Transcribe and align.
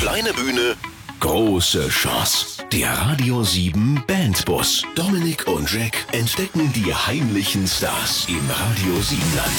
Kleine 0.00 0.32
Bühne, 0.32 0.76
große 1.20 1.90
Chance. 1.90 2.64
Der 2.72 2.90
Radio 2.90 3.42
7 3.42 4.02
Bandbus. 4.06 4.82
Dominik 4.94 5.46
und 5.46 5.70
Jack 5.70 5.92
entdecken 6.12 6.72
die 6.72 6.94
heimlichen 6.94 7.66
Stars 7.66 8.26
im 8.26 8.40
Radio 8.48 8.98
7 8.98 9.20
Land. 9.36 9.50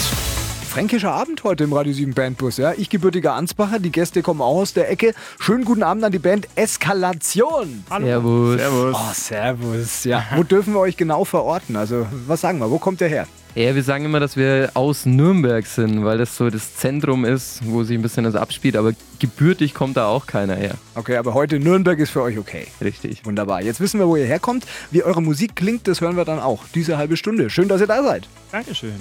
Fränkischer 0.67 1.11
Abend 1.11 1.43
heute 1.43 1.65
im 1.65 1.73
Radio 1.73 1.93
7 1.93 2.15
Bandbus. 2.15 2.57
Ja? 2.57 2.73
Ich 2.75 2.89
gebürtiger 2.89 3.33
Ansbacher, 3.35 3.77
die 3.77 3.91
Gäste 3.91 4.23
kommen 4.23 4.41
auch 4.41 4.61
aus 4.61 4.73
der 4.73 4.89
Ecke. 4.89 5.13
Schönen 5.39 5.63
guten 5.63 5.83
Abend 5.83 6.03
an 6.03 6.11
die 6.11 6.17
Band 6.17 6.47
Eskalation. 6.55 7.83
Hallo. 7.91 8.07
Servus. 8.07 8.57
Servus. 8.57 8.95
Oh, 8.95 9.13
servus. 9.13 10.03
Ja. 10.05 10.25
Wo 10.35 10.41
dürfen 10.41 10.73
wir 10.73 10.79
euch 10.79 10.97
genau 10.97 11.23
verorten? 11.23 11.75
Also, 11.75 12.07
was 12.25 12.41
sagen 12.41 12.57
wir? 12.57 12.71
Wo 12.71 12.79
kommt 12.79 12.99
der 12.99 13.09
her? 13.09 13.27
Ja, 13.53 13.75
wir 13.75 13.83
sagen 13.83 14.05
immer, 14.05 14.21
dass 14.21 14.37
wir 14.37 14.71
aus 14.75 15.05
Nürnberg 15.05 15.65
sind, 15.65 16.05
weil 16.05 16.17
das 16.17 16.37
so 16.37 16.49
das 16.49 16.75
Zentrum 16.77 17.25
ist, 17.25 17.59
wo 17.65 17.83
sich 17.83 17.97
ein 17.97 18.01
bisschen 18.01 18.23
das 18.23 18.35
abspielt. 18.35 18.77
Aber 18.77 18.93
gebürtig 19.19 19.73
kommt 19.73 19.97
da 19.97 20.07
auch 20.07 20.25
keiner 20.25 20.55
her. 20.55 20.75
Okay, 20.95 21.17
aber 21.17 21.33
heute 21.33 21.59
Nürnberg 21.59 21.99
ist 21.99 22.11
für 22.11 22.21
euch 22.21 22.37
okay. 22.37 22.67
Richtig. 22.79 23.25
Wunderbar. 23.25 23.61
Jetzt 23.61 23.81
wissen 23.81 23.99
wir, 23.99 24.07
wo 24.07 24.15
ihr 24.15 24.25
herkommt. 24.25 24.65
Wie 24.89 25.03
eure 25.03 25.21
Musik 25.21 25.57
klingt, 25.57 25.87
das 25.87 25.99
hören 25.99 26.15
wir 26.15 26.23
dann 26.23 26.39
auch. 26.39 26.63
Diese 26.73 26.97
halbe 26.97 27.17
Stunde. 27.17 27.49
Schön, 27.49 27.67
dass 27.67 27.81
ihr 27.81 27.87
da 27.87 28.01
seid. 28.03 28.27
Dankeschön. 28.53 28.95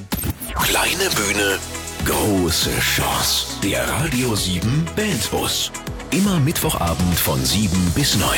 Kleine 0.55 1.09
Bühne, 1.15 1.59
große 2.05 2.71
Chance. 2.81 3.47
Der 3.63 3.89
Radio 3.89 4.35
7 4.35 4.87
Bandbus. 4.97 5.71
Immer 6.11 6.41
Mittwochabend 6.41 7.15
von 7.15 7.45
7 7.45 7.71
bis 7.95 8.19
9. 8.19 8.29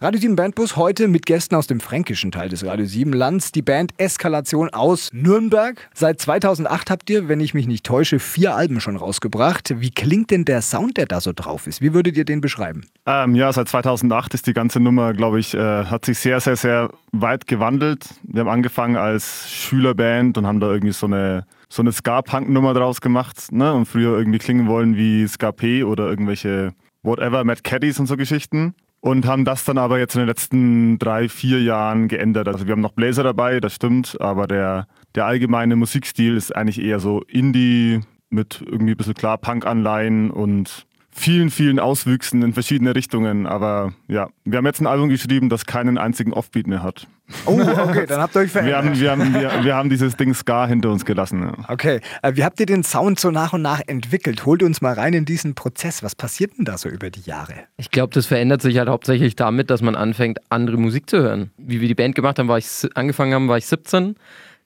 Radio 0.00 0.20
7 0.20 0.36
Bandbus 0.36 0.76
heute 0.76 1.08
mit 1.08 1.26
Gästen 1.26 1.56
aus 1.56 1.66
dem 1.66 1.80
fränkischen 1.80 2.30
Teil 2.30 2.48
des 2.48 2.64
Radio 2.64 2.86
7 2.86 3.12
Lands. 3.12 3.50
Die 3.50 3.62
Band 3.62 3.94
Eskalation 3.96 4.68
aus 4.68 5.10
Nürnberg. 5.12 5.88
Seit 5.92 6.20
2008 6.20 6.92
habt 6.92 7.10
ihr, 7.10 7.26
wenn 7.26 7.40
ich 7.40 7.52
mich 7.52 7.66
nicht 7.66 7.84
täusche, 7.84 8.20
vier 8.20 8.54
Alben 8.54 8.80
schon 8.80 8.94
rausgebracht. 8.94 9.74
Wie 9.80 9.90
klingt 9.90 10.30
denn 10.30 10.44
der 10.44 10.62
Sound, 10.62 10.98
der 10.98 11.06
da 11.06 11.20
so 11.20 11.32
drauf 11.34 11.66
ist? 11.66 11.82
Wie 11.82 11.94
würdet 11.94 12.16
ihr 12.16 12.24
den 12.24 12.40
beschreiben? 12.40 12.82
Ähm, 13.06 13.34
ja, 13.34 13.52
seit 13.52 13.66
2008 13.66 14.34
ist 14.34 14.46
die 14.46 14.52
ganze 14.52 14.78
Nummer, 14.78 15.14
glaube 15.14 15.40
ich, 15.40 15.54
äh, 15.54 15.86
hat 15.86 16.04
sich 16.04 16.20
sehr, 16.20 16.38
sehr, 16.38 16.54
sehr 16.54 16.92
weit 17.10 17.48
gewandelt. 17.48 18.06
Wir 18.22 18.42
haben 18.42 18.50
angefangen 18.50 18.96
als 18.96 19.50
Schülerband 19.50 20.38
und 20.38 20.46
haben 20.46 20.60
da 20.60 20.70
irgendwie 20.70 20.94
so 20.94 21.06
eine 21.06 21.44
so 21.68 21.82
eine 21.82 21.90
Ska-Punk-Nummer 21.90 22.72
draus 22.72 23.00
gemacht 23.00 23.50
ne? 23.50 23.74
und 23.74 23.86
früher 23.86 24.16
irgendwie 24.16 24.38
klingen 24.38 24.68
wollen 24.68 24.96
wie 24.96 25.26
Ska-P 25.26 25.82
oder 25.82 26.08
irgendwelche 26.08 26.72
whatever, 27.02 27.42
Mad 27.42 27.62
Caddies 27.64 27.98
und 27.98 28.06
so 28.06 28.16
Geschichten 28.16 28.76
und 29.00 29.26
haben 29.26 29.44
das 29.44 29.64
dann 29.64 29.78
aber 29.78 29.98
jetzt 29.98 30.14
in 30.14 30.20
den 30.20 30.28
letzten 30.28 30.98
drei, 30.98 31.28
vier 31.28 31.62
Jahren 31.62 32.08
geändert. 32.08 32.48
Also 32.48 32.66
wir 32.66 32.72
haben 32.72 32.80
noch 32.80 32.92
Bläser 32.92 33.22
dabei, 33.22 33.60
das 33.60 33.74
stimmt, 33.74 34.20
aber 34.20 34.46
der, 34.46 34.86
der 35.14 35.26
allgemeine 35.26 35.76
Musikstil 35.76 36.36
ist 36.36 36.54
eigentlich 36.54 36.80
eher 36.80 37.00
so 37.00 37.22
Indie 37.22 38.00
mit 38.30 38.62
irgendwie 38.66 38.92
ein 38.92 38.96
bisschen 38.96 39.14
klar 39.14 39.38
Punk-Anleihen 39.38 40.30
und 40.30 40.86
vielen, 41.18 41.50
vielen 41.50 41.78
Auswüchsen 41.78 42.42
in 42.42 42.52
verschiedene 42.52 42.94
Richtungen. 42.94 43.46
Aber 43.46 43.92
ja, 44.06 44.28
wir 44.44 44.58
haben 44.58 44.66
jetzt 44.66 44.80
ein 44.80 44.86
Album 44.86 45.08
geschrieben, 45.08 45.48
das 45.48 45.66
keinen 45.66 45.98
einzigen 45.98 46.32
Offbeat 46.32 46.66
mehr 46.66 46.82
hat. 46.82 47.06
Oh, 47.44 47.60
okay, 47.60 48.06
dann 48.06 48.20
habt 48.20 48.34
ihr 48.36 48.40
euch 48.40 48.50
verändert. 48.50 48.98
Wir 48.98 49.10
haben, 49.10 49.34
wir 49.34 49.42
haben, 49.42 49.58
wir, 49.58 49.64
wir 49.64 49.74
haben 49.74 49.90
dieses 49.90 50.16
Ding 50.16 50.32
Ska 50.32 50.66
hinter 50.66 50.90
uns 50.90 51.04
gelassen. 51.04 51.42
Ja. 51.42 51.52
Okay, 51.68 52.00
äh, 52.22 52.32
wie 52.34 52.44
habt 52.44 52.58
ihr 52.60 52.66
den 52.66 52.84
Sound 52.84 53.20
so 53.20 53.30
nach 53.30 53.52
und 53.52 53.62
nach 53.62 53.82
entwickelt? 53.86 54.46
Holt 54.46 54.62
uns 54.62 54.80
mal 54.80 54.94
rein 54.94 55.12
in 55.12 55.24
diesen 55.24 55.54
Prozess. 55.54 56.02
Was 56.02 56.14
passiert 56.14 56.56
denn 56.56 56.64
da 56.64 56.78
so 56.78 56.88
über 56.88 57.10
die 57.10 57.20
Jahre? 57.20 57.54
Ich 57.76 57.90
glaube, 57.90 58.14
das 58.14 58.26
verändert 58.26 58.62
sich 58.62 58.78
halt 58.78 58.88
hauptsächlich 58.88 59.36
damit, 59.36 59.68
dass 59.68 59.82
man 59.82 59.94
anfängt, 59.94 60.38
andere 60.48 60.78
Musik 60.78 61.10
zu 61.10 61.18
hören. 61.18 61.50
Wie 61.58 61.80
wir 61.80 61.88
die 61.88 61.94
Band 61.94 62.14
gemacht 62.14 62.38
haben, 62.38 62.48
war 62.48 62.58
ich 62.58 62.66
angefangen 62.94 63.34
haben, 63.34 63.48
war 63.48 63.58
ich 63.58 63.66
17. 63.66 64.16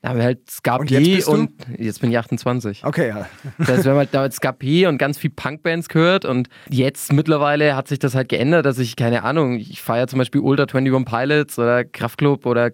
Da 0.02 0.08
haben 0.08 0.18
wir 0.18 0.24
halt 0.24 0.50
Ska 0.50 0.76
und 0.76 0.90
jetzt, 0.90 1.28
und 1.28 1.52
jetzt 1.78 2.00
bin 2.00 2.10
ich 2.10 2.18
28. 2.18 2.84
Okay, 2.84 3.08
ja. 3.08 3.28
Das 3.58 3.68
heißt, 3.68 3.84
wir 3.84 3.92
haben 3.92 3.98
halt 3.98 4.12
damals 4.12 4.34
Ska 4.34 4.52
und 4.88 4.98
ganz 4.98 5.16
viel 5.16 5.30
Punkbands 5.30 5.88
gehört 5.88 6.24
und 6.24 6.48
jetzt 6.68 7.12
mittlerweile 7.12 7.76
hat 7.76 7.86
sich 7.86 8.00
das 8.00 8.16
halt 8.16 8.28
geändert, 8.28 8.66
dass 8.66 8.80
ich, 8.80 8.96
keine 8.96 9.22
Ahnung, 9.22 9.60
ich 9.60 9.80
feiere 9.80 10.08
zum 10.08 10.18
Beispiel 10.18 10.40
Ultra 10.40 10.64
21 10.64 11.04
Pilots 11.04 11.56
oder 11.56 11.84
Kraftklub 11.84 12.46
oder 12.46 12.72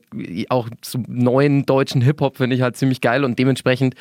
auch 0.48 0.70
so 0.82 1.02
neuen 1.06 1.66
deutschen 1.66 2.00
Hip-Hop 2.00 2.38
finde 2.38 2.56
ich 2.56 2.62
halt 2.62 2.78
ziemlich 2.78 3.02
geil 3.02 3.22
und 3.24 3.38
dementsprechend 3.38 3.94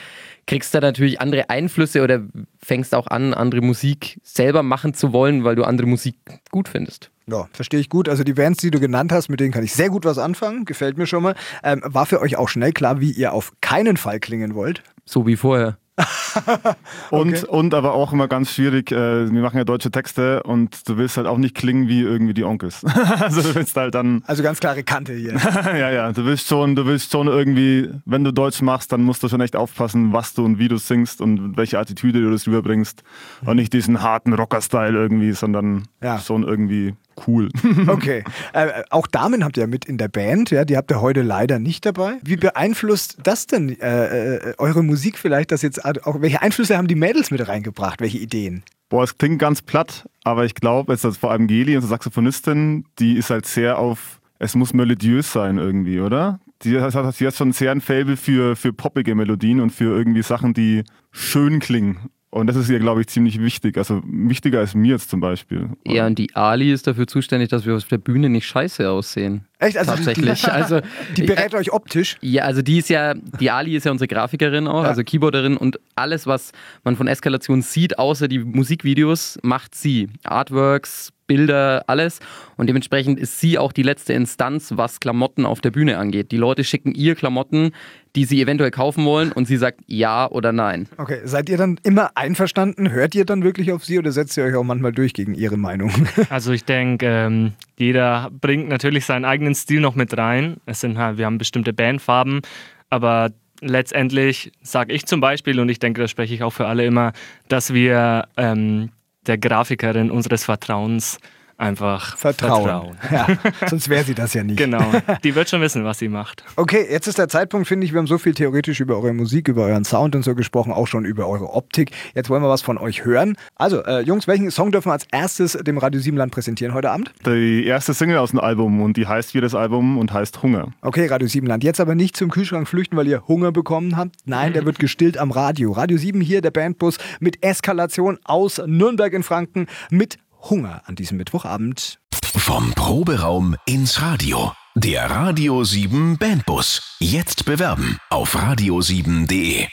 kriegst 0.46 0.74
du 0.74 0.80
natürlich 0.80 1.20
andere 1.20 1.50
Einflüsse 1.50 2.04
oder 2.04 2.22
fängst 2.64 2.96
auch 2.96 3.08
an, 3.08 3.34
andere 3.34 3.60
Musik 3.60 4.22
selber 4.24 4.64
machen 4.64 4.94
zu 4.94 5.12
wollen, 5.12 5.44
weil 5.44 5.58
du 5.58 5.66
andere 5.66 5.88
Musik 5.88 6.16
gut 6.50 6.70
findest. 6.70 7.12
Ja, 7.30 7.48
verstehe 7.52 7.80
ich 7.80 7.90
gut. 7.90 8.08
Also 8.08 8.24
die 8.24 8.34
Bands, 8.34 8.62
die 8.62 8.72
du 8.72 8.80
genannt 8.80 9.12
hast, 9.12 9.28
mit 9.30 9.40
denen 9.40 9.52
kann 9.52 9.64
ich 9.64 9.74
sehr 9.74 9.90
gut 9.90 10.06
was 10.06 10.18
anfangen. 10.18 10.64
Gefällt 10.64 10.98
mir 10.98 11.08
schon 11.08 11.24
mal. 11.24 11.36
Ähm, 11.62 11.82
war 11.84 12.06
für 12.06 12.22
euch 12.22 12.38
auch 12.38 12.48
schnell 12.48 12.72
klar, 12.72 13.02
wie 13.02 13.12
ihr 13.12 13.34
auf 13.34 13.52
keinen 13.60 13.98
Fall 13.98 14.20
klingen 14.20 14.56
wollt? 14.56 14.82
So 15.04 15.28
wie 15.28 15.36
vorher. 15.36 15.78
und, 17.10 17.34
okay. 17.34 17.46
und 17.48 17.74
aber 17.74 17.94
auch 17.94 18.14
immer 18.14 18.28
ganz 18.28 18.52
schwierig, 18.52 18.92
äh, 18.92 19.32
wir 19.32 19.42
machen 19.42 19.58
ja 19.58 19.64
deutsche 19.64 19.90
Texte 19.90 20.44
und 20.44 20.88
du 20.88 20.98
willst 20.98 21.18
halt 21.18 21.26
auch 21.26 21.40
nicht 21.40 21.56
klingen 21.56 21.88
wie 21.88 22.02
irgendwie 22.02 22.36
die 22.36 22.44
Onkels. 22.44 22.86
also 23.20 23.42
du 23.42 23.56
willst 23.56 23.76
halt 23.76 23.96
dann. 23.96 24.24
Also 24.28 24.44
ganz 24.44 24.60
klare 24.60 24.84
Kante 24.84 25.14
hier. 25.14 25.34
ja, 25.66 25.90
ja. 25.90 26.12
Du 26.12 26.24
willst 26.24 26.48
schon, 26.48 26.76
du 26.76 26.86
willst 26.86 27.12
schon 27.12 27.28
irgendwie, 27.28 27.90
wenn 28.06 28.24
du 28.24 28.32
Deutsch 28.32 28.62
machst, 28.62 28.92
dann 28.92 29.02
musst 29.02 29.24
du 29.24 29.28
schon 29.28 29.42
echt 29.42 29.56
aufpassen, 29.56 30.14
was 30.14 30.36
du 30.36 30.46
und 30.46 30.60
wie 30.60 30.68
du 30.68 30.78
singst 30.78 31.20
und 31.20 31.58
welche 31.58 31.80
Attitüde 31.80 32.22
du 32.22 32.30
das 32.30 32.48
rüberbringst. 32.48 33.04
Und 33.46 33.56
nicht 33.56 33.74
diesen 33.74 34.02
harten 34.04 34.34
Rocker-Style 34.34 34.96
irgendwie, 34.96 35.32
sondern 35.32 35.88
ja. 36.02 36.20
schon 36.20 36.44
irgendwie 36.44 36.94
cool. 37.28 37.50
okay. 37.88 38.24
Äh, 38.54 38.84
auch 38.90 39.08
Damen 39.08 39.44
habt 39.44 39.58
ihr 39.58 39.68
mit 39.68 39.86
in 39.86 39.98
der 39.98 40.08
Band, 40.08 40.52
ja, 40.52 40.66
die 40.66 40.78
habt 40.78 40.92
ihr 40.92 41.02
heute 41.02 41.22
leider 41.22 41.60
nicht 41.60 41.86
dabei. 41.86 42.18
Wie 42.24 42.36
beeinflusst 42.36 43.18
das 43.24 43.48
denn 43.48 43.80
äh, 43.80 44.36
äh, 44.36 44.54
eure 44.58 44.84
Musik 44.84 45.18
vielleicht, 45.18 45.52
dass 45.52 45.62
jetzt 45.62 45.84
auch, 45.84 46.22
welche 46.22 46.42
Einflüsse 46.42 46.78
haben 46.78 46.88
die 46.88 46.96
Mädels 46.96 47.32
mit 47.32 47.48
reingebracht? 47.48 48.02
Welche 48.02 48.18
Ideen? 48.18 48.64
Boah, 48.90 49.04
es 49.04 49.18
klingt 49.18 49.40
ganz 49.40 49.62
platt, 49.62 50.08
aber 50.24 50.46
ich 50.46 50.56
glaube, 50.56 50.94
es 50.94 51.04
ist 51.04 51.18
vor 51.18 51.32
allem 51.32 51.48
Geli, 51.48 51.76
unsere 51.76 51.90
Saxophonistin, 51.90 52.86
die 53.00 53.18
ist 53.18 53.30
halt 53.30 53.46
sehr 53.46 53.80
auf, 53.80 54.22
es 54.40 54.56
muss 54.56 54.74
melodiös 54.74 55.32
sein 55.32 55.58
irgendwie, 55.58 56.00
oder? 56.00 56.40
Die 56.64 56.80
hat, 56.80 56.94
die 57.20 57.28
hat 57.28 57.36
schon 57.36 57.52
sehr 57.52 57.72
ein 57.72 57.82
Fable 57.82 58.18
für, 58.18 58.56
für 58.56 58.74
poppige 58.74 59.14
Melodien 59.14 59.60
und 59.60 59.72
für 59.72 59.96
irgendwie 59.96 60.24
Sachen, 60.24 60.54
die 60.54 60.84
schön 61.12 61.60
klingen. 61.60 62.10
Und 62.30 62.48
das 62.48 62.58
ist 62.58 62.70
ihr, 62.70 62.80
glaube 62.80 63.02
ich, 63.02 63.08
ziemlich 63.08 63.40
wichtig. 63.40 63.78
Also 63.78 64.02
wichtiger 64.06 64.60
als 64.60 64.76
mir 64.76 64.94
jetzt 64.94 65.10
zum 65.10 65.22
Beispiel. 65.22 65.70
Ja, 65.86 66.06
und 66.08 66.20
die 66.20 66.36
Ali 66.36 66.74
ist 66.74 66.86
dafür 66.86 67.08
zuständig, 67.08 67.50
dass 67.50 67.66
wir 67.66 67.76
auf 67.76 67.86
der 67.86 68.00
Bühne 68.00 68.30
nicht 68.30 68.46
scheiße 68.46 68.90
aussehen. 68.90 69.46
Echt? 69.60 69.78
Also 69.78 69.92
Tatsächlich. 69.92 70.42
Die, 70.42 70.48
also, 70.52 70.82
die 71.16 71.24
berät 71.24 71.56
euch 71.56 71.72
optisch? 71.72 72.18
Ja, 72.22 72.44
also 72.44 72.62
die 72.62 72.80
ist 72.80 72.90
ja, 72.90 73.14
die 73.14 73.50
Ali 73.50 73.78
ist 73.78 73.86
ja 73.86 73.92
unsere 73.92 74.10
Grafikerin 74.10 74.68
auch, 74.68 74.84
ja. 74.84 74.90
also 74.90 75.04
Keyboarderin 75.04 75.56
und 75.56 75.80
alles, 75.96 76.28
was 76.28 76.52
man 76.84 76.98
von 76.98 77.08
Eskalation 77.08 77.62
sieht, 77.62 77.98
außer 77.98 78.28
die 78.28 78.40
Musikvideos, 78.40 79.40
macht 79.42 79.74
sie. 79.74 80.10
Artworks, 80.24 81.14
Bilder, 81.28 81.84
alles. 81.88 82.20
Und 82.56 82.68
dementsprechend 82.68 83.20
ist 83.20 83.40
sie 83.40 83.58
auch 83.58 83.72
die 83.72 83.84
letzte 83.84 84.14
Instanz, 84.14 84.74
was 84.76 85.00
Klamotten 85.00 85.46
auf 85.46 85.62
der 85.62 85.72
Bühne 85.72 85.98
angeht. 85.98 86.32
Die 86.32 86.38
Leute 86.38 86.64
schicken 86.64 86.94
ihr 86.94 87.16
Klamotten, 87.16 87.72
die 88.18 88.26
sie 88.26 88.42
eventuell 88.42 88.72
kaufen 88.72 89.06
wollen 89.06 89.32
und 89.32 89.46
sie 89.46 89.58
sagt 89.58 89.82
ja 89.86 90.28
oder 90.32 90.52
nein. 90.52 90.88
Okay, 90.98 91.20
seid 91.24 91.50
ihr 91.50 91.58
dann 91.58 91.80
immer 91.84 92.10
einverstanden? 92.16 92.90
Hört 92.90 93.14
ihr 93.14 93.26
dann 93.26 93.44
wirklich 93.44 93.72
auf 93.72 93.86
sie 93.86 94.00
oder 94.00 94.12
setzt 94.12 94.36
ihr 94.38 94.44
euch 94.44 94.56
auch 94.56 94.64
manchmal 94.64 94.92
durch 94.92 95.14
gegen 95.14 95.36
ihre 95.36 95.56
Meinung? 95.56 95.92
Also 96.30 96.52
ich 96.52 96.66
denke, 96.66 97.06
ähm, 97.06 97.54
jeder 97.78 98.32
bringt 98.32 98.70
natürlich 98.70 99.06
seinen 99.06 99.24
eigenen 99.24 99.54
Stil 99.54 99.82
noch 99.82 99.94
mit 99.94 100.18
rein. 100.18 100.58
Es 100.66 100.82
sind 100.82 100.98
halt, 100.98 101.20
wir 101.20 101.28
haben 101.28 101.38
bestimmte 101.38 101.74
Bandfarben, 101.74 102.42
aber 102.90 103.30
letztendlich 103.62 104.52
sage 104.62 104.94
ich 104.94 105.06
zum 105.06 105.22
Beispiel, 105.22 105.60
und 105.60 105.70
ich 105.70 105.78
denke, 105.78 106.02
das 106.02 106.10
spreche 106.10 106.34
ich 106.34 106.42
auch 106.42 106.54
für 106.54 106.66
alle 106.66 106.86
immer, 106.86 107.14
dass 107.50 107.72
wir 107.72 108.28
ähm, 108.36 108.90
der 109.28 109.38
Grafikerin 109.38 110.10
unseres 110.10 110.44
Vertrauens 110.44 111.20
einfach 111.58 112.18
vertrauen. 112.18 112.64
vertrauen. 112.64 112.98
Ja, 113.12 113.28
sonst 113.68 113.90
wäre 113.90 114.04
sie 114.04 114.14
das 114.14 114.34
ja 114.34 114.44
nicht. 114.44 114.58
Genau. 114.58 114.84
Die 115.24 115.34
wird 115.36 115.50
schon 115.50 115.62
wissen, 115.62 115.84
was 115.84 115.98
sie 116.00 116.10
macht. 116.10 116.44
Okay, 116.56 116.86
jetzt 116.90 117.08
ist 117.08 117.18
der 117.18 117.30
Zeitpunkt, 117.30 117.68
finde 117.68 117.86
ich, 117.86 117.94
wir 117.94 118.00
haben 118.00 118.08
so 118.08 118.18
viel 118.18 118.34
theoretisch 118.34 118.80
über 118.80 118.96
eure 118.96 119.14
Musik, 119.14 119.48
über 119.48 119.64
euren 119.66 119.86
Sound 119.86 120.16
und 120.16 120.24
so 120.24 120.36
gesprochen, 120.36 120.72
auch 120.72 120.88
schon 120.88 121.06
über 121.06 121.28
eure 121.28 121.54
Optik. 121.54 121.92
Jetzt 122.14 122.30
wollen 122.30 122.44
wir 122.44 122.50
was 122.50 122.62
von 122.62 122.78
euch 122.78 123.06
hören. 123.06 123.36
Also, 123.56 123.84
äh, 123.84 124.02
Jungs, 124.02 124.28
welchen 124.28 124.52
Song 124.52 124.72
dürfen 124.72 124.90
wir 124.90 124.94
als 124.94 125.08
erstes 125.12 125.54
dem 125.54 125.78
Radio 125.78 126.00
Siebenland 126.00 126.32
präsentieren 126.32 126.74
heute 126.74 126.92
Abend? 126.92 127.12
Die 127.26 127.66
erste 127.66 127.94
Single 127.94 128.18
aus 128.18 128.32
dem 128.32 128.40
Album 128.40 128.82
und 128.82 128.98
die 128.98 129.08
heißt 129.08 129.34
wie 129.34 129.42
das 129.42 129.56
Album 129.56 129.98
und 129.98 130.14
heißt 130.14 130.44
Hunger. 130.44 130.74
Okay, 130.82 131.08
Radio 131.08 131.28
Siebenland. 131.28 131.64
Jetzt 131.64 131.80
aber 131.80 131.96
nicht 131.96 132.16
zum 132.16 132.30
Kühlschrank 132.30 132.68
flüchten, 132.68 132.98
weil 132.98 133.08
ihr 133.08 133.28
Hunger 133.28 133.52
bekommen 133.52 133.98
habt. 133.98 134.16
Nein, 134.26 134.54
der 134.54 134.66
wird 134.66 134.80
gestillt 134.80 135.18
am 135.18 135.32
Radio. 135.32 135.72
Radio 135.72 135.98
7 135.98 136.22
hier, 136.22 136.42
der 136.42 136.52
Bandbus 136.52 136.98
mit 137.20 137.44
Eskalation 137.44 138.20
aus 138.24 138.62
Nürnberg 138.66 139.14
in 139.14 139.24
Franken 139.24 139.68
mit 139.90 140.18
Hunger 140.50 140.82
an 140.86 140.96
diesem 140.96 141.18
Mittwochabend. 141.18 142.00
Vom 142.24 142.72
Proberaum 142.74 143.56
ins 143.66 144.02
Radio. 144.02 144.54
Der 144.76 145.10
Radio 145.10 145.64
7 145.64 146.18
Bandbus. 146.18 146.98
Jetzt 147.00 147.46
bewerben 147.46 147.98
auf 148.10 148.36
radio7.de. 148.36 149.68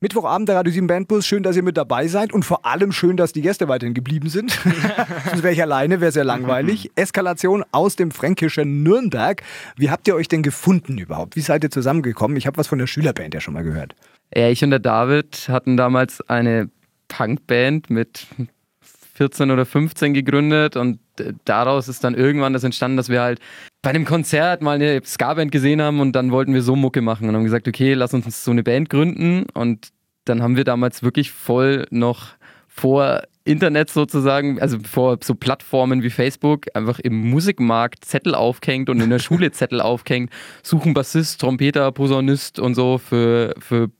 Mittwochabend 0.00 0.48
der 0.48 0.56
Radio 0.56 0.72
7 0.72 0.86
Bandbus. 0.86 1.26
Schön, 1.26 1.42
dass 1.42 1.56
ihr 1.56 1.62
mit 1.62 1.76
dabei 1.76 2.08
seid 2.08 2.32
und 2.32 2.44
vor 2.44 2.64
allem 2.64 2.92
schön, 2.92 3.18
dass 3.18 3.32
die 3.32 3.42
Gäste 3.42 3.68
weiterhin 3.68 3.92
geblieben 3.92 4.30
sind. 4.30 4.52
Sonst 5.28 5.42
wäre 5.42 5.52
ich 5.52 5.60
alleine, 5.60 6.00
wäre 6.00 6.12
sehr 6.12 6.24
langweilig. 6.24 6.90
Eskalation 6.94 7.62
aus 7.70 7.96
dem 7.96 8.10
fränkischen 8.10 8.82
Nürnberg. 8.82 9.42
Wie 9.76 9.90
habt 9.90 10.08
ihr 10.08 10.14
euch 10.14 10.28
denn 10.28 10.42
gefunden 10.42 10.96
überhaupt? 10.96 11.36
Wie 11.36 11.42
seid 11.42 11.62
ihr 11.64 11.70
zusammengekommen? 11.70 12.38
Ich 12.38 12.46
habe 12.46 12.56
was 12.56 12.68
von 12.68 12.78
der 12.78 12.86
Schülerband 12.86 13.34
ja 13.34 13.40
schon 13.40 13.52
mal 13.52 13.64
gehört. 13.64 13.94
Ja, 14.34 14.48
ich 14.48 14.64
und 14.64 14.70
der 14.70 14.78
David 14.78 15.48
hatten 15.48 15.76
damals 15.76 16.22
eine 16.22 16.70
Punkband 17.08 17.90
mit 17.90 18.26
14 19.20 19.50
oder 19.50 19.66
15 19.66 20.14
gegründet 20.14 20.76
und 20.76 20.98
äh, 21.18 21.34
daraus 21.44 21.88
ist 21.88 22.02
dann 22.04 22.14
irgendwann 22.14 22.54
das 22.54 22.64
entstanden, 22.64 22.96
dass 22.96 23.10
wir 23.10 23.20
halt 23.20 23.38
bei 23.82 23.90
einem 23.90 24.06
Konzert 24.06 24.62
mal 24.62 24.76
eine 24.76 25.02
Ska-Band 25.04 25.52
gesehen 25.52 25.82
haben 25.82 26.00
und 26.00 26.12
dann 26.12 26.32
wollten 26.32 26.54
wir 26.54 26.62
so 26.62 26.74
Mucke 26.74 27.02
machen 27.02 27.28
und 27.28 27.34
haben 27.34 27.44
gesagt, 27.44 27.68
okay, 27.68 27.92
lass 27.92 28.14
uns 28.14 28.42
so 28.42 28.50
eine 28.50 28.62
Band 28.62 28.88
gründen 28.88 29.44
und 29.52 29.88
dann 30.24 30.42
haben 30.42 30.56
wir 30.56 30.64
damals 30.64 31.02
wirklich 31.02 31.32
voll 31.32 31.84
noch 31.90 32.28
vor 32.66 33.24
Internet 33.44 33.90
sozusagen, 33.90 34.58
also 34.58 34.78
vor 34.78 35.18
so 35.22 35.34
Plattformen 35.34 36.02
wie 36.02 36.08
Facebook, 36.08 36.64
einfach 36.72 36.98
im 36.98 37.28
Musikmarkt 37.28 38.06
Zettel 38.06 38.34
aufgehängt 38.34 38.88
und 38.88 39.00
in 39.00 39.10
der 39.10 39.18
Schule 39.18 39.50
Zettel 39.52 39.82
aufgehängt, 39.82 40.30
suchen 40.62 40.94
Bassist, 40.94 41.42
Trompeter, 41.42 41.92
Posaunist 41.92 42.58
und 42.58 42.74
so 42.74 42.96
für, 42.96 43.52
für 43.58 43.90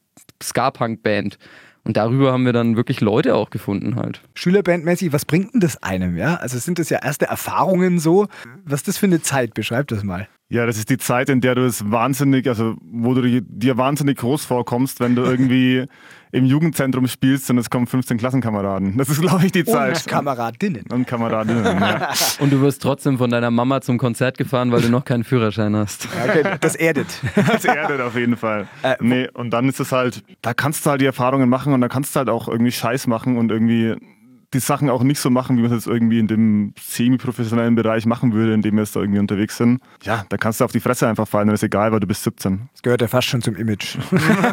Ska-Punk-Band. 0.42 1.36
Und 1.84 1.96
darüber 1.96 2.32
haben 2.32 2.44
wir 2.44 2.52
dann 2.52 2.76
wirklich 2.76 3.00
Leute 3.00 3.34
auch 3.34 3.50
gefunden 3.50 3.96
halt. 3.96 4.22
Schülerbandmäßig, 4.34 5.12
was 5.12 5.24
bringt 5.24 5.54
denn 5.54 5.60
das 5.60 5.82
einem, 5.82 6.16
ja? 6.16 6.36
Also 6.36 6.58
sind 6.58 6.78
das 6.78 6.90
ja 6.90 6.98
erste 7.02 7.26
Erfahrungen 7.26 7.98
so? 7.98 8.28
Was 8.64 8.80
ist 8.80 8.88
das 8.88 8.98
für 8.98 9.06
eine 9.06 9.22
Zeit? 9.22 9.54
Beschreib 9.54 9.88
das 9.88 10.04
mal. 10.04 10.28
Ja, 10.52 10.66
das 10.66 10.76
ist 10.78 10.90
die 10.90 10.98
Zeit, 10.98 11.28
in 11.28 11.40
der 11.40 11.54
du 11.54 11.64
es 11.64 11.92
wahnsinnig, 11.92 12.48
also 12.48 12.74
wo 12.90 13.14
du 13.14 13.40
dir 13.40 13.76
wahnsinnig 13.76 14.18
groß 14.18 14.44
vorkommst, 14.44 14.98
wenn 14.98 15.14
du 15.14 15.22
irgendwie 15.22 15.86
im 16.32 16.44
Jugendzentrum 16.44 17.06
spielst 17.06 17.48
und 17.50 17.58
es 17.58 17.70
kommen 17.70 17.86
15 17.86 18.18
Klassenkameraden. 18.18 18.96
Das 18.96 19.08
ist, 19.08 19.20
glaube 19.20 19.46
ich, 19.46 19.52
die 19.52 19.64
Zeit. 19.64 19.96
Und 19.96 20.06
Kameradinnen. 20.08 20.84
Und 20.90 21.06
Kameradinnen, 21.06 21.64
ja. 21.64 22.10
Und 22.40 22.52
du 22.52 22.60
wirst 22.62 22.82
trotzdem 22.82 23.18
von 23.18 23.30
deiner 23.30 23.52
Mama 23.52 23.80
zum 23.80 23.96
Konzert 23.96 24.38
gefahren, 24.38 24.72
weil 24.72 24.82
du 24.82 24.88
noch 24.88 25.04
keinen 25.04 25.22
Führerschein 25.22 25.76
hast. 25.76 26.08
Okay, 26.24 26.56
das 26.60 26.74
erdet. 26.74 27.06
Das 27.50 27.64
erdet 27.64 28.00
auf 28.00 28.16
jeden 28.16 28.36
Fall. 28.36 28.66
Äh, 28.82 28.96
nee, 29.00 29.28
und 29.32 29.50
dann 29.50 29.68
ist 29.68 29.80
es 29.80 29.92
halt, 29.92 30.22
da 30.42 30.52
kannst 30.52 30.84
du 30.84 30.90
halt 30.90 31.00
die 31.00 31.06
Erfahrungen 31.06 31.48
machen 31.48 31.72
und 31.72 31.80
da 31.80 31.88
kannst 31.88 32.14
du 32.14 32.18
halt 32.18 32.28
auch 32.28 32.48
irgendwie 32.48 32.72
Scheiß 32.72 33.06
machen 33.06 33.36
und 33.36 33.50
irgendwie 33.50 33.96
die 34.52 34.58
Sachen 34.58 34.90
auch 34.90 35.02
nicht 35.02 35.20
so 35.20 35.30
machen, 35.30 35.56
wie 35.56 35.62
man 35.62 35.70
es 35.70 35.84
jetzt 35.84 35.92
irgendwie 35.92 36.18
in 36.18 36.26
dem 36.26 36.74
semi-professionellen 36.80 37.76
Bereich 37.76 38.04
machen 38.04 38.32
würde, 38.32 38.52
in 38.52 38.62
dem 38.62 38.74
wir 38.74 38.82
jetzt 38.82 38.96
da 38.96 39.00
irgendwie 39.00 39.20
unterwegs 39.20 39.56
sind. 39.56 39.80
Ja, 40.02 40.24
da 40.28 40.36
kannst 40.36 40.60
du 40.60 40.64
auf 40.64 40.72
die 40.72 40.80
Fresse 40.80 41.06
einfach 41.06 41.28
fallen, 41.28 41.46
dann 41.46 41.54
ist 41.54 41.62
egal, 41.62 41.92
weil 41.92 42.00
du 42.00 42.06
bist 42.06 42.24
17. 42.24 42.68
Das 42.72 42.82
gehört 42.82 43.00
ja 43.00 43.08
fast 43.08 43.28
schon 43.28 43.42
zum 43.42 43.54
Image. 43.54 43.96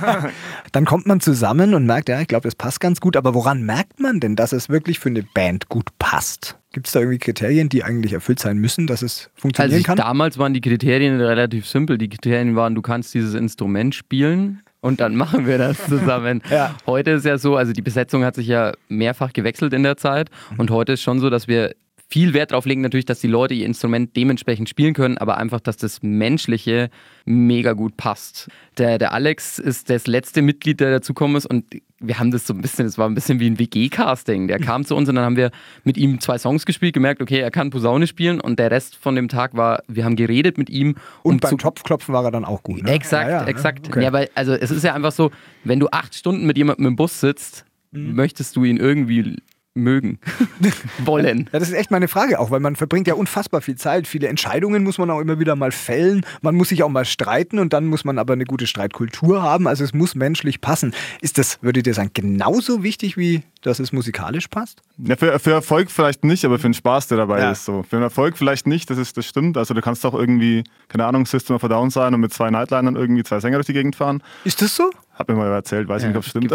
dann 0.72 0.86
kommt 0.86 1.08
man 1.08 1.20
zusammen 1.20 1.74
und 1.74 1.86
merkt, 1.86 2.10
ja, 2.10 2.22
ich 2.22 2.28
glaube, 2.28 2.44
das 2.44 2.56
passt 2.56 2.80
ganz 2.80 3.00
gut, 3.00 3.18
aber 3.18 3.34
woran 3.34 3.64
merkt 3.64 4.00
man 4.00 4.20
denn, 4.20 4.36
dass 4.36 4.52
es 4.52 4.70
wirklich 4.70 5.00
für 5.00 5.10
eine 5.10 5.24
Band 5.24 5.70
gut 5.70 5.90
passt? 5.98 6.60
Gibt 6.74 6.88
es 6.88 6.94
da 6.94 7.00
irgendwie 7.00 7.18
Kriterien, 7.18 7.70
die 7.70 7.84
eigentlich 7.84 8.14
erfüllt 8.14 8.40
sein 8.40 8.58
müssen, 8.58 8.86
dass 8.86 9.02
es 9.02 9.32
funktionieren 9.36 9.78
also 9.78 9.86
kann? 9.86 9.98
Damals 9.98 10.38
waren 10.38 10.54
die 10.54 10.62
Kriterien 10.62 11.20
relativ 11.20 11.66
simpel. 11.66 11.98
Die 11.98 12.10
Kriterien 12.10 12.56
waren, 12.56 12.76
du 12.76 12.84
kannst 12.84 13.16
dieses 13.16 13.34
Instrument 13.34 13.96
spielen, 13.96 14.62
und 14.82 15.00
dann 15.00 15.16
machen 15.16 15.46
wir 15.46 15.58
das 15.58 15.86
zusammen. 15.88 16.42
ja. 16.50 16.76
Heute 16.86 17.12
ist 17.12 17.26
ja 17.26 17.38
so, 17.38 17.56
also 17.56 17.74
die 17.74 17.82
Besetzung 17.82 18.24
hat 18.24 18.36
sich 18.36 18.48
ja 18.48 18.74
mehrfach 18.90 19.34
gewechselt 19.34 19.74
in 19.74 19.84
der 19.84 19.98
Zeit 19.98 20.30
und 20.58 20.72
heute 20.72 20.94
ist 20.94 21.02
schon 21.02 21.20
so, 21.20 21.30
dass 21.30 21.48
wir 21.48 21.76
viel 22.10 22.34
Wert 22.34 22.52
darauf 22.52 22.66
legen 22.66 22.82
natürlich, 22.82 23.06
dass 23.06 23.20
die 23.20 23.28
Leute 23.28 23.54
ihr 23.54 23.66
Instrument 23.66 24.16
dementsprechend 24.16 24.70
spielen 24.70 24.94
können, 24.94 25.18
aber 25.18 25.38
einfach, 25.38 25.60
dass 25.60 25.76
das 25.76 26.02
Menschliche 26.02 26.90
mega 27.26 27.74
gut 27.74 27.98
passt. 27.98 28.50
Der, 28.78 28.98
der 28.98 29.12
Alex 29.14 29.60
ist 29.60 29.90
das 29.90 30.08
letzte 30.08 30.42
Mitglied, 30.42 30.80
der 30.80 30.92
dazukommen 30.92 31.36
ist 31.36 31.46
und 31.46 31.66
wir 32.00 32.20
haben 32.20 32.32
das 32.32 32.46
so 32.46 32.54
ein 32.54 32.62
bisschen, 32.62 32.86
das 32.86 32.98
war 32.98 33.10
ein 33.10 33.16
bisschen 33.16 33.40
wie 33.40 33.50
ein 33.50 33.60
WG-Casting. 33.60 34.48
Der 34.48 34.60
kam 34.60 34.86
zu 34.86 34.96
uns 34.96 35.10
und 35.10 35.16
dann 35.16 35.26
haben 35.26 35.36
wir 35.36 35.52
mit 35.84 35.98
ihm 35.98 36.22
zwei 36.22 36.38
Songs 36.38 36.66
gespielt, 36.66 36.94
gemerkt, 36.94 37.22
okay, 37.22 37.40
er 37.40 37.52
kann 37.52 37.72
Posaune 37.72 38.08
spielen 38.08 38.40
und 38.40 38.60
der 38.60 38.72
Rest 38.72 38.96
von 38.96 39.16
dem 39.16 39.28
Tag 39.28 39.58
war, 39.58 39.82
wir 39.88 40.06
haben 40.06 40.16
geredet 40.16 40.58
mit 40.58 40.70
ihm. 40.70 40.96
Und, 41.24 41.34
und 41.34 41.42
beim 41.42 41.58
Topfklopfen 41.58 42.14
war 42.14 42.24
er 42.24 42.32
dann 42.32 42.46
auch 42.46 42.64
gut. 42.64 42.84
Ne? 42.84 42.92
Exakt, 42.92 43.30
ja, 43.30 43.42
ja, 43.42 43.48
exakt. 43.48 43.88
Okay. 43.88 44.04
Ja, 44.04 44.14
weil, 44.14 44.30
also 44.36 44.54
es 44.54 44.72
ist 44.72 44.84
ja 44.84 44.94
einfach 44.94 45.12
so, 45.12 45.32
wenn 45.64 45.80
du 45.80 45.88
acht 45.90 46.14
Stunden 46.14 46.46
mit 46.46 46.58
jemandem 46.58 46.86
im 46.86 46.96
Bus 46.96 47.20
sitzt, 47.20 47.66
mhm. 47.92 48.14
möchtest 48.16 48.56
du 48.56 48.64
ihn 48.64 48.78
irgendwie 48.78 49.38
mögen 49.78 50.20
wollen. 51.00 51.50
Ja, 51.52 51.60
das 51.60 51.70
ist 51.70 51.76
echt 51.76 51.92
meine 51.92 52.08
Frage 52.08 52.40
auch, 52.40 52.52
weil 52.52 52.60
man 52.60 52.76
verbringt 52.76 53.08
ja 53.08 53.14
unfassbar 53.14 53.62
viel 53.62 53.76
Zeit. 53.76 54.08
Viele 54.08 54.28
Entscheidungen 54.28 54.84
muss 54.84 54.98
man 54.98 55.10
auch 55.10 55.20
immer 55.20 55.40
wieder 55.40 55.56
mal 55.56 55.72
fällen. 55.72 56.26
Man 56.42 56.56
muss 56.56 56.70
sich 56.70 56.84
auch 56.84 56.90
mal 56.90 57.06
streiten 57.06 57.60
und 57.60 57.74
dann 57.74 57.86
muss 57.86 58.06
man 58.06 58.20
aber 58.20 58.34
eine 58.34 58.46
gute 58.46 58.68
Streitkultur 58.68 59.42
haben. 59.42 59.68
Also 59.68 59.84
es 59.84 59.94
muss 59.94 60.16
menschlich 60.16 60.62
passen. 60.62 60.94
Ist 61.22 61.38
das, 61.38 61.60
würdet 61.62 61.88
ihr 61.88 61.94
sagen, 61.94 62.12
genauso 62.14 62.84
wichtig 62.84 63.18
wie 63.18 63.44
dass 63.68 63.80
es 63.80 63.92
musikalisch 63.92 64.48
passt? 64.48 64.82
Ja, 64.98 65.16
für, 65.16 65.38
für 65.40 65.52
Erfolg 65.52 65.92
vielleicht 65.92 66.24
nicht, 66.24 66.46
aber 66.46 66.58
für 66.58 66.70
den 66.70 66.74
Spaß, 66.74 67.08
der 67.08 67.18
dabei 67.18 67.40
ja. 67.40 67.52
ist. 67.52 67.66
So. 67.66 67.84
Für 67.84 67.98
den 67.98 68.04
Erfolg 68.04 68.38
vielleicht 68.38 68.68
nicht, 68.68 68.90
das, 68.90 68.98
ist, 68.98 69.18
das 69.18 69.26
stimmt. 69.26 69.58
Also 69.58 69.74
du 69.74 69.82
kannst 69.82 70.06
auch 70.06 70.14
irgendwie, 70.14 70.64
keine 70.88 71.06
Ahnung, 71.06 71.26
System 71.26 71.56
of 71.56 71.64
a 71.64 71.68
Down 71.68 71.90
sein 71.90 72.14
und 72.14 72.22
mit 72.22 72.34
zwei 72.34 72.50
Nightlinern 72.50 72.96
irgendwie 72.96 73.24
zwei 73.24 73.40
Sänger 73.40 73.58
durch 73.58 73.68
die 73.68 73.74
Gegend 73.74 73.96
fahren. 73.96 74.24
Ist 74.44 74.62
das 74.62 74.76
so? 74.76 74.90
Hab 75.18 75.28
mir 75.30 75.36
mal 75.36 75.52
erzählt, 75.52 75.88
weiß 75.88 76.04
ja. 76.04 76.10
nicht, 76.10 76.18
ob 76.18 76.24
es 76.24 76.30
stimmt. 76.30 76.52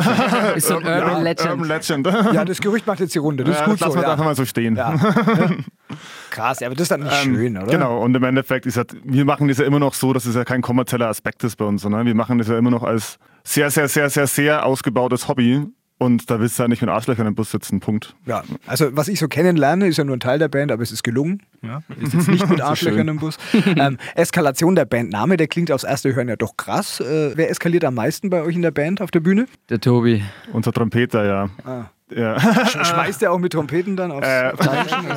Ist 0.56 0.69
so 0.69 0.76
ein 0.76 0.87
Urban, 0.87 1.25
Legend. 1.25 1.50
Urban 1.50 1.69
Legend. 1.69 2.06
Ja, 2.32 2.44
das 2.44 2.61
Gerücht 2.61 2.87
macht 2.87 3.00
jetzt 3.00 3.14
die 3.14 3.19
Runde. 3.19 3.43
Das 3.43 3.59
ist 3.59 3.64
gut 3.64 3.81
das 3.81 3.93
so. 3.93 3.97
Lass 3.97 4.05
ja. 4.05 4.12
einfach 4.12 4.25
mal 4.25 4.37
so 4.37 4.44
stehen. 4.44 4.76
Krass, 6.31 6.61
ja, 6.61 6.69
aber 6.69 6.76
das 6.76 6.85
ist 6.85 6.91
dann 6.91 7.03
nicht 7.03 7.26
ähm, 7.26 7.35
schön, 7.35 7.56
oder? 7.59 7.67
Genau, 7.67 8.00
und 8.03 8.14
im 8.14 8.23
Endeffekt 8.23 8.67
ist 8.67 8.76
halt, 8.76 8.94
wir 9.05 9.25
machen 9.25 9.49
das 9.49 9.59
ja 9.59 9.64
immer 9.64 9.81
noch 9.81 9.94
so, 9.94 10.12
dass 10.12 10.26
es 10.26 10.35
ja 10.35 10.44
kein 10.44 10.62
kommerzieller 10.62 11.09
Aspekt 11.09 11.43
ist 11.44 11.56
bei 11.56 11.64
uns, 11.64 11.82
sondern 11.82 12.06
wir 12.06 12.14
machen 12.14 12.38
das 12.38 12.49
ja 12.49 12.56
immer 12.56 12.70
noch 12.70 12.85
als 12.85 13.19
sehr, 13.44 13.70
sehr, 13.70 13.88
sehr, 13.88 14.09
sehr, 14.09 14.26
sehr 14.26 14.64
ausgebautes 14.64 15.29
Hobby 15.29 15.67
und 16.02 16.31
da 16.31 16.40
willst 16.40 16.58
du 16.58 16.64
ja 16.64 16.69
nicht 16.69 16.82
mit 16.82 16.90
Arschlöchern 16.90 17.26
im 17.26 17.34
Bus 17.34 17.50
sitzen, 17.52 17.81
Punkt. 17.81 18.14
Ja, 18.26 18.43
also 18.66 18.96
was 18.96 19.08
ich 19.08 19.19
so 19.20 19.28
kennenlerne, 19.28 19.87
ist 19.87 19.99
ja 19.99 20.04
nur 20.04 20.16
ein 20.16 20.20
Teil 20.20 20.38
der 20.38 20.49
Band, 20.49 20.72
aber 20.72 20.82
es 20.82 20.90
ist 20.90 21.04
gelungen. 21.04 21.43
Ja, 21.62 21.82
ist 22.00 22.12
jetzt 22.12 22.28
nicht 22.28 22.49
mit 22.49 22.60
Arschlöchern 22.62 23.06
im 23.06 23.19
Bus. 23.19 23.37
Ähm, 23.76 23.99
Eskalation 24.16 24.75
der 24.75 24.84
Bandname, 24.84 25.37
der 25.37 25.46
klingt 25.46 25.70
aufs 25.70 25.84
erste 25.84 26.14
Hören 26.14 26.28
ja 26.28 26.37
doch 26.37 26.56
krass. 26.56 27.00
Äh, 27.00 27.37
wer 27.37 27.50
eskaliert 27.50 27.84
am 27.84 27.94
meisten 27.94 28.31
bei 28.31 28.43
euch 28.43 28.56
in 28.56 28.62
der 28.62 28.72
Band 28.72 29.00
auf 29.00 29.10
der 29.10 29.20
Bühne? 29.20 29.46
Der 29.69 29.81
Tobi. 29.81 30.22
Unser 30.52 30.72
Trompeter, 30.72 31.25
ja. 31.25 31.49
Ah. 31.64 31.84
Ja. 32.14 32.38
Schmeißt 32.66 33.22
er 33.22 33.32
auch 33.32 33.38
mit 33.38 33.52
Trompeten 33.52 33.96
dann 33.96 34.10
aufs 34.10 34.26
äh, 34.26 34.52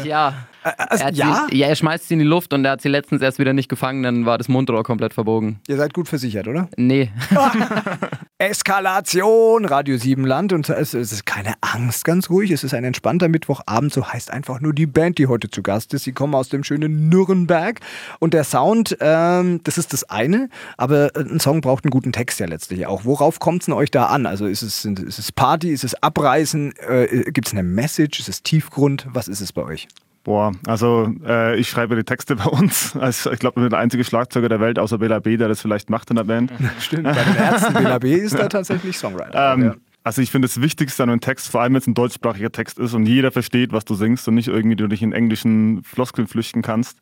Ja. 0.08 0.34
Also, 0.66 1.06
ja? 1.14 1.46
Sie, 1.50 1.58
ja, 1.58 1.68
er 1.68 1.76
schmeißt 1.76 2.08
sie 2.08 2.16
in 2.16 2.20
die 2.20 2.26
Luft 2.26 2.52
und 2.52 2.66
er 2.66 2.72
hat 2.72 2.82
sie 2.82 2.90
letztens 2.90 3.22
erst 3.22 3.38
wieder 3.38 3.54
nicht 3.54 3.70
gefangen, 3.70 4.02
dann 4.02 4.26
war 4.26 4.40
das 4.40 4.48
Mundrohr 4.48 4.84
komplett 4.84 5.14
verbogen. 5.14 5.60
Ihr 5.68 5.78
seid 5.78 5.94
gut 5.94 6.08
versichert, 6.08 6.48
oder? 6.48 6.68
Nee. 6.76 7.12
Eskalation, 8.40 9.66
Radio 9.66 9.96
7 9.96 10.26
Land 10.26 10.54
und 10.54 10.68
es 10.68 10.94
ist 10.96 11.26
keine 11.26 11.54
Angst, 11.62 12.04
ganz 12.04 12.32
ruhig. 12.32 12.50
Es 12.50 12.64
ist 12.64 12.74
ein 12.74 12.84
entspannter 12.84 13.28
Mittwochabend, 13.28 13.94
so 13.94 14.12
heißt 14.12 14.32
einfach 14.32 14.60
nur 14.60 14.74
die 14.74 14.88
Band, 14.88 15.20
die 15.20 15.28
heute 15.28 15.52
zu 15.52 15.62
Gast 15.62 15.94
ist. 15.94 16.04
Sie 16.04 16.14
kommen 16.14 16.34
aus 16.34 16.50
dem 16.50 16.64
schönen 16.64 17.10
Nürnberg 17.10 17.80
und 18.20 18.34
der 18.34 18.44
Sound, 18.44 18.98
ähm, 19.02 19.62
das 19.64 19.78
ist 19.78 19.94
das 19.94 20.04
eine, 20.06 20.50
aber 20.78 21.12
ein 21.16 21.40
Song 21.40 21.62
braucht 21.62 21.86
einen 21.86 21.92
guten 21.92 22.12
Text 22.12 22.40
ja 22.40 22.48
letztlich 22.48 22.88
auch. 22.88 23.06
Worauf 23.06 23.40
kommt 23.40 23.62
es 23.62 23.66
denn 23.68 23.76
euch 23.76 23.92
da 23.92 24.08
an? 24.08 24.26
Also 24.26 24.48
ist 24.48 24.64
es, 24.64 24.84
ist 24.84 25.20
es 25.20 25.32
Party, 25.32 25.70
ist 25.70 25.84
es 25.84 25.94
Abreißen, 26.02 26.74
äh, 26.78 27.32
gibt 27.32 27.48
es 27.48 27.54
eine 27.54 27.64
Message, 27.64 28.20
ist 28.20 28.30
es 28.30 28.42
Tiefgrund? 28.42 29.08
Was 29.12 29.28
ist 29.28 29.42
es 29.42 29.54
bei 29.54 29.64
euch? 29.64 29.88
Boah, 30.26 30.54
also 30.66 31.14
äh, 31.24 31.56
ich 31.56 31.70
schreibe 31.70 31.96
die 31.96 32.04
Texte 32.04 32.36
bei 32.36 32.46
uns. 32.46 32.96
Also, 32.98 33.32
ich 33.32 33.40
glaube, 33.40 33.60
ich 33.60 33.64
bin 33.64 33.70
der 33.70 33.80
einzige 33.80 34.04
Schlagzeuger 34.04 34.50
der 34.50 34.60
Welt, 34.60 34.80
außer 34.80 34.98
Bela 34.98 35.20
B., 35.20 35.38
der 35.38 35.48
das 35.48 35.62
vielleicht 35.62 35.92
macht 35.92 36.10
in 36.10 36.16
der 36.16 36.24
Band. 36.24 36.52
Stimmt, 36.80 37.04
bei 37.04 37.14
den 37.14 37.36
Ärzten. 37.36 37.74
Bela 37.76 38.00
B. 38.00 38.16
ist 38.16 38.38
da 38.38 38.50
tatsächlich 38.50 38.98
Songwriter. 38.98 39.54
Ähm, 39.54 39.64
ja. 39.64 39.76
Also 40.04 40.22
ich 40.24 40.32
finde 40.32 40.48
das 40.48 40.60
Wichtigste 40.62 41.04
an 41.04 41.10
einem 41.10 41.22
Text, 41.22 41.50
vor 41.50 41.62
allem 41.62 41.74
wenn 41.74 41.80
es 41.80 41.88
ein 41.88 41.94
deutschsprachiger 41.94 42.52
Text 42.52 42.80
ist 42.80 42.94
und 42.94 43.06
jeder 43.06 43.32
versteht, 43.32 43.72
was 43.72 43.86
du 43.86 43.94
singst 43.94 44.28
und 44.28 44.36
nicht 44.36 44.48
irgendwie 44.48 44.76
du 44.76 44.88
dich 44.88 45.04
in 45.04 45.14
englischen 45.14 45.84
Floskeln 45.84 46.28
flüchten 46.28 46.64
kannst, 46.64 47.00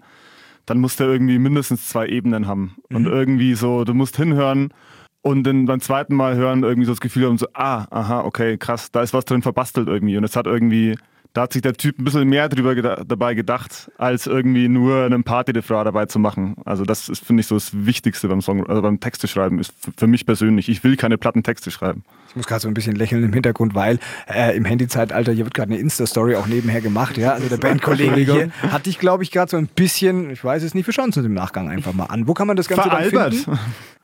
dann 0.65 0.79
muss 0.79 0.97
der 0.97 1.07
irgendwie 1.07 1.39
mindestens 1.39 1.87
zwei 1.87 2.07
Ebenen 2.07 2.47
haben. 2.47 2.75
Mhm. 2.89 2.95
Und 2.95 3.05
irgendwie 3.05 3.55
so, 3.55 3.85
du 3.85 3.93
musst 3.93 4.17
hinhören 4.17 4.73
und 5.21 5.43
dann 5.43 5.65
beim 5.65 5.79
zweiten 5.79 6.15
Mal 6.15 6.35
hören 6.35 6.63
irgendwie 6.63 6.85
so 6.85 6.91
das 6.91 7.01
Gefühl 7.01 7.27
haben, 7.27 7.37
so, 7.37 7.47
ah, 7.53 7.87
aha, 7.89 8.21
okay, 8.21 8.57
krass, 8.57 8.91
da 8.91 9.01
ist 9.01 9.13
was 9.13 9.25
drin 9.25 9.41
verbastelt 9.41 9.87
irgendwie. 9.87 10.17
Und 10.17 10.25
es 10.25 10.35
hat 10.35 10.45
irgendwie 10.45 10.97
da 11.33 11.43
hat 11.43 11.53
sich 11.53 11.63
der 11.63 11.73
Typ 11.73 11.97
ein 11.99 12.03
bisschen 12.03 12.29
mehr 12.29 12.47
drüber 12.47 12.75
geda 12.75 13.03
dabei 13.05 13.33
gedacht, 13.33 13.91
als 13.97 14.27
irgendwie 14.27 14.67
nur 14.67 15.03
einen 15.05 15.23
Party-Refrain 15.23 15.85
dabei 15.85 16.05
zu 16.05 16.19
machen. 16.19 16.55
Also 16.63 16.83
das 16.83 17.09
ist, 17.09 17.25
finde 17.25 17.41
ich, 17.41 17.47
so 17.47 17.55
das 17.55 17.71
Wichtigste 17.73 18.27
beim 18.27 18.41
Song, 18.41 18.67
also 18.67 18.83
beim 18.83 18.99
Texte 18.99 19.27
schreiben, 19.27 19.59
ist 19.59 19.73
für 19.97 20.05
mich 20.05 20.27
persönlich. 20.27 20.69
Ich 20.69 20.83
will 20.83 20.95
keine 20.95 21.17
platten 21.17 21.41
Texte 21.41 21.71
schreiben. 21.71 22.03
Ich 22.29 22.35
muss 22.35 22.45
gerade 22.45 22.61
so 22.61 22.67
ein 22.67 22.75
bisschen 22.75 22.95
lächeln 22.95 23.23
im 23.23 23.33
Hintergrund, 23.33 23.73
weil 23.73 23.99
äh, 24.27 24.55
im 24.55 24.65
Handyzeitalter, 24.65 25.31
hier 25.31 25.45
wird 25.45 25.55
gerade 25.55 25.71
eine 25.71 25.81
Insta-Story 25.81 26.35
auch 26.35 26.45
nebenher 26.45 26.81
gemacht, 26.81 27.17
ja. 27.17 27.33
Also 27.33 27.49
der 27.49 27.57
Bandkollege 27.57 28.21
hier 28.21 28.51
hat 28.71 28.85
dich, 28.85 28.99
glaube 28.99 29.23
ich, 29.23 29.31
gerade 29.31 29.49
so 29.49 29.57
ein 29.57 29.67
bisschen, 29.67 30.29
ich 30.29 30.43
weiß 30.43 30.61
es 30.61 30.75
nicht, 30.75 30.85
wir 30.87 30.93
schauen 30.93 31.05
uns 31.05 31.17
im 31.17 31.33
Nachgang 31.33 31.69
einfach 31.69 31.93
mal 31.93 32.05
an. 32.05 32.27
Wo 32.27 32.35
kann 32.35 32.47
man 32.47 32.57
das 32.57 32.67
Ganze 32.67 32.89
Veralbert. 32.89 33.13
dann 33.13 33.31
finden? 33.33 33.59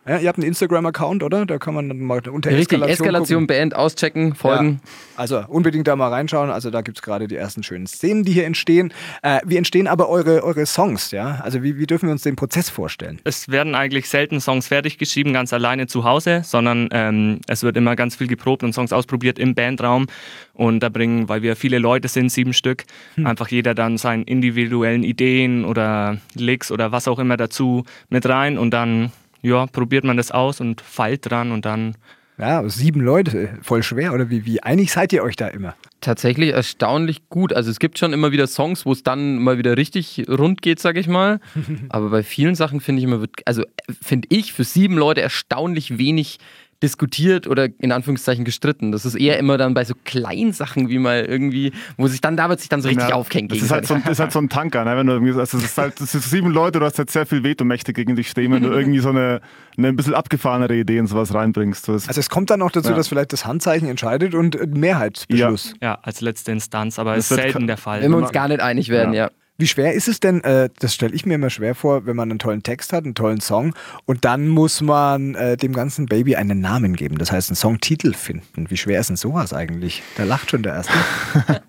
Ja, 0.09 0.17
ihr 0.17 0.27
habt 0.27 0.39
einen 0.39 0.47
Instagram-Account, 0.47 1.21
oder? 1.21 1.45
Da 1.45 1.59
kann 1.59 1.75
man 1.75 1.87
dann 1.87 1.99
mal 1.99 2.27
unter 2.27 2.49
Richtig, 2.49 2.79
Eskalation, 2.79 2.89
Eskalation 2.89 3.45
Band 3.45 3.75
auschecken, 3.75 4.33
folgen. 4.33 4.81
Ja, 4.83 4.89
also 5.17 5.43
unbedingt 5.47 5.87
da 5.87 5.95
mal 5.95 6.07
reinschauen. 6.07 6.49
Also 6.49 6.71
da 6.71 6.81
gibt 6.81 6.97
es 6.97 7.03
gerade 7.03 7.27
die 7.27 7.35
ersten 7.35 7.61
schönen 7.61 7.85
Szenen, 7.85 8.23
die 8.23 8.31
hier 8.31 8.47
entstehen. 8.47 8.91
Äh, 9.21 9.39
wie 9.45 9.57
entstehen 9.57 9.85
aber 9.85 10.09
eure, 10.09 10.43
eure 10.43 10.65
Songs, 10.65 11.11
ja? 11.11 11.41
Also 11.43 11.61
wie, 11.61 11.77
wie 11.77 11.85
dürfen 11.85 12.07
wir 12.07 12.13
uns 12.13 12.23
den 12.23 12.35
Prozess 12.35 12.71
vorstellen? 12.71 13.19
Es 13.23 13.49
werden 13.49 13.75
eigentlich 13.75 14.09
selten 14.09 14.41
Songs 14.41 14.67
fertig 14.67 14.97
geschrieben, 14.97 15.31
ganz 15.31 15.53
alleine 15.53 15.85
zu 15.85 16.03
Hause, 16.03 16.41
sondern 16.43 16.89
ähm, 16.91 17.41
es 17.45 17.61
wird 17.61 17.77
immer 17.77 17.95
ganz 17.95 18.15
viel 18.15 18.27
geprobt 18.27 18.63
und 18.63 18.73
Songs 18.73 18.91
ausprobiert 18.91 19.37
im 19.37 19.53
Bandraum. 19.53 20.07
Und 20.53 20.79
da 20.79 20.89
bringen, 20.89 21.29
weil 21.29 21.43
wir 21.43 21.55
viele 21.55 21.77
Leute 21.77 22.07
sind, 22.07 22.31
sieben 22.31 22.53
Stück, 22.53 22.85
hm. 23.13 23.27
einfach 23.27 23.49
jeder 23.49 23.75
dann 23.75 23.99
seine 23.99 24.23
individuellen 24.23 25.03
Ideen 25.03 25.65
oder 25.65 26.17
Licks 26.33 26.71
oder 26.71 26.91
was 26.91 27.07
auch 27.07 27.19
immer 27.19 27.37
dazu 27.37 27.83
mit 28.09 28.27
rein 28.27 28.57
und 28.57 28.71
dann 28.71 29.11
ja, 29.41 29.65
probiert 29.67 30.03
man 30.03 30.17
das 30.17 30.31
aus 30.31 30.61
und 30.61 30.81
feilt 30.81 31.29
dran 31.29 31.51
und 31.51 31.65
dann 31.65 31.95
Ja, 32.37 32.67
sieben 32.69 33.01
Leute, 33.01 33.57
voll 33.61 33.83
schwer. 33.83 34.13
Oder 34.13 34.29
wie, 34.29 34.45
wie 34.45 34.61
einig 34.63 34.91
seid 34.91 35.11
ihr 35.13 35.23
euch 35.23 35.35
da 35.35 35.47
immer? 35.47 35.75
Tatsächlich 36.01 36.51
erstaunlich 36.51 37.27
gut. 37.29 37.51
Also 37.51 37.69
es 37.69 37.79
gibt 37.79 37.99
schon 37.99 38.13
immer 38.13 38.31
wieder 38.31 38.47
Songs, 38.47 38.85
wo 38.85 38.93
es 38.93 39.03
dann 39.03 39.39
mal 39.39 39.57
wieder 39.57 39.75
richtig 39.75 40.25
rund 40.29 40.61
geht, 40.61 40.79
sag 40.79 40.95
ich 40.95 41.07
mal. 41.07 41.41
Aber 41.89 42.09
bei 42.09 42.23
vielen 42.23 42.55
Sachen 42.55 42.79
finde 42.79 42.99
ich 42.99 43.03
immer, 43.05 43.19
wird, 43.19 43.31
also 43.45 43.63
finde 44.01 44.27
ich 44.31 44.53
für 44.53 44.63
sieben 44.63 44.95
Leute 44.95 45.21
erstaunlich 45.21 45.97
wenig 45.97 46.39
diskutiert 46.81 47.45
oder 47.47 47.67
in 47.79 47.91
Anführungszeichen 47.91 48.45
gestritten. 48.45 48.91
Das 48.91 49.05
ist 49.05 49.15
eher 49.15 49.37
immer 49.37 49.57
dann 49.57 49.73
bei 49.73 49.83
so 49.83 49.93
kleinen 50.05 50.53
Sachen 50.53 50.89
wie 50.89 50.97
mal 50.97 51.25
irgendwie, 51.25 51.73
wo 51.97 52.07
sich 52.07 52.21
dann, 52.21 52.37
da 52.37 52.47
wird 52.49 52.59
sich 52.61 52.69
dann 52.69 52.81
so 52.81 52.87
richtig 52.87 53.09
Ja, 53.09 53.15
aufhängen. 53.15 53.49
Das 53.49 53.57
ist 53.61 53.69
halt, 53.71 53.85
so, 53.85 53.95
ein- 53.95 54.03
ist 54.03 54.19
halt 54.19 54.31
so 54.31 54.39
ein 54.39 54.49
Tanker, 54.49 54.85
ne? 54.85 54.95
Wenn 54.95 55.07
du 55.07 55.13
irgendwie, 55.13 55.33
also 55.37 55.57
es 55.57 55.63
ist 55.63 55.77
halt, 55.77 55.99
das 55.99 56.11
sind 56.13 56.23
sieben 56.23 56.51
Leute, 56.51 56.79
du 56.79 56.85
hast 56.85 56.97
halt 56.97 57.11
sehr 57.11 57.25
viel 57.25 57.43
Vetomächte 57.43 57.91
gegen 57.93 58.15
dich 58.15 58.29
stehen, 58.29 58.51
wenn 58.53 58.63
du 58.63 58.69
irgendwie 58.73 58.99
so 58.99 59.09
eine, 59.09 59.41
eine 59.77 59.89
ein 59.89 59.95
bisschen 59.95 60.13
abgefahrenere 60.13 60.75
Idee 60.75 60.97
in 60.97 61.07
sowas 61.07 61.33
reinbringst. 61.33 61.87
Das- 61.89 62.07
Also 62.07 62.19
es 62.19 62.29
kommt 62.29 62.49
dann 62.49 62.61
auch 62.61 62.71
dazu, 62.71 62.91
Ja. 62.91 62.95
dass 62.95 63.09
vielleicht 63.09 63.33
das 63.33 63.45
Handzeichen 63.45 63.89
entscheidet 63.89 64.33
und 64.33 64.55
äh, 64.55 64.65
Mehrheitsbeschluss. 64.67 65.73
Ja, 65.81 65.99
als 66.01 66.21
letzte 66.21 66.51
Instanz, 66.51 66.97
aber 66.99 67.15
Das 67.15 67.29
ist 67.29 67.35
selten 67.35 67.67
der 67.67 67.77
Fall. 67.77 68.01
Wenn 68.01 68.11
wir 68.11 68.17
uns 68.17 68.31
gar 68.31 68.47
nicht 68.47 68.61
einig 68.61 68.89
werden, 68.89 69.13
ja. 69.13 69.29
Wie 69.59 69.67
schwer 69.67 69.93
ist 69.93 70.07
es 70.07 70.21
denn, 70.21 70.41
äh, 70.45 70.69
das 70.79 70.95
stelle 70.95 71.13
ich 71.13 71.25
mir 71.25 71.35
immer 71.35 71.49
schwer 71.49 71.75
vor, 71.75 72.05
wenn 72.05 72.15
man 72.15 72.31
einen 72.31 72.39
tollen 72.39 72.63
Text 72.63 72.93
hat, 72.93 73.03
einen 73.03 73.13
tollen 73.13 73.41
Song 73.41 73.75
und 74.05 74.23
dann 74.23 74.47
muss 74.47 74.79
man 74.79 75.35
äh, 75.35 75.57
dem 75.57 75.73
ganzen 75.73 76.05
Baby 76.05 76.37
einen 76.37 76.61
Namen 76.61 76.95
geben, 76.95 77.17
das 77.17 77.33
heißt 77.33 77.49
einen 77.49 77.57
Songtitel 77.57 78.13
finden. 78.13 78.69
Wie 78.69 78.77
schwer 78.77 79.01
ist 79.01 79.09
denn 79.09 79.17
sowas 79.17 79.51
eigentlich? 79.51 80.01
Da 80.15 80.23
lacht 80.23 80.51
schon 80.51 80.63
der 80.63 80.75
Erste. 80.75 80.93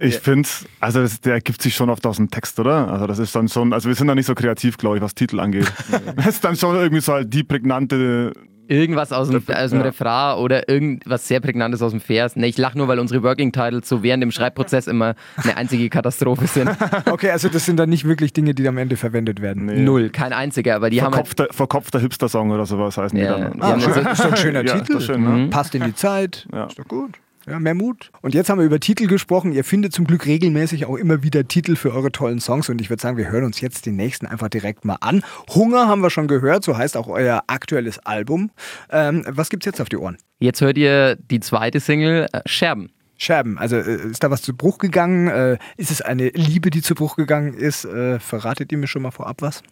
Ich 0.00 0.18
finde, 0.18 0.48
also 0.80 1.02
das, 1.02 1.20
der 1.20 1.34
ergibt 1.34 1.62
sich 1.62 1.76
schon 1.76 1.88
oft 1.88 2.04
aus 2.04 2.16
dem 2.16 2.30
Text, 2.30 2.58
oder? 2.58 2.90
Also 2.90 3.06
das 3.06 3.20
ist 3.20 3.32
dann 3.36 3.48
schon, 3.48 3.72
also 3.72 3.88
wir 3.88 3.94
sind 3.94 4.08
da 4.08 4.14
nicht 4.16 4.26
so 4.26 4.34
kreativ, 4.34 4.76
glaube 4.76 4.96
ich, 4.96 5.02
was 5.02 5.14
Titel 5.14 5.38
angeht. 5.38 5.72
das 6.16 6.26
ist 6.26 6.44
dann 6.44 6.56
schon 6.56 6.74
irgendwie 6.74 7.00
so 7.00 7.12
halt 7.12 7.32
die 7.32 7.44
prägnante, 7.44 8.32
Irgendwas 8.68 9.12
aus 9.12 9.28
dem, 9.28 9.42
aus 9.48 9.70
dem 9.70 9.78
Ja. 9.80 9.84
Refrain 9.86 10.38
oder 10.38 10.68
irgendwas 10.68 11.26
sehr 11.28 11.40
Prägnantes 11.40 11.82
aus 11.82 11.92
dem 11.92 12.00
Vers. 12.00 12.36
Ne, 12.36 12.46
ich 12.46 12.58
lache 12.58 12.76
nur, 12.76 12.88
weil 12.88 12.98
unsere 12.98 13.22
Working 13.22 13.52
Titles 13.52 13.88
so 13.88 14.02
während 14.02 14.22
dem 14.22 14.30
Schreibprozess 14.30 14.86
immer 14.86 15.14
eine 15.36 15.56
einzige 15.56 15.88
Katastrophe 15.88 16.46
sind. 16.46 16.70
Okay, 17.10 17.30
also 17.30 17.48
das 17.48 17.64
sind 17.64 17.76
dann 17.78 17.88
nicht 17.88 18.04
wirklich 18.06 18.32
Dinge, 18.32 18.54
die 18.54 18.66
am 18.68 18.78
Ende 18.78 18.96
verwendet 18.96 19.40
werden. 19.40 19.66
nee, 19.66 19.80
Null, 19.80 20.10
kein 20.10 20.32
einziger, 20.32 20.74
aber 20.76 20.90
die 20.90 21.00
haben 21.02 21.14
halt, 21.14 21.26
verkopfter, 21.28 21.54
verkopfter 21.54 22.00
Hipster-Song 22.00 22.50
oder 22.50 22.66
sowas 22.66 22.96
heißen 22.96 23.18
Ja, 23.18 23.34
die 23.36 23.42
dann. 23.42 23.52
die 23.54 23.60
Ah, 23.62 23.66
haben 23.68 23.80
schön, 23.80 23.92
so- 23.94 24.00
ist 24.00 24.24
doch 24.24 24.30
ein 24.32 24.36
schöner 24.36 24.64
Ja, 24.64 24.78
Titel. 24.80 25.00
schön, 25.00 25.22
ne? 25.44 25.48
Passt 25.50 25.74
in 25.74 25.84
die 25.84 25.94
Zeit. 25.94 26.46
Ja. 26.52 26.64
Ist 26.66 26.78
doch 26.78 26.84
gut. 26.88 27.12
Ja, 27.48 27.60
mehr 27.60 27.74
Mut. 27.74 28.10
Und 28.22 28.34
jetzt 28.34 28.50
haben 28.50 28.58
wir 28.58 28.66
über 28.66 28.80
Titel 28.80 29.06
gesprochen. 29.06 29.52
Ihr 29.52 29.62
findet 29.62 29.92
zum 29.92 30.04
Glück 30.04 30.26
regelmäßig 30.26 30.84
auch 30.86 30.96
immer 30.96 31.22
wieder 31.22 31.46
Titel 31.46 31.76
für 31.76 31.94
eure 31.94 32.10
tollen 32.10 32.40
Songs. 32.40 32.68
Und 32.68 32.80
ich 32.80 32.90
würde 32.90 33.00
sagen, 33.00 33.16
wir 33.16 33.30
hören 33.30 33.44
uns 33.44 33.60
jetzt 33.60 33.86
den 33.86 33.94
nächsten 33.94 34.26
einfach 34.26 34.48
direkt 34.48 34.84
mal 34.84 34.96
an. 35.00 35.22
Hunger 35.54 35.86
haben 35.86 36.00
wir 36.00 36.10
schon 36.10 36.26
gehört, 36.26 36.64
so 36.64 36.76
heißt 36.76 36.96
auch 36.96 37.06
euer 37.06 37.44
aktuelles 37.46 38.00
Album. 38.00 38.50
Ähm, 38.90 39.24
was 39.28 39.48
gibt's 39.48 39.64
jetzt 39.64 39.80
auf 39.80 39.88
die 39.88 39.96
Ohren? 39.96 40.16
Jetzt 40.40 40.60
hört 40.60 40.76
ihr 40.76 41.14
die 41.14 41.38
zweite 41.38 41.78
Single, 41.78 42.26
äh, 42.32 42.40
Scherben. 42.46 42.90
Scherben, 43.16 43.58
also 43.58 43.76
äh, 43.76 44.10
ist 44.10 44.24
da 44.24 44.30
was 44.32 44.42
zu 44.42 44.56
Bruch 44.56 44.78
gegangen? 44.78 45.28
Äh, 45.28 45.58
ist 45.76 45.92
es 45.92 46.02
eine 46.02 46.30
Liebe, 46.30 46.70
die 46.70 46.82
zu 46.82 46.96
Bruch 46.96 47.14
gegangen 47.14 47.54
ist? 47.54 47.86
Verratet 48.18 48.72
ihr 48.72 48.78
mir 48.78 48.88
schon 48.88 49.02
mal 49.02 49.12
vorab 49.12 49.40
was? 49.40 49.62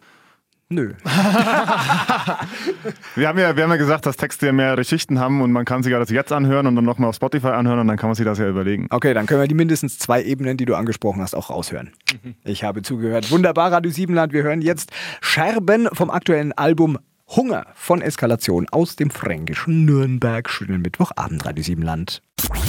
Nö. 0.69 0.93
Wir 3.15 3.27
haben, 3.27 3.37
ja, 3.39 3.55
wir 3.55 3.63
haben 3.63 3.69
ja 3.69 3.77
gesagt, 3.77 4.05
dass 4.05 4.17
Texte 4.17 4.47
ja 4.47 4.51
mehrere 4.51 4.83
Schichten 4.83 5.19
haben 5.19 5.41
und 5.41 5.51
man 5.51 5.63
kann 5.63 5.83
sich 5.83 5.91
ja 5.91 5.99
das 5.99 6.09
jetzt 6.09 6.31
anhören 6.31 6.65
und 6.67 6.75
dann 6.75 6.85
nochmal 6.85 7.09
auf 7.09 7.15
Spotify 7.15 7.49
anhören 7.49 7.79
und 7.79 7.87
dann 7.87 7.97
kann 7.97 8.09
man 8.09 8.15
sich 8.15 8.25
das 8.25 8.39
ja 8.39 8.47
überlegen. 8.49 8.87
Okay, 8.89 9.13
dann 9.13 9.25
können 9.27 9.41
wir 9.41 9.47
die 9.47 9.55
mindestens 9.55 9.99
zwei 9.99 10.23
Ebenen, 10.23 10.57
die 10.57 10.65
du 10.65 10.75
angesprochen 10.75 11.21
hast, 11.21 11.35
auch 11.35 11.49
raushören. 11.49 11.91
Ich 12.43 12.63
habe 12.63 12.81
zugehört. 12.81 13.31
Wunderbar, 13.31 13.71
Radio 13.71 13.91
Siebenland. 13.91 14.33
Wir 14.33 14.43
hören 14.43 14.61
jetzt 14.61 14.91
Scherben 15.21 15.87
vom 15.93 16.09
aktuellen 16.09 16.51
Album 16.53 16.97
Hunger 17.27 17.67
von 17.73 18.01
Eskalation 18.01 18.67
aus 18.69 18.95
dem 18.95 19.09
fränkischen 19.09 19.85
Nürnberg. 19.85 20.49
Schönen 20.49 20.81
Mittwochabend, 20.81 21.45
Radio 21.45 21.63
Siebenland. 21.63 22.21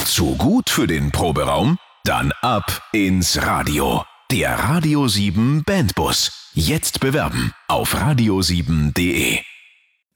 Zu 0.05 0.37
gut 0.37 0.71
für 0.71 0.87
den 0.87 1.11
Proberaum? 1.11 1.77
Dann 2.05 2.33
ab 2.43 2.83
ins 2.93 3.43
Radio. 3.45 4.05
Der 4.33 4.59
Radio 4.59 5.07
7 5.07 5.63
Bandbus. 5.63 6.51
Jetzt 6.53 6.99
bewerben 6.99 7.53
auf 7.69 7.95
radio7.de. 7.95 9.39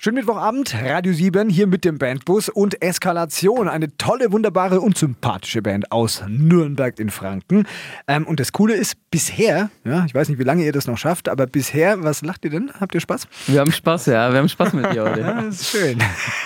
Schönen 0.03 0.15
Mittwochabend, 0.15 0.75
Radio 0.83 1.13
7 1.13 1.51
hier 1.51 1.67
mit 1.67 1.85
dem 1.85 1.99
Bandbus 1.99 2.49
und 2.49 2.83
Eskalation. 2.83 3.69
Eine 3.69 3.95
tolle, 3.99 4.33
wunderbare 4.33 4.81
und 4.81 4.97
sympathische 4.97 5.61
Band 5.61 5.93
aus 5.93 6.25
Nürnberg 6.27 6.99
in 6.99 7.11
Franken. 7.11 7.67
Ähm, 8.09 8.27
und 8.27 8.41
das 8.41 8.53
Coole 8.53 8.77
ist, 8.77 8.97
bisher, 9.11 9.69
ja, 9.85 10.07
ich 10.07 10.15
weiß 10.15 10.31
nicht, 10.31 10.39
wie 10.39 10.45
lange 10.45 10.65
ihr 10.65 10.73
das 10.73 10.87
noch 10.87 10.97
schafft, 10.97 11.29
aber 11.29 11.47
bisher, 11.47 12.03
was 12.03 12.23
lacht 12.23 12.47
ihr 12.47 12.51
denn? 12.51 12.71
Habt 12.81 12.95
ihr 12.95 13.03
Spaß? 13.03 13.29
Wir 13.47 13.61
haben 13.61 13.73
Spaß, 13.73 14.07
ja, 14.07 14.33
wir 14.33 14.39
haben 14.39 14.49
Spaß 14.49 14.73
mit 14.73 14.91
dir 14.91 15.05
heute. 15.05 15.21
Das 15.51 15.61
ist 15.61 15.69
schön. 15.69 15.99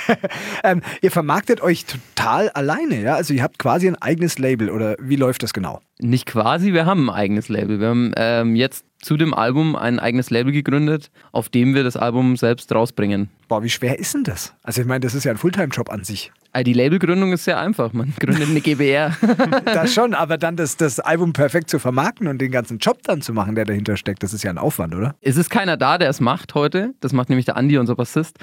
ähm, 0.65 0.83
ihr 1.01 1.13
vermarktet 1.13 1.61
euch 1.61 1.85
total 1.85 2.49
alleine, 2.49 3.03
ja? 3.03 3.15
Also 3.15 3.35
ihr 3.35 3.45
habt 3.45 3.61
quasi 3.61 3.87
ein 3.87 3.95
eigenes 3.95 4.37
Label 4.41 4.69
oder 4.69 4.97
wie 4.99 5.15
läuft 5.15 5.45
das 5.45 5.53
genau? 5.53 5.81
Nicht 6.01 6.27
quasi, 6.27 6.73
wir 6.73 6.87
haben 6.87 7.09
ein 7.09 7.15
eigenes 7.15 7.49
Label. 7.49 7.79
Wir 7.79 7.87
haben 7.91 8.11
ähm, 8.17 8.57
jetzt 8.57 8.85
zu 9.05 9.17
dem 9.17 9.35
Album 9.35 9.77
ein 9.77 9.99
eigenes 9.99 10.31
Label 10.31 10.53
gegründet, 10.53 11.11
auf 11.31 11.49
dem 11.49 11.75
wir 11.75 11.85
das 11.85 11.97
Album 11.97 12.37
selbst 12.37 12.73
rausbringen. 12.73 13.29
Boah, 13.49 13.63
wie 13.63 13.69
schwer 13.69 13.99
ist 13.99 14.15
denn 14.15 14.25
das? 14.25 14.55
Also 14.63 14.81
ich 14.81 14.87
meine, 14.87 15.01
das 15.01 15.15
ist 15.15 15.25
ja 15.25 15.31
ein 15.31 15.37
Fulltime-Job 15.37 15.91
an 15.91 16.05
sich. 16.05 16.33
Also 16.53 16.65
die 16.65 16.73
Labelgründung 16.73 17.33
ist 17.33 17.45
sehr 17.45 17.59
einfach. 17.61 17.93
Man 17.93 18.15
gründet 18.21 18.49
eine 18.49 18.61
GBR. 18.61 19.17
Das 19.65 19.93
schon, 19.93 20.15
aber 20.15 20.39
dann 20.39 20.57
das, 20.57 20.77
das 20.77 21.01
Album 21.01 21.33
perfekt 21.33 21.69
zu 21.69 21.79
vermarkten 21.79 22.29
und 22.29 22.41
den 22.41 22.51
ganzen 22.51 22.79
Job 22.79 22.99
dann 23.03 23.21
zu 23.21 23.33
machen, 23.33 23.55
der 23.55 23.65
dahinter 23.65 23.97
steckt, 23.97 24.23
das 24.23 24.33
ist 24.33 24.43
ja 24.43 24.51
ein 24.51 24.59
Aufwand, 24.59 24.95
oder? 24.95 25.15
Es 25.21 25.37
ist 25.37 25.51
keiner 25.51 25.77
da, 25.77 25.99
der 25.99 26.09
es 26.09 26.21
macht 26.21 26.55
heute. 26.55 26.95
Das 27.01 27.13
macht 27.13 27.29
nämlich 27.29 27.45
der 27.45 27.57
Andi, 27.57 27.77
unser 27.77 27.97
Bassist. 27.97 28.39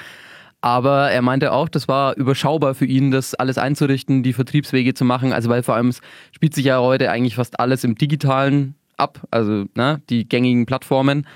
Aber 0.62 1.10
er 1.10 1.24
meinte 1.24 1.54
auch, 1.54 1.70
das 1.70 1.88
war 1.88 2.16
überschaubar 2.18 2.76
für 2.76 2.86
ihn, 2.86 3.10
das 3.10 3.34
alles 3.34 3.58
einzurichten, 3.58 4.22
die 4.22 4.34
Vertriebswege 4.34 4.94
zu 4.94 5.06
machen. 5.06 5.34
Also 5.34 5.50
weil 5.50 5.64
vor 5.64 5.76
allem 5.76 5.88
es 5.88 6.02
spielt 6.32 6.54
sich 6.54 6.66
ja 6.66 6.80
heute 6.80 7.10
eigentlich 7.10 7.36
fast 7.36 7.60
alles 7.60 7.84
im 7.84 7.96
Digitalen 7.96 8.76
ab, 9.02 9.26
also 9.32 9.66
ne, 9.76 10.02
die 10.10 10.28
gängigen 10.28 10.66
Plattformen. 10.66 11.28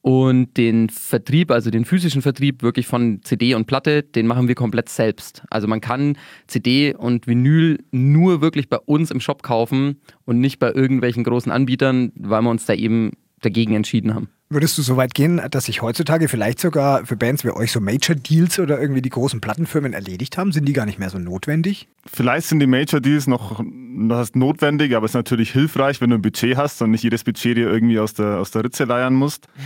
Und 0.00 0.56
den 0.56 0.88
Vertrieb, 0.88 1.50
also 1.50 1.70
den 1.70 1.84
physischen 1.84 2.22
Vertrieb 2.22 2.62
wirklich 2.62 2.86
von 2.86 3.20
CD 3.24 3.54
und 3.54 3.66
Platte, 3.66 4.04
den 4.04 4.26
machen 4.26 4.48
wir 4.48 4.54
komplett 4.54 4.88
selbst. 4.88 5.42
Also 5.50 5.66
man 5.66 5.80
kann 5.82 6.16
CD 6.46 6.94
und 6.94 7.26
Vinyl 7.26 7.84
nur 7.90 8.40
wirklich 8.40 8.70
bei 8.70 8.78
uns 8.78 9.10
im 9.10 9.20
Shop 9.20 9.42
kaufen 9.42 10.00
und 10.24 10.40
nicht 10.40 10.60
bei 10.60 10.72
irgendwelchen 10.72 11.24
großen 11.24 11.52
Anbietern, 11.52 12.12
weil 12.14 12.40
wir 12.42 12.48
uns 12.50 12.64
da 12.64 12.72
eben 12.72 13.10
dagegen 13.42 13.74
entschieden 13.74 14.14
haben. 14.14 14.28
Würdest 14.50 14.78
du 14.78 14.82
so 14.82 14.96
weit 14.96 15.12
gehen, 15.12 15.42
dass 15.50 15.66
sich 15.66 15.82
heutzutage 15.82 16.26
vielleicht 16.26 16.58
sogar 16.58 17.04
für 17.04 17.16
Bands 17.16 17.44
wie 17.44 17.50
euch 17.50 17.70
so 17.70 17.80
Major 17.80 18.16
Deals 18.16 18.58
oder 18.58 18.80
irgendwie 18.80 19.02
die 19.02 19.10
großen 19.10 19.42
Plattenfirmen 19.42 19.92
erledigt 19.92 20.38
haben? 20.38 20.52
Sind 20.52 20.66
die 20.66 20.72
gar 20.72 20.86
nicht 20.86 20.98
mehr 20.98 21.10
so 21.10 21.18
notwendig? 21.18 21.86
Vielleicht 22.06 22.46
sind 22.46 22.60
die 22.60 22.66
Major 22.66 23.00
Deals 23.00 23.26
noch 23.26 23.60
das 24.06 24.18
heißt 24.18 24.36
notwendig, 24.36 24.94
aber 24.94 25.04
es 25.06 25.10
ist 25.10 25.16
natürlich 25.16 25.50
hilfreich, 25.50 26.00
wenn 26.00 26.10
du 26.10 26.16
ein 26.16 26.22
Budget 26.22 26.56
hast 26.56 26.80
und 26.82 26.92
nicht 26.92 27.02
jedes 27.02 27.24
Budget 27.24 27.56
dir 27.56 27.68
irgendwie 27.68 27.98
aus 27.98 28.14
der, 28.14 28.38
aus 28.38 28.50
der 28.50 28.64
Ritze 28.64 28.84
leiern 28.84 29.14
musst. 29.14 29.48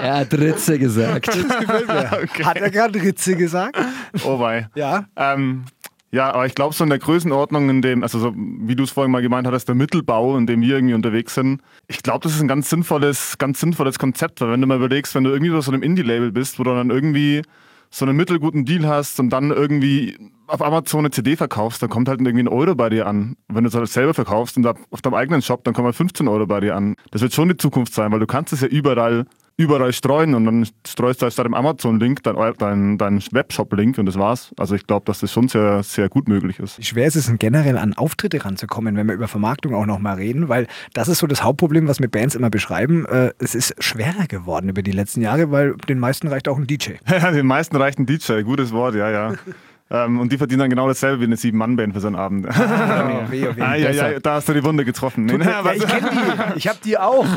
Er 0.00 0.16
hat 0.18 0.32
Ritze 0.32 0.78
gesagt. 0.78 1.28
Hat 1.28 2.56
er 2.56 2.70
gerade 2.70 3.00
Ritze 3.00 3.36
gesagt? 3.36 3.78
Oh 4.24 4.40
wei. 4.40 4.68
Ja. 4.74 5.06
Ähm, 5.14 5.64
ja, 6.12 6.32
aber 6.32 6.46
ich 6.46 6.54
glaube, 6.54 6.74
so 6.74 6.84
in 6.84 6.90
der 6.90 6.98
Größenordnung, 6.98 7.68
in 7.68 7.82
dem, 7.82 8.02
also 8.02 8.18
so, 8.18 8.32
wie 8.34 8.76
du 8.76 8.84
es 8.84 8.90
vorhin 8.90 9.10
mal 9.10 9.22
gemeint 9.22 9.46
hattest, 9.46 9.68
der 9.68 9.74
Mittelbau, 9.74 10.36
in 10.38 10.46
dem 10.46 10.60
wir 10.60 10.76
irgendwie 10.76 10.94
unterwegs 10.94 11.34
sind, 11.34 11.60
ich 11.88 12.02
glaube, 12.02 12.20
das 12.20 12.34
ist 12.34 12.40
ein 12.40 12.48
ganz 12.48 12.70
sinnvolles, 12.70 13.38
ganz 13.38 13.60
sinnvolles 13.60 13.98
Konzept, 13.98 14.40
weil 14.40 14.50
wenn 14.52 14.60
du 14.60 14.66
mal 14.66 14.76
überlegst, 14.76 15.14
wenn 15.14 15.24
du 15.24 15.30
irgendwie 15.30 15.50
bei 15.50 15.60
so 15.60 15.72
einem 15.72 15.82
Indie-Label 15.82 16.32
bist, 16.32 16.58
wo 16.58 16.62
du 16.62 16.74
dann 16.74 16.90
irgendwie 16.90 17.42
so 17.90 18.04
einen 18.04 18.16
mittelguten 18.16 18.64
Deal 18.64 18.86
hast 18.86 19.18
und 19.20 19.30
dann 19.30 19.50
irgendwie 19.50 20.16
auf 20.48 20.62
Amazon 20.62 21.00
eine 21.00 21.10
CD 21.10 21.36
verkaufst, 21.36 21.82
dann 21.82 21.90
kommt 21.90 22.08
halt 22.08 22.20
irgendwie 22.20 22.44
ein 22.44 22.48
Euro 22.48 22.74
bei 22.74 22.88
dir 22.88 23.06
an. 23.06 23.36
Wenn 23.48 23.64
du 23.64 23.68
es 23.68 23.74
halt 23.74 23.88
selber 23.88 24.14
verkaufst 24.14 24.56
und 24.56 24.66
auf 24.66 25.02
deinem 25.02 25.14
eigenen 25.14 25.42
Shop, 25.42 25.64
dann 25.64 25.74
kommen 25.74 25.86
halt 25.86 25.96
15 25.96 26.28
Euro 26.28 26.46
bei 26.46 26.60
dir 26.60 26.76
an. 26.76 26.94
Das 27.10 27.22
wird 27.22 27.32
schon 27.32 27.48
die 27.48 27.56
Zukunft 27.56 27.94
sein, 27.94 28.12
weil 28.12 28.20
du 28.20 28.26
kannst 28.26 28.52
es 28.52 28.60
ja 28.60 28.68
überall 28.68 29.26
überall 29.58 29.92
streuen 29.92 30.34
und 30.34 30.44
dann 30.44 30.66
streust 30.86 31.20
du 31.20 31.24
halt 31.24 31.32
statt 31.32 31.46
dem 31.46 31.54
Amazon-Link 31.54 32.22
dein, 32.22 32.36
dein, 32.58 32.98
dein 32.98 33.22
Webshop-Link 33.30 33.96
und 33.98 34.06
das 34.06 34.18
war's. 34.18 34.52
Also 34.58 34.74
ich 34.74 34.86
glaube, 34.86 35.04
dass 35.06 35.20
das 35.20 35.32
schon 35.32 35.48
sehr, 35.48 35.82
sehr 35.82 36.08
gut 36.08 36.28
möglich 36.28 36.58
ist. 36.58 36.78
Wie 36.78 36.84
schwer 36.84 37.06
ist 37.06 37.16
es 37.16 37.26
denn 37.26 37.38
generell 37.38 37.78
an 37.78 37.94
Auftritte 37.94 38.44
ranzukommen, 38.44 38.96
wenn 38.96 39.06
wir 39.06 39.14
über 39.14 39.28
Vermarktung 39.28 39.74
auch 39.74 39.86
nochmal 39.86 40.16
reden? 40.16 40.48
Weil 40.48 40.66
das 40.92 41.08
ist 41.08 41.18
so 41.20 41.26
das 41.26 41.42
Hauptproblem, 41.42 41.88
was 41.88 42.00
wir 42.00 42.08
Bands 42.08 42.34
immer 42.34 42.50
beschreiben. 42.50 43.06
Äh, 43.06 43.32
Es 43.38 43.54
ist 43.54 43.74
schwerer 43.82 44.26
geworden 44.26 44.68
über 44.68 44.82
die 44.82 44.92
letzten 44.92 45.22
Jahre, 45.22 45.50
weil 45.50 45.74
den 45.88 45.98
meisten 45.98 46.28
reicht 46.28 46.48
auch 46.48 46.58
ein 46.58 46.66
DJ. 46.66 46.92
Ja, 47.10 47.30
den 47.30 47.46
meisten 47.46 47.76
reicht 47.76 47.98
ein 47.98 48.04
DJ, 48.04 48.42
gutes 48.42 48.72
Wort, 48.72 48.94
ja, 48.94 49.10
ja. 49.10 49.32
Ähm, 49.88 50.18
und 50.18 50.32
die 50.32 50.38
verdienen 50.38 50.60
dann 50.60 50.70
genau 50.70 50.88
dasselbe 50.88 51.20
wie 51.20 51.26
eine 51.26 51.36
Sieben-Mann-Band 51.36 51.94
für 51.94 52.00
so 52.00 52.08
einen 52.08 52.16
Abend. 52.16 52.46
Oh, 52.48 53.30
weh, 53.30 53.46
oh, 53.46 53.56
weh. 53.56 53.62
Ah, 53.62 53.76
ja, 53.76 53.90
ja, 53.90 54.18
da 54.18 54.34
hast 54.34 54.48
du 54.48 54.52
die 54.52 54.64
Wunde 54.64 54.84
getroffen. 54.84 55.26
Nee, 55.26 55.38
nee, 55.38 55.44
Ja, 55.44 55.72
ich 55.72 55.86
kenne 55.86 56.10
die. 56.10 56.58
Ich 56.58 56.66
habe 56.66 56.78
die 56.84 56.98
auch. 56.98 57.26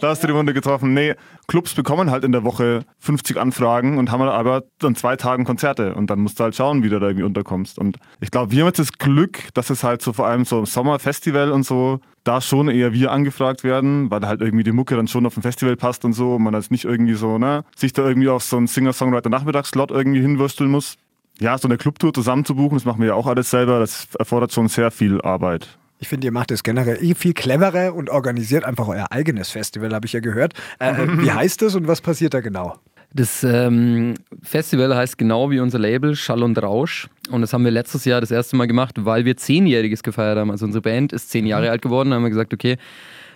Da 0.00 0.08
hast 0.08 0.22
du 0.22 0.26
die 0.26 0.34
Wunde 0.34 0.54
getroffen. 0.54 0.94
Nee, 0.94 1.14
Clubs 1.46 1.74
bekommen 1.74 2.10
halt 2.10 2.24
in 2.24 2.32
der 2.32 2.44
Woche 2.44 2.84
50 3.00 3.38
Anfragen 3.38 3.98
und 3.98 4.10
haben 4.10 4.22
aber 4.22 4.64
an 4.82 4.94
zwei 4.94 5.16
Tagen 5.16 5.44
Konzerte. 5.44 5.94
Und 5.94 6.10
dann 6.10 6.20
musst 6.20 6.38
du 6.38 6.44
halt 6.44 6.54
schauen, 6.54 6.82
wie 6.82 6.88
du 6.88 6.98
da 7.00 7.06
irgendwie 7.06 7.24
unterkommst. 7.24 7.78
Und 7.78 7.96
ich 8.20 8.30
glaube, 8.30 8.52
wir 8.52 8.60
haben 8.60 8.68
jetzt 8.68 8.78
das 8.78 8.92
Glück, 8.92 9.48
dass 9.54 9.70
es 9.70 9.82
halt 9.82 10.02
so 10.02 10.12
vor 10.12 10.26
allem 10.26 10.44
so 10.44 10.60
im 10.60 10.66
Sommerfestival 10.66 11.50
und 11.52 11.64
so, 11.64 12.00
da 12.24 12.40
schon 12.40 12.68
eher 12.68 12.92
wir 12.92 13.12
angefragt 13.12 13.64
werden, 13.64 14.10
weil 14.10 14.26
halt 14.26 14.40
irgendwie 14.40 14.64
die 14.64 14.72
Mucke 14.72 14.96
dann 14.96 15.08
schon 15.08 15.26
auf 15.26 15.36
ein 15.36 15.42
Festival 15.42 15.76
passt 15.76 16.04
und 16.04 16.12
so. 16.14 16.36
Und 16.36 16.42
man 16.42 16.54
jetzt 16.54 16.70
nicht 16.70 16.84
irgendwie 16.84 17.14
so, 17.14 17.38
ne, 17.38 17.64
sich 17.76 17.92
da 17.92 18.06
irgendwie 18.06 18.28
auf 18.28 18.42
so 18.42 18.56
einen 18.56 18.66
Singer-Songwriter-Nachmittagsslot 18.66 19.90
irgendwie 19.90 20.20
hinwürsteln 20.20 20.70
muss. 20.70 20.96
Ja, 21.40 21.58
so 21.58 21.66
eine 21.68 21.76
Clubtour 21.76 22.12
zusammen 22.12 22.44
zu 22.44 22.54
buchen, 22.54 22.76
das 22.76 22.84
machen 22.84 23.00
wir 23.00 23.08
ja 23.08 23.14
auch 23.14 23.26
alles 23.26 23.50
selber. 23.50 23.80
Das 23.80 24.08
erfordert 24.18 24.52
schon 24.52 24.68
sehr 24.68 24.90
viel 24.90 25.20
Arbeit. 25.22 25.78
Ich 25.98 26.08
finde, 26.08 26.26
ihr 26.26 26.32
macht 26.32 26.50
es 26.50 26.62
generell 26.62 27.02
eh 27.02 27.14
viel 27.14 27.32
cleverer 27.32 27.94
und 27.94 28.10
organisiert 28.10 28.64
einfach 28.64 28.88
euer 28.88 29.06
eigenes 29.10 29.50
Festival, 29.50 29.94
habe 29.94 30.06
ich 30.06 30.12
ja 30.12 30.20
gehört. 30.20 30.52
Äh, 30.78 30.90
äh, 30.90 31.22
wie 31.22 31.30
heißt 31.32 31.62
das 31.62 31.74
und 31.74 31.88
was 31.88 32.00
passiert 32.00 32.34
da 32.34 32.40
genau? 32.40 32.76
Das 33.16 33.44
ähm, 33.44 34.14
Festival 34.42 34.94
heißt 34.94 35.16
genau 35.18 35.50
wie 35.50 35.60
unser 35.60 35.78
Label 35.78 36.16
Schall 36.16 36.42
und 36.42 36.60
Rausch. 36.60 37.08
Und 37.30 37.42
das 37.42 37.52
haben 37.52 37.64
wir 37.64 37.70
letztes 37.70 38.04
Jahr 38.04 38.20
das 38.20 38.32
erste 38.32 38.56
Mal 38.56 38.66
gemacht, 38.66 38.96
weil 38.98 39.24
wir 39.24 39.36
Zehnjähriges 39.36 40.02
gefeiert 40.02 40.36
haben. 40.36 40.50
Also 40.50 40.66
unsere 40.66 40.82
Band 40.82 41.12
ist 41.12 41.30
zehn 41.30 41.46
Jahre 41.46 41.70
alt 41.70 41.80
geworden. 41.80 42.10
Da 42.10 42.16
haben 42.16 42.24
wir 42.24 42.30
gesagt, 42.30 42.52
okay, 42.52 42.76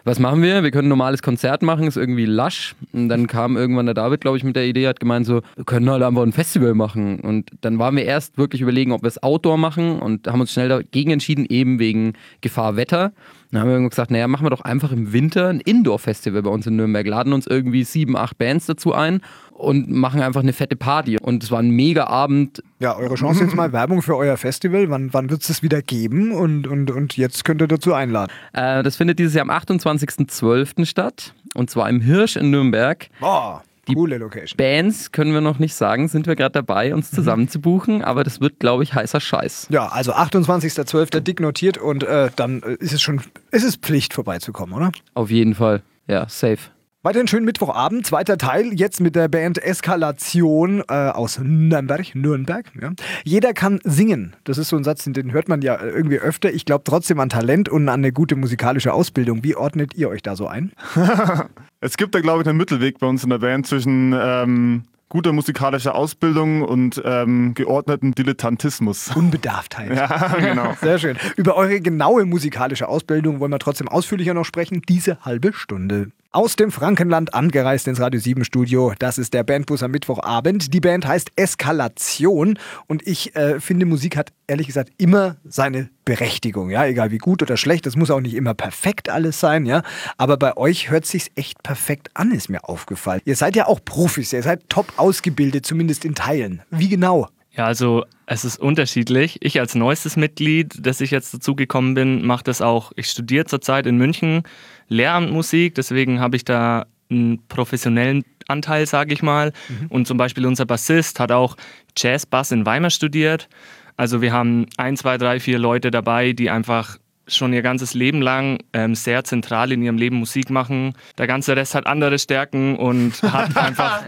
was 0.05 0.19
machen 0.19 0.43
wir? 0.43 0.63
Wir 0.63 0.71
können 0.71 0.87
ein 0.87 0.91
normales 0.91 1.23
Konzert 1.23 1.63
machen, 1.63 1.87
ist 1.87 1.97
irgendwie 1.97 2.25
lasch. 2.25 2.75
Und 2.93 3.09
dann 3.09 3.27
kam 3.27 3.57
irgendwann 3.57 3.87
der 3.87 3.95
David, 3.95 4.21
glaube 4.21 4.37
ich, 4.37 4.45
mit 4.45 4.57
der 4.57 4.67
Idee, 4.67 4.89
hat 4.89 5.01
gemeint, 5.01 5.27
so, 5.27 5.43
wir 5.57 5.65
können 5.65 5.91
halt 5.91 6.03
einfach 6.03 6.23
ein 6.23 6.33
Festival 6.33 6.75
machen. 6.75 7.21
Und 7.21 7.51
dann 7.61 7.79
waren 7.79 7.97
wir 7.97 8.05
erst 8.05 8.39
wirklich 8.39 8.61
überlegen, 8.61 8.93
ob 8.93 9.03
wir 9.03 9.09
es 9.09 9.23
Outdoor 9.23 9.59
machen 9.59 10.01
und 10.01 10.27
haben 10.27 10.41
uns 10.41 10.53
schnell 10.53 10.69
dagegen 10.69 11.11
entschieden, 11.11 11.47
eben 11.49 11.79
wegen 11.79 12.15
Gefahr 12.41 12.77
Wetter. 12.77 13.13
Dann 13.51 13.63
haben 13.63 13.69
wir 13.69 13.75
irgendwann 13.75 13.91
gesagt, 13.91 14.11
naja, 14.11 14.29
machen 14.29 14.45
wir 14.45 14.51
doch 14.51 14.61
einfach 14.61 14.93
im 14.93 15.13
Winter 15.13 15.49
ein 15.49 15.61
Indoor-Festival 15.61 16.43
bei 16.43 16.51
uns 16.51 16.67
in 16.67 16.77
Nürnberg. 16.77 17.07
Laden 17.07 17.33
uns 17.33 17.47
irgendwie 17.47 17.85
sieben, 17.85 18.17
acht 18.17 18.37
Bands 18.37 18.67
dazu 18.67 18.93
ein 18.93 19.23
und 19.53 19.91
machen 19.91 20.21
einfach 20.21 20.43
eine 20.43 20.53
fette 20.53 20.77
Party. 20.77 21.19
Und 21.19 21.43
es 21.43 21.51
war 21.51 21.61
ein 21.61 21.71
mega 21.71 22.07
Abend. 22.07 22.63
Ja, 22.79 22.97
eure 22.97 23.15
Chance 23.15 23.45
jetzt 23.45 23.57
mal 23.57 23.73
Werbung 23.73 24.03
für 24.03 24.17
euer 24.17 24.37
Festival. 24.37 24.91
Wann, 24.91 25.13
wann 25.15 25.31
wird 25.31 25.41
es 25.41 25.49
das 25.49 25.63
wieder 25.63 25.81
geben? 25.81 26.33
Und, 26.33 26.67
und, 26.67 26.91
und 26.91 27.17
jetzt 27.17 27.45
könnt 27.45 27.63
ihr 27.63 27.69
dazu 27.69 27.95
einladen. 27.95 28.31
Äh, 28.53 28.83
das 28.83 28.97
findet 28.97 29.19
dieses 29.19 29.35
Jahr 29.35 29.49
am 29.49 29.51
28.12. 29.51 30.85
statt. 30.85 31.35
Und 31.55 31.71
zwar 31.71 31.89
im 31.89 32.01
Hirsch 32.01 32.37
in 32.37 32.51
Nürnberg. 32.51 33.09
Boah, 33.21 33.63
Die 33.89 33.95
coole 33.95 34.19
Location. 34.19 34.57
Bands 34.57 35.13
können 35.13 35.33
wir 35.33 35.41
noch 35.41 35.59
nicht 35.59 35.75
sagen, 35.75 36.09
sind 36.09 36.27
wir 36.27 36.37
gerade 36.37 36.53
dabei, 36.53 36.95
uns 36.95 37.11
zusammen 37.11 37.49
zu 37.49 37.61
buchen, 37.61 38.03
aber 38.03 38.23
das 38.25 38.41
wird, 38.41 38.61
glaube 38.61 38.83
ich, 38.83 38.95
heißer 38.95 39.21
Scheiß. 39.21 39.69
Ja, 39.71 39.89
also 39.89 40.13
28.12. 40.13 41.21
dick 41.21 41.41
notiert 41.41 41.79
und 41.79 42.05
äh, 42.05 42.31
dann 42.37 42.63
äh, 42.63 42.75
ist 42.81 42.93
es 42.93 43.03
schon, 43.03 43.21
ist 43.51 43.65
es 43.65 43.77
Pflicht 43.77 44.15
vorbeizukommen, 44.15 44.75
oder? 44.75 44.93
Auf 45.15 45.31
jeden 45.31 45.55
Fall. 45.55 45.83
Ja, 46.07 46.29
safe. 46.29 46.59
Weiterhin 47.05 47.29
schönen 47.29 47.45
Mittwochabend, 47.45 48.05
zweiter 48.05 48.37
Teil, 48.39 48.73
jetzt 48.75 49.01
mit 49.01 49.15
der 49.15 49.29
Band 49.29 49.63
Eskalation 49.63 50.83
äh, 50.89 50.93
aus 50.93 51.39
Nürnberg. 51.41 52.13
Nürnberg 52.17 52.67
ja. 52.83 52.91
Jeder 53.23 53.53
kann 53.53 53.79
singen. 53.85 54.35
Das 54.43 54.59
ist 54.59 54.71
so 54.71 54.77
ein 54.77 54.83
Satz, 54.83 55.05
den 55.05 55.31
hört 55.31 55.49
man 55.49 55.63
ja 55.63 55.81
irgendwie 55.81 56.19
öfter. 56.19 56.53
Ich 56.53 56.65
glaube 56.65 56.83
trotzdem 56.83 57.21
an 57.21 57.29
Talent 57.29 57.69
und 57.69 57.89
an 57.89 58.01
eine 58.01 58.11
gute 58.11 58.35
musikalische 58.35 58.93
Ausbildung. 58.93 59.45
Wie 59.45 59.55
ordnet 59.55 59.95
ihr 59.95 60.09
euch 60.09 60.23
da 60.23 60.35
so 60.35 60.49
ein? 60.49 60.73
Es 61.81 61.97
gibt 61.97 62.13
da, 62.17 62.21
glaube 62.21 62.43
ich, 62.43 62.49
einen 62.49 62.59
Mittelweg 62.59 62.99
bei 62.99 63.07
uns 63.07 63.23
in 63.23 63.31
der 63.31 63.39
Band 63.39 63.69
zwischen 63.69 64.13
ähm, 64.21 64.83
guter 65.09 65.33
musikalischer 65.33 65.95
Ausbildung 65.95 66.63
und 66.63 67.01
ähm, 67.05 67.55
geordneten 67.55 68.13
Dilettantismus. 68.13 69.15
Unbedarftheit. 69.15 69.89
Ja, 69.95 70.35
genau. 70.41 70.75
Sehr 70.81 70.99
schön. 70.99 71.17
Über 71.37 71.57
eure 71.57 71.81
genaue 71.81 72.25
musikalische 72.25 72.89
Ausbildung 72.89 73.39
wollen 73.39 73.53
wir 73.53 73.61
trotzdem 73.61 73.87
ausführlicher 73.87 74.35
noch 74.35 74.45
sprechen. 74.45 74.83
Diese 74.89 75.25
halbe 75.25 75.53
Stunde. 75.53 76.11
Aus 76.31 76.57
dem 76.57 76.71
Frankenland 76.71 77.33
angereist 77.33 77.89
ins 77.89 78.01
Radio 78.01 78.21
7 78.21 78.45
Studio. 78.45 78.93
Das 78.99 79.17
ist 79.17 79.33
der 79.33 79.45
Bandbus 79.45 79.83
am 79.83 79.93
Mittwochabend. 79.93 80.75
Die 80.75 80.81
Band 80.81 81.07
heißt 81.07 81.31
Eskalation 81.37 82.59
und 82.87 83.07
ich 83.07 83.35
äh, 83.35 83.61
finde, 83.61 83.87
Musik 83.87 84.15
hat 84.15 84.35
ehrlich 84.47 84.67
gesagt 84.67 84.91
immer 84.99 85.37
seine 85.47 85.89
Berechtigung, 86.05 86.69
ja, 86.69 86.85
egal 86.85 87.13
wie 87.13 87.19
gut 87.19 87.41
oder 87.41 87.57
schlecht. 87.57 87.87
Das 87.87 87.97
muss 87.97 88.11
auch 88.11 88.21
nicht 88.21 88.35
immer 88.35 88.53
perfekt 88.53 89.09
alles 89.09 89.41
sein, 89.41 89.65
ja. 89.65 89.83
Aber 90.19 90.37
bei 90.37 90.55
euch 90.59 90.91
hört 90.91 91.07
sich's 91.07 91.31
echt 91.35 91.63
perfekt 91.63 92.11
an, 92.13 92.31
ist 92.31 92.51
mir 92.51 92.69
aufgefallen. 92.69 93.23
Ihr 93.25 93.37
seid 93.37 93.57
ja 93.57 93.67
auch 93.67 93.81
Profis, 93.83 94.35
ihr 94.35 94.43
seid 94.43 94.69
top 94.69 94.93
ausgebildet, 94.99 95.65
zumindest 95.65 96.05
in 96.05 96.15
Teilen. 96.15 96.61
Wie 96.71 96.91
genau? 96.91 97.29
Ja, 97.59 97.67
also 97.67 98.05
es 98.27 98.45
ist 98.45 98.61
unterschiedlich. 98.61 99.39
Ich 99.41 99.59
als 99.59 99.75
neuestes 99.75 100.17
Mitglied, 100.17 100.75
das 100.79 101.01
ich 101.01 101.11
jetzt 101.11 101.35
dazugekommen 101.35 101.95
bin, 101.95 102.25
mache 102.25 102.45
das 102.45 102.63
auch. 102.63 102.93
Ich 102.95 103.09
studiere 103.09 103.47
zurzeit 103.47 103.85
in 103.87 103.97
München 103.97 104.45
Lehramt 104.87 105.33
Musik, 105.33 105.75
deswegen 105.75 106.21
habe 106.21 106.37
ich 106.37 106.45
da 106.45 106.87
einen 107.11 107.45
professionellen 107.49 108.25
Anteil, 108.47 108.87
sage 108.87 109.13
ich 109.13 109.23
mal. 109.23 109.53
Und 109.89 110.07
zum 110.07 110.17
Beispiel 110.17 110.47
unser 110.47 110.67
Bassist 110.67 111.19
hat 111.19 111.33
auch 111.33 111.57
Jazz-Bass 111.97 112.53
in 112.53 112.65
Weimar 112.65 112.91
studiert. 112.91 113.49
Also 113.97 114.23
wir 114.23 114.33
haben 114.33 114.67
ein, 114.77 114.97
zwei, 114.97 115.19
drei, 115.19 115.41
vier 115.41 115.59
Leute 115.59 115.91
dabei, 115.91 116.35
die 116.35 116.51
einfach 116.51 116.99
schon 117.29 117.53
ihr 117.53 117.63
ganzes 117.63 117.95
Leben 117.95 118.23
lang 118.23 118.59
ähm, 118.73 118.95
sehr 118.95 119.25
zentral 119.25 119.73
in 119.73 119.83
ihrem 119.83 119.97
Leben 119.97 120.17
Musik 120.17 120.51
machen. 120.51 120.95
Der 121.17 121.27
ganze 121.27 121.57
Rest 121.57 121.75
hat 121.75 121.87
andere 121.87 122.19
Stärken 122.19 122.77
und 122.77 123.23
hat 123.23 123.57
einfach. 123.57 124.03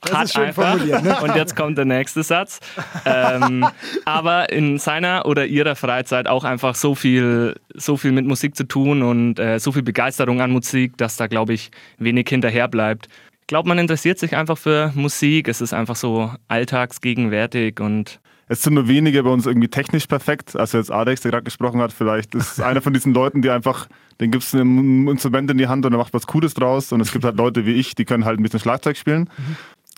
Das 0.00 0.12
hat 0.12 0.24
ist 0.24 0.34
schön 0.34 0.44
einfach 0.44 0.70
formuliert, 0.70 1.02
ne? 1.02 1.20
Und 1.20 1.36
jetzt 1.36 1.56
kommt 1.56 1.78
der 1.78 1.84
nächste 1.84 2.22
Satz. 2.22 2.60
Ähm, 3.04 3.66
aber 4.04 4.50
in 4.50 4.78
seiner 4.78 5.26
oder 5.26 5.46
ihrer 5.46 5.76
Freizeit 5.76 6.26
auch 6.26 6.44
einfach 6.44 6.74
so 6.74 6.94
viel, 6.94 7.54
so 7.74 7.96
viel 7.96 8.12
mit 8.12 8.26
Musik 8.26 8.56
zu 8.56 8.64
tun 8.64 9.02
und 9.02 9.38
äh, 9.38 9.58
so 9.58 9.72
viel 9.72 9.82
Begeisterung 9.82 10.40
an 10.40 10.50
Musik, 10.50 10.96
dass 10.96 11.16
da, 11.16 11.26
glaube 11.26 11.52
ich, 11.52 11.70
wenig 11.98 12.28
hinterher 12.28 12.68
bleibt. 12.68 13.08
Ich 13.40 13.46
glaube, 13.48 13.68
man 13.68 13.78
interessiert 13.78 14.18
sich 14.18 14.36
einfach 14.36 14.56
für 14.56 14.92
Musik. 14.94 15.48
Es 15.48 15.60
ist 15.60 15.74
einfach 15.74 15.96
so 15.96 16.32
alltagsgegenwärtig 16.48 17.80
und 17.80 18.20
Es 18.48 18.62
sind 18.62 18.74
nur 18.74 18.88
wenige 18.88 19.22
bei 19.22 19.30
uns 19.30 19.46
irgendwie 19.46 19.68
technisch 19.68 20.06
perfekt. 20.06 20.56
Also 20.56 20.78
jetzt 20.78 20.90
Alex, 20.90 21.22
der 21.22 21.30
gerade 21.30 21.44
gesprochen 21.44 21.80
hat, 21.80 21.92
vielleicht 21.92 22.34
ist 22.34 22.60
einer 22.60 22.82
von 22.82 22.92
diesen 22.92 23.14
Leuten, 23.14 23.40
die 23.40 23.50
einfach, 23.50 23.86
den 24.20 24.30
gibst 24.30 24.52
du 24.52 24.58
ein 24.58 25.08
Instrument 25.08 25.50
in 25.50 25.58
die 25.58 25.68
Hand 25.68 25.86
und 25.86 25.92
er 25.92 25.98
macht 25.98 26.12
was 26.12 26.26
Cooles 26.26 26.54
draus. 26.54 26.92
Und 26.92 27.00
es 27.00 27.12
gibt 27.12 27.24
halt 27.24 27.36
Leute 27.36 27.64
wie 27.66 27.72
ich, 27.72 27.94
die 27.94 28.04
können 28.04 28.24
halt 28.24 28.38
ein 28.38 28.42
bisschen 28.42 28.60
Schlagzeug 28.60 28.96
spielen. 28.96 29.30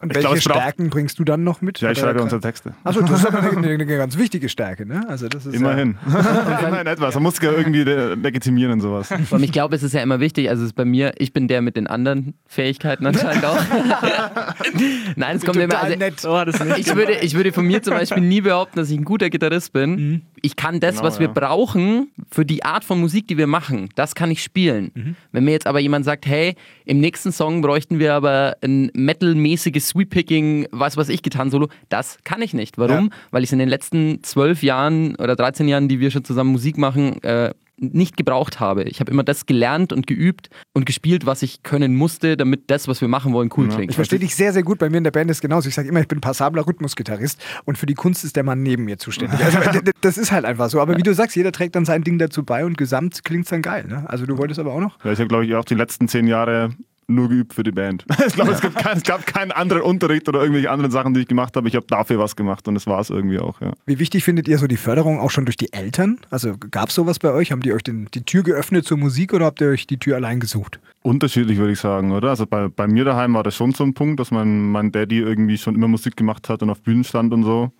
Und 0.03 0.15
welche 0.15 0.29
glaub, 0.29 0.39
Stärken 0.39 0.91
bringst 0.91 1.19
du 1.19 1.25
dann 1.25 1.45
noch 1.45 1.61
mit? 1.61 1.81
Ja, 1.81 1.91
ich 1.91 1.99
schreibe 1.99 2.23
unsere 2.23 2.41
Texte. 2.41 2.75
Achso, 2.85 3.01
das 3.03 3.21
ist 3.21 3.27
aber 3.27 3.39
eine, 3.39 3.51
eine, 3.57 3.69
eine 3.69 3.87
ganz 3.87 4.19
wichtige 4.19 4.49
Stärke, 4.49 4.87
ne? 4.87 5.05
Also 5.09 5.29
das 5.29 5.47
ist 5.47 5.55
Immerhin. 5.55 5.97
Immerhin 6.07 6.87
etwas. 6.87 7.15
Man 7.15 7.23
muss 7.23 7.41
ja 7.41 7.53
irgendwie 7.53 7.83
le- 7.85 8.15
legitimieren 8.15 8.73
und 8.73 8.81
sowas. 8.81 9.11
Und 9.31 9.43
ich 9.43 9.53
glaube, 9.53 9.77
es 9.77 9.83
ist 9.83 9.93
ja 9.95 10.03
immer 10.03 10.21
wichtig, 10.21 10.49
also 10.51 10.63
es 10.63 10.69
ist 10.71 10.75
bei 10.75 10.85
mir, 10.85 11.13
ich 11.19 11.33
bin 11.33 11.49
der 11.49 11.63
mit 11.63 11.77
den 11.77 11.87
anderen 11.87 12.35
Fähigkeiten 12.47 13.07
anscheinend 13.07 13.45
auch. 13.45 13.59
Nein, 15.17 15.37
es 15.37 15.45
kommt 15.45 15.57
immer. 15.57 15.79
Also, 15.79 15.97
nett. 15.97 16.23
nicht 16.67 16.79
ich 16.79 16.95
würde, 16.95 17.13
ich 17.21 17.35
würde 17.35 17.53
von 17.53 17.67
mir 17.67 17.83
zum 17.83 17.95
Beispiel 17.95 18.23
nie 18.23 18.41
behaupten, 18.41 18.79
dass 18.79 18.91
ich 18.91 18.99
ein 18.99 19.05
guter 19.05 19.31
Gitarrist 19.31 19.73
bin. 19.73 20.23
Ich 20.45 20.57
kann 20.57 20.79
das, 20.79 20.97
Genau, 20.97 21.07
was 21.07 21.21
wir 21.21 21.29
ja. 21.29 21.33
brauchen 21.33 22.11
für 22.31 22.45
die 22.45 22.65
Art 22.65 22.85
von 22.85 23.01
Musik, 23.01 23.27
die 23.29 23.39
wir 23.39 23.47
machen, 23.47 23.89
das 23.95 24.15
kann 24.15 24.31
ich 24.31 24.43
spielen. 24.43 25.17
Wenn 25.33 25.45
mir 25.45 25.53
jetzt 25.53 25.67
aber 25.67 25.81
jemand 25.81 26.05
sagt, 26.05 26.27
hey, 26.27 26.55
im 26.85 27.01
nächsten 27.01 27.33
Song 27.33 27.63
bräuchten 27.63 27.99
wir 27.99 28.13
aber 28.13 28.59
ein 28.63 28.91
metalmäßiges 28.93 29.89
Sweep-Picking, 29.89 30.69
was 30.71 30.99
weiß 30.99 31.09
ich, 31.09 31.23
Gitarren-Solo, 31.23 31.69
das 31.89 32.19
kann 32.25 32.43
ich 32.43 32.53
nicht. 32.53 32.77
Warum? 32.77 33.11
Weil 33.31 33.43
ich 33.43 33.49
es 33.49 33.53
in 33.55 33.59
den 33.59 33.71
letzten 33.71 34.23
zwölf 34.23 34.63
Jahren 34.63 35.17
oder 35.17 35.35
13 35.35 35.67
Jahren, 35.67 35.89
die 35.89 35.99
wir 35.99 36.11
schon 36.11 36.25
zusammen 36.25 36.53
Musik 36.53 36.77
machen, 36.77 37.23
äh, 37.23 37.55
nicht 37.77 38.17
gebraucht 38.17 38.61
habe. 38.61 38.85
Ich 38.85 39.01
habe 39.01 39.11
immer 39.11 39.25
das 39.25 39.47
gelernt 39.47 39.93
und 39.93 40.07
geübt 40.07 40.51
und 40.73 40.87
gespielt, 40.87 41.27
was 41.27 41.43
ich 41.43 41.63
können 41.63 41.95
musste, 41.97 42.37
damit 42.37 42.71
das, 42.71 42.89
was 42.89 43.01
wir 43.01 43.09
machen 43.09 43.33
wollen, 43.33 43.51
cool 43.57 43.69
klingt. 43.69 43.91
Ich 43.91 43.97
verstehe 43.97 44.19
dich 44.19 44.35
sehr, 44.35 44.53
sehr 44.53 44.63
gut. 44.63 44.79
Bei 44.79 44.91
mir 44.91 44.99
in 44.99 45.05
der 45.05 45.11
Band 45.11 45.31
ist 45.31 45.41
genauso. 45.41 45.69
Ich 45.69 45.75
sage 45.75 45.89
immer, 45.89 46.01
ich 46.01 46.09
bin 46.09 46.21
passabler 46.21 46.67
Rhythmusgitarrist 46.67 47.43
und 47.65 47.77
für 47.77 47.87
die 47.87 47.95
Kunst 47.95 48.25
ist 48.25 48.37
der 48.37 48.45
Mann 48.45 48.63
neben 48.63 48.85
mir 48.85 48.99
zuständig. 48.99 49.41
Also, 49.45 49.59
das 50.01 50.19
ist 50.19 50.33
halt 50.33 50.45
einfach 50.45 50.71
so. 50.71 50.81
Aber 50.81 50.97
wie 50.97 51.03
du 51.03 51.15
sagst, 51.15 51.37
jeder 51.37 51.53
trägt 51.53 51.75
dann 51.75 51.85
sein 51.85 52.03
Ding 52.03 52.19
dazu 52.19 52.45
bei 52.45 52.65
und 52.65 52.79
gesamt 52.79 53.25
klingt 53.25 53.45
es 53.45 53.51
dann 53.51 53.63
geil. 53.63 53.87
Ne? 53.89 54.09
Also 54.09 54.27
du 54.27 54.39
wolltest 54.39 54.61
aber 54.61 54.73
auch 54.73 54.81
noch. 54.81 55.05
Ja, 55.05 55.13
ich 55.13 55.19
habe, 55.19 55.29
glaube 55.29 55.47
ich, 55.47 55.55
auch 55.55 55.65
die 55.65 55.75
letzten 55.75 56.09
zehn 56.09 56.27
Jahre 56.27 56.71
nur 57.07 57.29
geübt 57.29 57.55
für 57.55 57.63
die 57.63 57.73
Band. 57.73 58.05
Ich 58.27 58.35
glaube, 58.35 58.53
es, 58.53 58.61
gibt 58.61 58.75
kein, 58.83 58.97
es 58.97 59.03
gab 59.03 59.27
keinen 59.27 59.53
anderen 59.53 59.83
Unterricht 59.83 60.29
oder 60.29 60.41
irgendwelche 60.41 60.71
anderen 60.71 60.91
Sachen, 60.91 61.15
die 61.15 61.21
ich 61.21 61.29
gemacht 61.29 61.57
habe. 61.57 61.69
Ich 61.69 61.77
habe 61.77 61.87
dafür 61.87 62.19
was 62.19 62.37
gemacht 62.37 62.67
und 62.69 62.75
das 62.75 62.87
war 62.87 63.01
es 63.01 63.11
irgendwie 63.11 63.39
auch. 63.39 63.61
Ja. 63.61 63.73
Wie 63.87 63.99
wichtig 63.99 64.25
findet 64.25 64.49
ihr 64.49 64.59
so 64.59 64.67
die 64.67 64.77
Förderung 64.77 65.21
auch 65.21 65.31
schon 65.31 65.45
durch 65.45 65.57
die 65.57 65.73
Eltern? 65.73 66.19
Also 66.31 66.55
gab 66.71 66.89
es 66.89 66.95
sowas 66.95 67.19
bei 67.19 67.33
euch? 67.33 67.53
Haben 67.53 67.61
die 67.61 67.73
euch 67.73 67.83
den, 67.83 68.09
die 68.15 68.23
Tür 68.23 68.43
geöffnet 68.43 68.87
zur 68.87 68.97
Musik 68.97 69.33
oder 69.35 69.47
habt 69.47 69.61
ihr 69.61 69.69
euch 69.69 69.87
die 69.87 69.99
Tür 69.99 70.17
allein 70.17 70.41
gesucht? 70.41 70.81
Unterschiedlich 71.03 71.59
würde 71.59 71.73
ich 71.73 71.81
sagen, 71.81 72.13
oder? 72.13 72.31
Also 72.31 72.47
bei, 72.47 72.69
bei 72.69 72.87
mir 72.87 73.05
daheim 73.05 73.35
war 73.35 73.43
das 73.43 73.55
schon 73.55 73.73
so 73.73 73.85
ein 73.85 73.95
Punkt, 73.95 74.21
dass 74.21 74.31
mein, 74.31 74.71
mein 74.71 74.91
Daddy 74.91 75.19
irgendwie 75.19 75.59
schon 75.59 75.75
immer 75.75 75.89
Musik 75.89 76.17
gemacht 76.17 76.49
hat 76.49 76.63
und 76.63 76.71
auf 76.71 76.81
Bühnen 76.81 77.05
stand 77.05 77.33
und 77.33 77.43
so. 77.43 77.73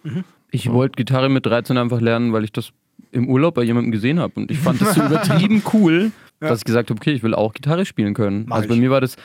Ich 0.51 0.71
wollte 0.71 0.97
Gitarre 0.97 1.29
mit 1.29 1.47
13 1.47 1.79
einfach 1.79 2.01
lernen, 2.01 2.33
weil 2.33 2.45
ich 2.45 2.53
das 2.53 2.71
im 3.13 3.29
Urlaub 3.29 3.55
bei 3.55 3.63
jemandem 3.63 3.93
gesehen 3.93 4.19
habe 4.19 4.35
und 4.37 4.51
ich 4.51 4.59
fand 4.59 4.81
das 4.81 4.95
so 4.95 5.03
übertrieben 5.07 5.63
cool. 5.73 6.13
Dass 6.49 6.59
ich 6.59 6.65
gesagt 6.65 6.91
habe, 6.91 6.99
okay, 6.99 7.13
ich 7.13 7.23
will 7.23 7.35
auch 7.35 7.53
Gitarre 7.53 7.85
spielen 7.85 8.15
können. 8.15 8.45
Mach 8.49 8.57
also 8.57 8.69
bei 8.69 8.75
ich. 8.75 8.81
mir 8.81 8.91
war 8.91 9.01
das, 9.01 9.17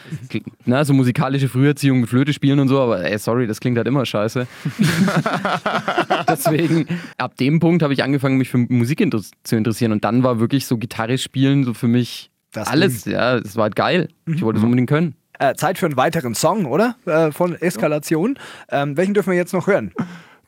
na, 0.65 0.83
so 0.85 0.93
musikalische 0.93 1.49
Früherziehung 1.49 2.01
mit 2.01 2.09
Flöte 2.09 2.33
spielen 2.33 2.59
und 2.59 2.67
so, 2.67 2.79
aber 2.79 3.03
ey, 3.03 3.17
sorry, 3.17 3.47
das 3.47 3.59
klingt 3.59 3.77
halt 3.77 3.87
immer 3.87 4.05
scheiße. 4.05 4.47
Deswegen, 6.27 6.87
ab 7.17 7.35
dem 7.37 7.59
Punkt 7.59 7.83
habe 7.83 7.93
ich 7.93 8.03
angefangen, 8.03 8.37
mich 8.37 8.49
für 8.49 8.57
Musik 8.57 9.01
inter 9.01 9.21
zu 9.43 9.55
interessieren 9.55 9.91
und 9.91 10.03
dann 10.03 10.23
war 10.23 10.39
wirklich 10.39 10.65
so 10.65 10.77
Gitarre 10.77 11.17
spielen 11.17 11.63
so 11.63 11.73
für 11.73 11.87
mich 11.87 12.31
Das 12.51 12.67
alles, 12.67 13.05
ja, 13.05 13.37
es 13.37 13.55
war 13.55 13.63
halt 13.63 13.75
geil. 13.75 14.09
Ich 14.27 14.41
wollte 14.41 14.59
es 14.59 14.63
unbedingt 14.63 14.89
können. 14.89 15.15
Äh, 15.39 15.55
Zeit 15.55 15.77
für 15.77 15.85
einen 15.85 15.95
weiteren 15.95 16.35
Song, 16.35 16.65
oder? 16.65 16.95
Äh, 17.05 17.31
von 17.31 17.55
Eskalation. 17.55 18.37
Ähm, 18.69 18.97
welchen 18.97 19.13
dürfen 19.13 19.31
wir 19.31 19.37
jetzt 19.37 19.53
noch 19.53 19.67
hören? 19.67 19.93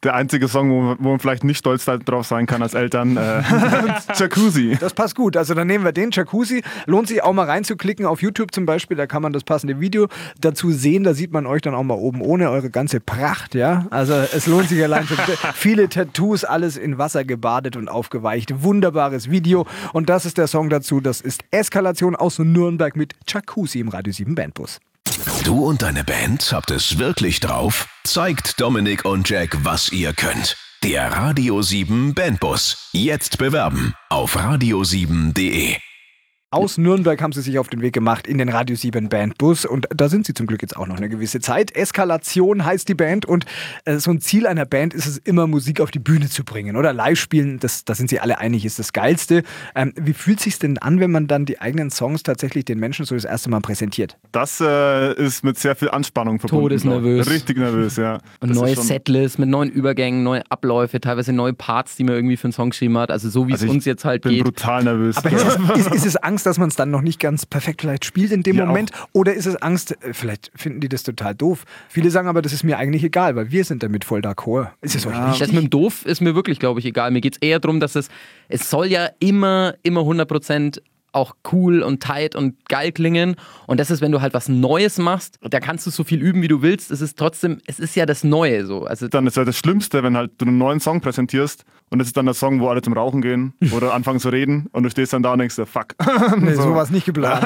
Der 0.04 0.16
einzige 0.16 0.48
Song, 0.48 0.72
wo, 0.72 0.96
wo 0.98 1.10
man 1.10 1.20
vielleicht 1.20 1.44
nicht 1.44 1.60
stolz 1.60 1.86
drauf 1.86 2.26
sein 2.26 2.48
kann 2.48 2.64
als 2.64 2.74
Eltern, 2.74 3.18
äh, 3.18 3.42
Jacuzzi. 4.16 4.76
Das 4.80 4.96
passt 4.96 5.16
gut. 5.16 5.38
Also 5.38 5.54
dann 5.54 5.68
nehmen 5.68 5.84
wir 5.84 5.92
den 5.92 6.10
Jacuzzi. 6.10 6.64
Lohnt 6.88 7.08
sich 7.08 7.22
auch 7.22 7.34
mal 7.34 7.46
reinzuklicken 7.46 8.08
auf 8.08 8.22
YouTube 8.24 8.52
zum 8.52 8.66
Beispiel. 8.66 8.98
Da 8.98 9.06
kann 9.06 9.22
man 9.22 9.32
das 9.32 9.44
passende 9.44 9.80
Video 9.80 10.08
dazu 10.40 10.72
sehen. 10.72 11.04
Da 11.04 11.14
sieht 11.14 11.32
man 11.32 11.46
euch 11.46 11.62
dann 11.62 11.76
auch 11.76 11.84
mal 11.84 11.94
oben 11.94 12.22
ohne 12.22 12.50
eure 12.50 12.72
ganze 12.72 13.00
Pracht. 13.00 13.54
Ja, 13.54 13.86
also 13.92 14.14
es 14.14 14.48
lohnt 14.48 14.70
sich 14.70 14.84
allein 14.84 15.06
schon. 15.06 15.18
Viele 15.54 15.88
Tattoos, 15.88 16.46
alles 16.46 16.78
in 16.78 16.98
Wasser 16.98 17.24
gebadet 17.24 17.76
und 17.76 17.88
aufgeweicht. 17.88 18.64
Wunderbares 18.64 19.30
Video. 19.30 19.68
Und 19.94 20.10
das 20.10 20.26
ist 20.26 20.40
der 20.40 20.48
Song 20.48 20.70
dazu. 20.70 21.00
Das 21.00 21.22
ist 21.22 21.44
Eskalation 21.52 22.16
aus 22.16 22.40
Nürnberg 22.40 22.96
mit 22.96 23.14
Jacuzzi 23.28 23.80
im 23.80 23.90
Radio 23.90 24.12
7 24.12 24.34
Bandbus. 24.34 24.80
Du 25.44 25.66
und 25.66 25.82
deine 25.82 26.04
Band 26.04 26.52
habt 26.52 26.72
es 26.72 26.98
wirklich 26.98 27.40
drauf? 27.40 27.88
Zeigt 28.04 28.60
Dominik 28.62 29.06
und 29.06 29.30
Jack, 29.30 29.58
was 29.64 29.92
ihr 29.92 30.14
könnt. 30.14 30.58
Der 30.84 31.12
Radio 31.12 31.62
7 31.62 32.14
Bandbus. 32.14 32.90
Jetzt 32.92 33.38
bewerben 33.38 33.94
auf 34.10 34.38
radio7.de. 34.38 35.78
Aus 36.54 36.78
Nürnberg 36.78 37.22
haben 37.22 37.32
sie 37.32 37.42
sich 37.42 37.58
auf 37.60 37.70
den 37.70 37.80
Weg 37.82 37.94
gemacht 37.94 38.28
in 38.28 38.38
den 38.38 38.50
Radio 38.50 38.76
7 38.76 39.08
Bandbus 39.08 39.64
und 39.64 39.88
da 39.96 40.10
sind 40.10 40.26
sie 40.26 40.34
zum 40.34 40.48
Glück 40.48 40.62
jetzt 40.62 40.76
auch 40.76 40.86
noch 40.86 40.98
eine 40.98 41.08
gewisse 41.08 41.40
Zeit. 41.40 41.74
Eskalation 41.74 42.66
heißt 42.66 42.90
die 42.90 42.94
Band 42.94 43.26
und 43.26 43.46
äh, 43.86 43.96
so 44.00 44.12
ein 44.12 44.20
Ziel 44.20 44.46
einer 44.46 44.66
Band 44.66 44.94
ist 44.94 45.06
es 45.08 45.18
immer, 45.18 45.48
Musik 45.48 45.80
auf 45.80 45.92
die 45.92 46.00
Bühne 46.00 46.28
zu 46.28 46.44
bringen 46.44 46.76
oder 46.76 46.92
live 46.92 47.18
spielen. 47.18 47.60
Das, 47.62 47.86
da 47.86 47.96
sind 47.96 48.10
sie 48.10 48.20
alle 48.20 48.38
einig, 48.40 48.66
ist 48.66 48.80
das 48.80 48.92
Geilste. 48.92 49.44
Ähm, 49.76 49.94
wie 49.96 50.12
fühlt 50.12 50.42
sich 50.42 50.60
denn 50.60 50.78
an, 50.78 51.00
wenn 51.00 51.10
man 51.10 51.28
dann 51.28 51.46
die 51.46 51.62
eigenen 51.62 51.90
Songs 51.90 52.22
tatsächlich 52.22 52.66
den 52.66 52.80
Menschen 52.80 53.06
so 53.06 53.16
das 53.16 53.24
erste 53.24 53.50
Mal 53.50 53.62
präsentiert? 53.62 54.18
Das 54.34 54.60
äh, 54.60 55.14
ist 55.14 55.46
mit 55.46 55.58
sehr 55.58 55.78
viel 55.78 55.90
Anspannung 55.90 56.38
verbunden. 56.42 56.64
Todesnervös. 56.64 57.30
Richtig 57.30 57.60
nervös, 57.60 57.96
ja. 57.96 58.16
Und 58.42 58.50
Das 58.50 58.58
neue 58.58 58.76
schon- 58.76 58.84
Setlist 58.84 59.40
mit 59.40 59.48
neuen 59.48 59.70
Übergängen, 59.70 60.24
neue 60.24 60.44
Abläufe, 60.52 61.00
teilweise 61.00 61.32
neue 61.32 61.54
Parts, 61.54 61.96
die 61.96 62.04
man 62.04 62.16
irgendwie 62.16 62.36
für 62.36 62.48
einen 62.48 62.54
Song 62.54 62.72
geschrieben 62.72 62.98
hat. 62.98 63.10
Also 63.10 63.30
so 63.30 63.48
wie 63.48 63.54
Also 63.54 63.68
es 63.68 63.70
ich 63.72 63.76
uns 63.78 63.86
jetzt 63.86 64.04
halt 64.04 64.24
bin 64.24 64.34
geht. 64.34 64.44
brutal 64.44 64.84
nervös. 64.84 65.16
Aber 65.16 65.32
ist 65.32 65.46
es, 65.46 65.78
ist, 65.88 65.96
ist 65.96 66.06
es 66.08 66.16
Angst, 66.22 66.41
dass 66.46 66.58
man 66.58 66.70
es 66.70 66.76
dann 66.76 66.90
noch 66.92 67.02
nicht 67.02 67.20
ganz 67.20 67.46
perfekt 67.46 67.82
vielleicht 67.82 68.06
spielt 68.06 68.32
in 68.32 68.44
dem 68.44 68.56
Ja, 68.58 68.66
Moment? 68.66 68.92
Oder 69.14 69.34
ist 69.34 69.46
es 69.46 69.56
Angst, 69.58 69.92
äh, 70.04 70.14
vielleicht 70.14 70.52
finden 70.56 70.80
die 70.82 70.90
das 70.90 71.04
total 71.04 71.36
doof? 71.36 71.64
Viele 71.90 72.12
sagen 72.12 72.28
aber, 72.28 72.42
das 72.42 72.54
ist 72.54 72.64
mir 72.64 72.78
eigentlich 72.78 73.04
egal, 73.04 73.36
weil 73.36 73.52
wir 73.52 73.64
sind 73.66 73.84
damit 73.84 74.06
voll 74.06 74.22
d'accord. 74.22 74.70
Ist 74.82 74.96
es 74.96 75.06
euch 75.06 75.14
Das 75.14 75.40
wichtig? 75.40 75.54
mit 75.54 75.64
dem 75.64 75.70
Doof 75.70 76.06
ist 76.06 76.22
mir 76.22 76.36
wirklich, 76.36 76.60
glaube 76.60 76.80
ich, 76.80 76.86
egal. 76.86 77.12
Mir 77.12 77.22
geht 77.22 77.34
es 77.36 77.42
eher 77.42 77.60
darum, 77.60 77.80
dass 77.80 77.96
es, 77.96 78.10
es 78.50 78.70
soll 78.70 78.88
ja 78.88 79.10
immer, 79.20 79.76
immer 79.84 80.02
100% 80.02 80.80
auch 81.14 81.36
cool 81.52 81.82
und 81.84 82.02
tight 82.02 82.36
und 82.38 82.56
geil 82.70 82.94
klingen. 82.94 83.36
Und 83.68 83.82
das 83.82 83.92
ist, 83.92 84.00
wenn 84.02 84.14
du 84.14 84.22
halt 84.22 84.34
was 84.34 84.48
Neues 84.48 84.98
machst, 84.98 85.36
da 85.42 85.60
kannst 85.60 85.86
du 85.86 85.90
so 85.92 86.06
viel 86.06 86.22
üben, 86.22 86.42
wie 86.42 86.48
du 86.48 86.62
willst. 86.62 86.90
Es 86.90 87.02
ist 87.02 87.18
trotzdem, 87.18 87.60
es 87.68 87.80
ist 87.80 87.96
ja 87.98 88.06
das 88.06 88.24
Neue 88.24 88.66
so. 88.66 88.86
Also 88.86 89.10
dann 89.10 89.28
ist 89.28 89.36
ja 89.36 89.44
das 89.44 89.58
Schlimmste, 89.58 90.04
wenn 90.04 90.16
halt 90.16 90.32
du 90.38 90.46
einen 90.46 90.58
neuen 90.58 90.80
Song 90.80 91.02
präsentierst 91.02 91.66
und 91.92 92.00
das 92.00 92.08
ist 92.08 92.18
dann 92.18 92.26
der 92.26 92.34
Song, 92.34 92.60
wo 92.60 92.70
alle 92.70 92.82
zum 92.82 92.94
Rauchen 92.94 93.22
gehen 93.22 93.54
oder 93.72 93.94
anfangen 93.94 94.20
zu 94.20 94.30
reden 94.30 94.68
und 94.72 94.84
du 94.84 94.90
stehst 94.90 95.14
dann 95.14 95.22
da 95.22 95.34
und 95.34 95.40
denkst 95.40 95.56
dir, 95.56 95.66
fuck. 95.68 95.96
Nee, 96.38 96.56
So. 96.56 96.64
sowas 96.64 96.90
nicht 96.90 97.06
geplant. 97.06 97.46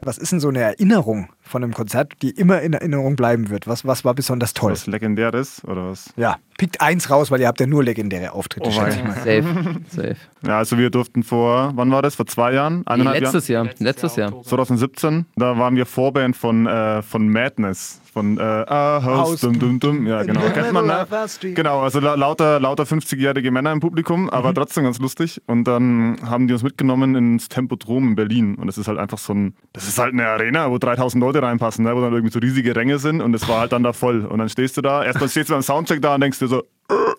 Was 0.04 0.18
ist 0.18 0.30
denn 0.32 0.40
so 0.40 0.48
eine 0.48 0.60
Erinnerung 0.60 1.28
von 1.40 1.64
einem 1.64 1.72
Konzert, 1.74 2.12
die 2.22 2.30
immer 2.30 2.60
in 2.60 2.72
Erinnerung 2.74 3.16
bleiben 3.16 3.48
wird? 3.50 3.66
Was, 3.66 3.84
was 3.86 4.04
war 4.04 4.14
besonders 4.14 4.52
toll? 4.54 4.72
Was 4.72 4.86
Legendäres 4.86 5.62
oder 5.64 5.88
was? 5.90 6.12
Ja, 6.16 6.36
pickt 6.58 6.80
eins 6.80 7.10
raus, 7.10 7.30
weil 7.30 7.40
ihr 7.40 7.46
habt 7.48 7.58
ja 7.60 7.66
nur 7.66 7.82
legendäre 7.82 8.32
Auftritte. 8.32 8.68
Oh 8.68 8.72
schätze 8.72 8.98
ich 8.98 9.04
mal. 9.04 9.14
safe, 9.14 9.80
safe. 9.88 10.16
Ja, 10.46 10.58
also 10.58 10.76
wir 10.78 10.90
durften 10.90 11.22
vor, 11.22 11.72
wann 11.74 11.90
war 11.90 12.02
das? 12.02 12.14
Vor 12.16 12.26
zwei 12.26 12.52
Jahren? 12.52 12.78
Nee, 12.78 12.82
Eineinhalb 12.86 13.20
letztes 13.22 13.48
Jahr, 13.48 13.64
Letztes 13.64 13.80
letztes 13.84 14.16
Jahr, 14.16 14.28
Jahr. 14.28 14.36
Oktober. 14.38 14.48
2017, 14.48 15.26
da 15.36 15.58
waren 15.58 15.74
wir 15.76 15.86
Vorband 15.86 16.36
von, 16.36 16.66
äh, 16.66 17.02
von 17.02 17.28
Madness. 17.28 18.00
Von 18.12 18.38
äh, 18.38 18.42
A 18.42 19.02
House, 19.02 19.40
dum, 19.40 19.58
dum, 19.58 19.80
dum. 19.80 20.06
Ja, 20.06 20.22
genau. 20.22 20.40
Kennt 20.40 20.72
man, 20.72 20.86
ne? 20.86 21.06
Genau, 21.54 21.80
also 21.80 22.00
la 22.00 22.14
lauter, 22.14 22.58
lauter 22.58 22.84
50-jährige 22.84 23.50
Männer 23.50 23.72
im 23.72 23.80
Publikum, 23.80 24.30
aber 24.30 24.54
trotzdem 24.54 24.84
ganz 24.84 24.98
lustig. 24.98 25.42
Und 25.46 25.64
dann 25.64 26.18
haben 26.24 26.46
die 26.46 26.54
uns 26.54 26.62
mitgenommen 26.62 27.14
ins 27.14 27.48
Tempodrom 27.48 28.08
in 28.08 28.14
Berlin. 28.16 28.54
Und 28.54 28.66
das 28.66 28.78
ist 28.78 28.88
halt 28.88 28.98
einfach 28.98 29.18
so 29.18 29.34
ein, 29.34 29.54
das 29.72 29.86
ist 29.86 29.98
halt 29.98 30.14
eine 30.14 30.26
Arena, 30.26 30.70
wo 30.70 30.78
3000 30.78 31.20
Leute 31.22 31.42
reinpassen, 31.42 31.84
ne? 31.84 31.94
wo 31.94 32.00
dann 32.00 32.12
irgendwie 32.12 32.32
so 32.32 32.38
riesige 32.38 32.74
Ränge 32.74 32.98
sind. 32.98 33.20
Und 33.20 33.34
es 33.34 33.48
war 33.48 33.60
halt 33.60 33.72
dann 33.72 33.82
da 33.82 33.92
voll. 33.92 34.24
Und 34.24 34.38
dann 34.38 34.48
stehst 34.48 34.76
du 34.76 34.80
da, 34.80 35.04
erstmal 35.04 35.28
stehst 35.28 35.50
du 35.50 35.54
beim 35.54 35.62
Soundcheck 35.62 36.00
da 36.00 36.14
und 36.14 36.20
denkst 36.22 36.38
dir 36.38 36.48
so, 36.48 36.62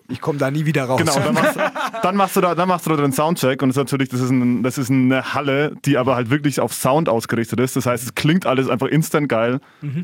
Ich 0.08 0.20
komme 0.20 0.38
da 0.38 0.50
nie 0.50 0.66
wieder 0.66 0.84
raus. 0.84 0.98
Genau, 0.98 1.14
dann 1.14 1.34
machst, 1.34 1.58
dann 2.02 2.16
machst 2.16 2.36
du 2.36 2.40
da, 2.40 2.54
dann 2.56 2.68
machst 2.68 2.86
du 2.86 2.90
da 2.90 2.96
den 2.96 3.12
Soundcheck 3.12 3.62
und 3.62 3.68
das 3.68 3.76
ist 3.76 3.80
natürlich, 3.80 4.08
das 4.08 4.20
ist, 4.20 4.30
ein, 4.30 4.64
das 4.64 4.78
ist 4.78 4.90
eine 4.90 5.34
Halle, 5.34 5.76
die 5.84 5.96
aber 5.96 6.16
halt 6.16 6.30
wirklich 6.30 6.58
auf 6.58 6.74
Sound 6.74 7.08
ausgerichtet 7.08 7.60
ist. 7.60 7.76
Das 7.76 7.86
heißt, 7.86 8.02
es 8.02 8.14
klingt 8.16 8.46
alles 8.46 8.68
einfach 8.68 8.88
instant 8.88 9.28
geil 9.28 9.60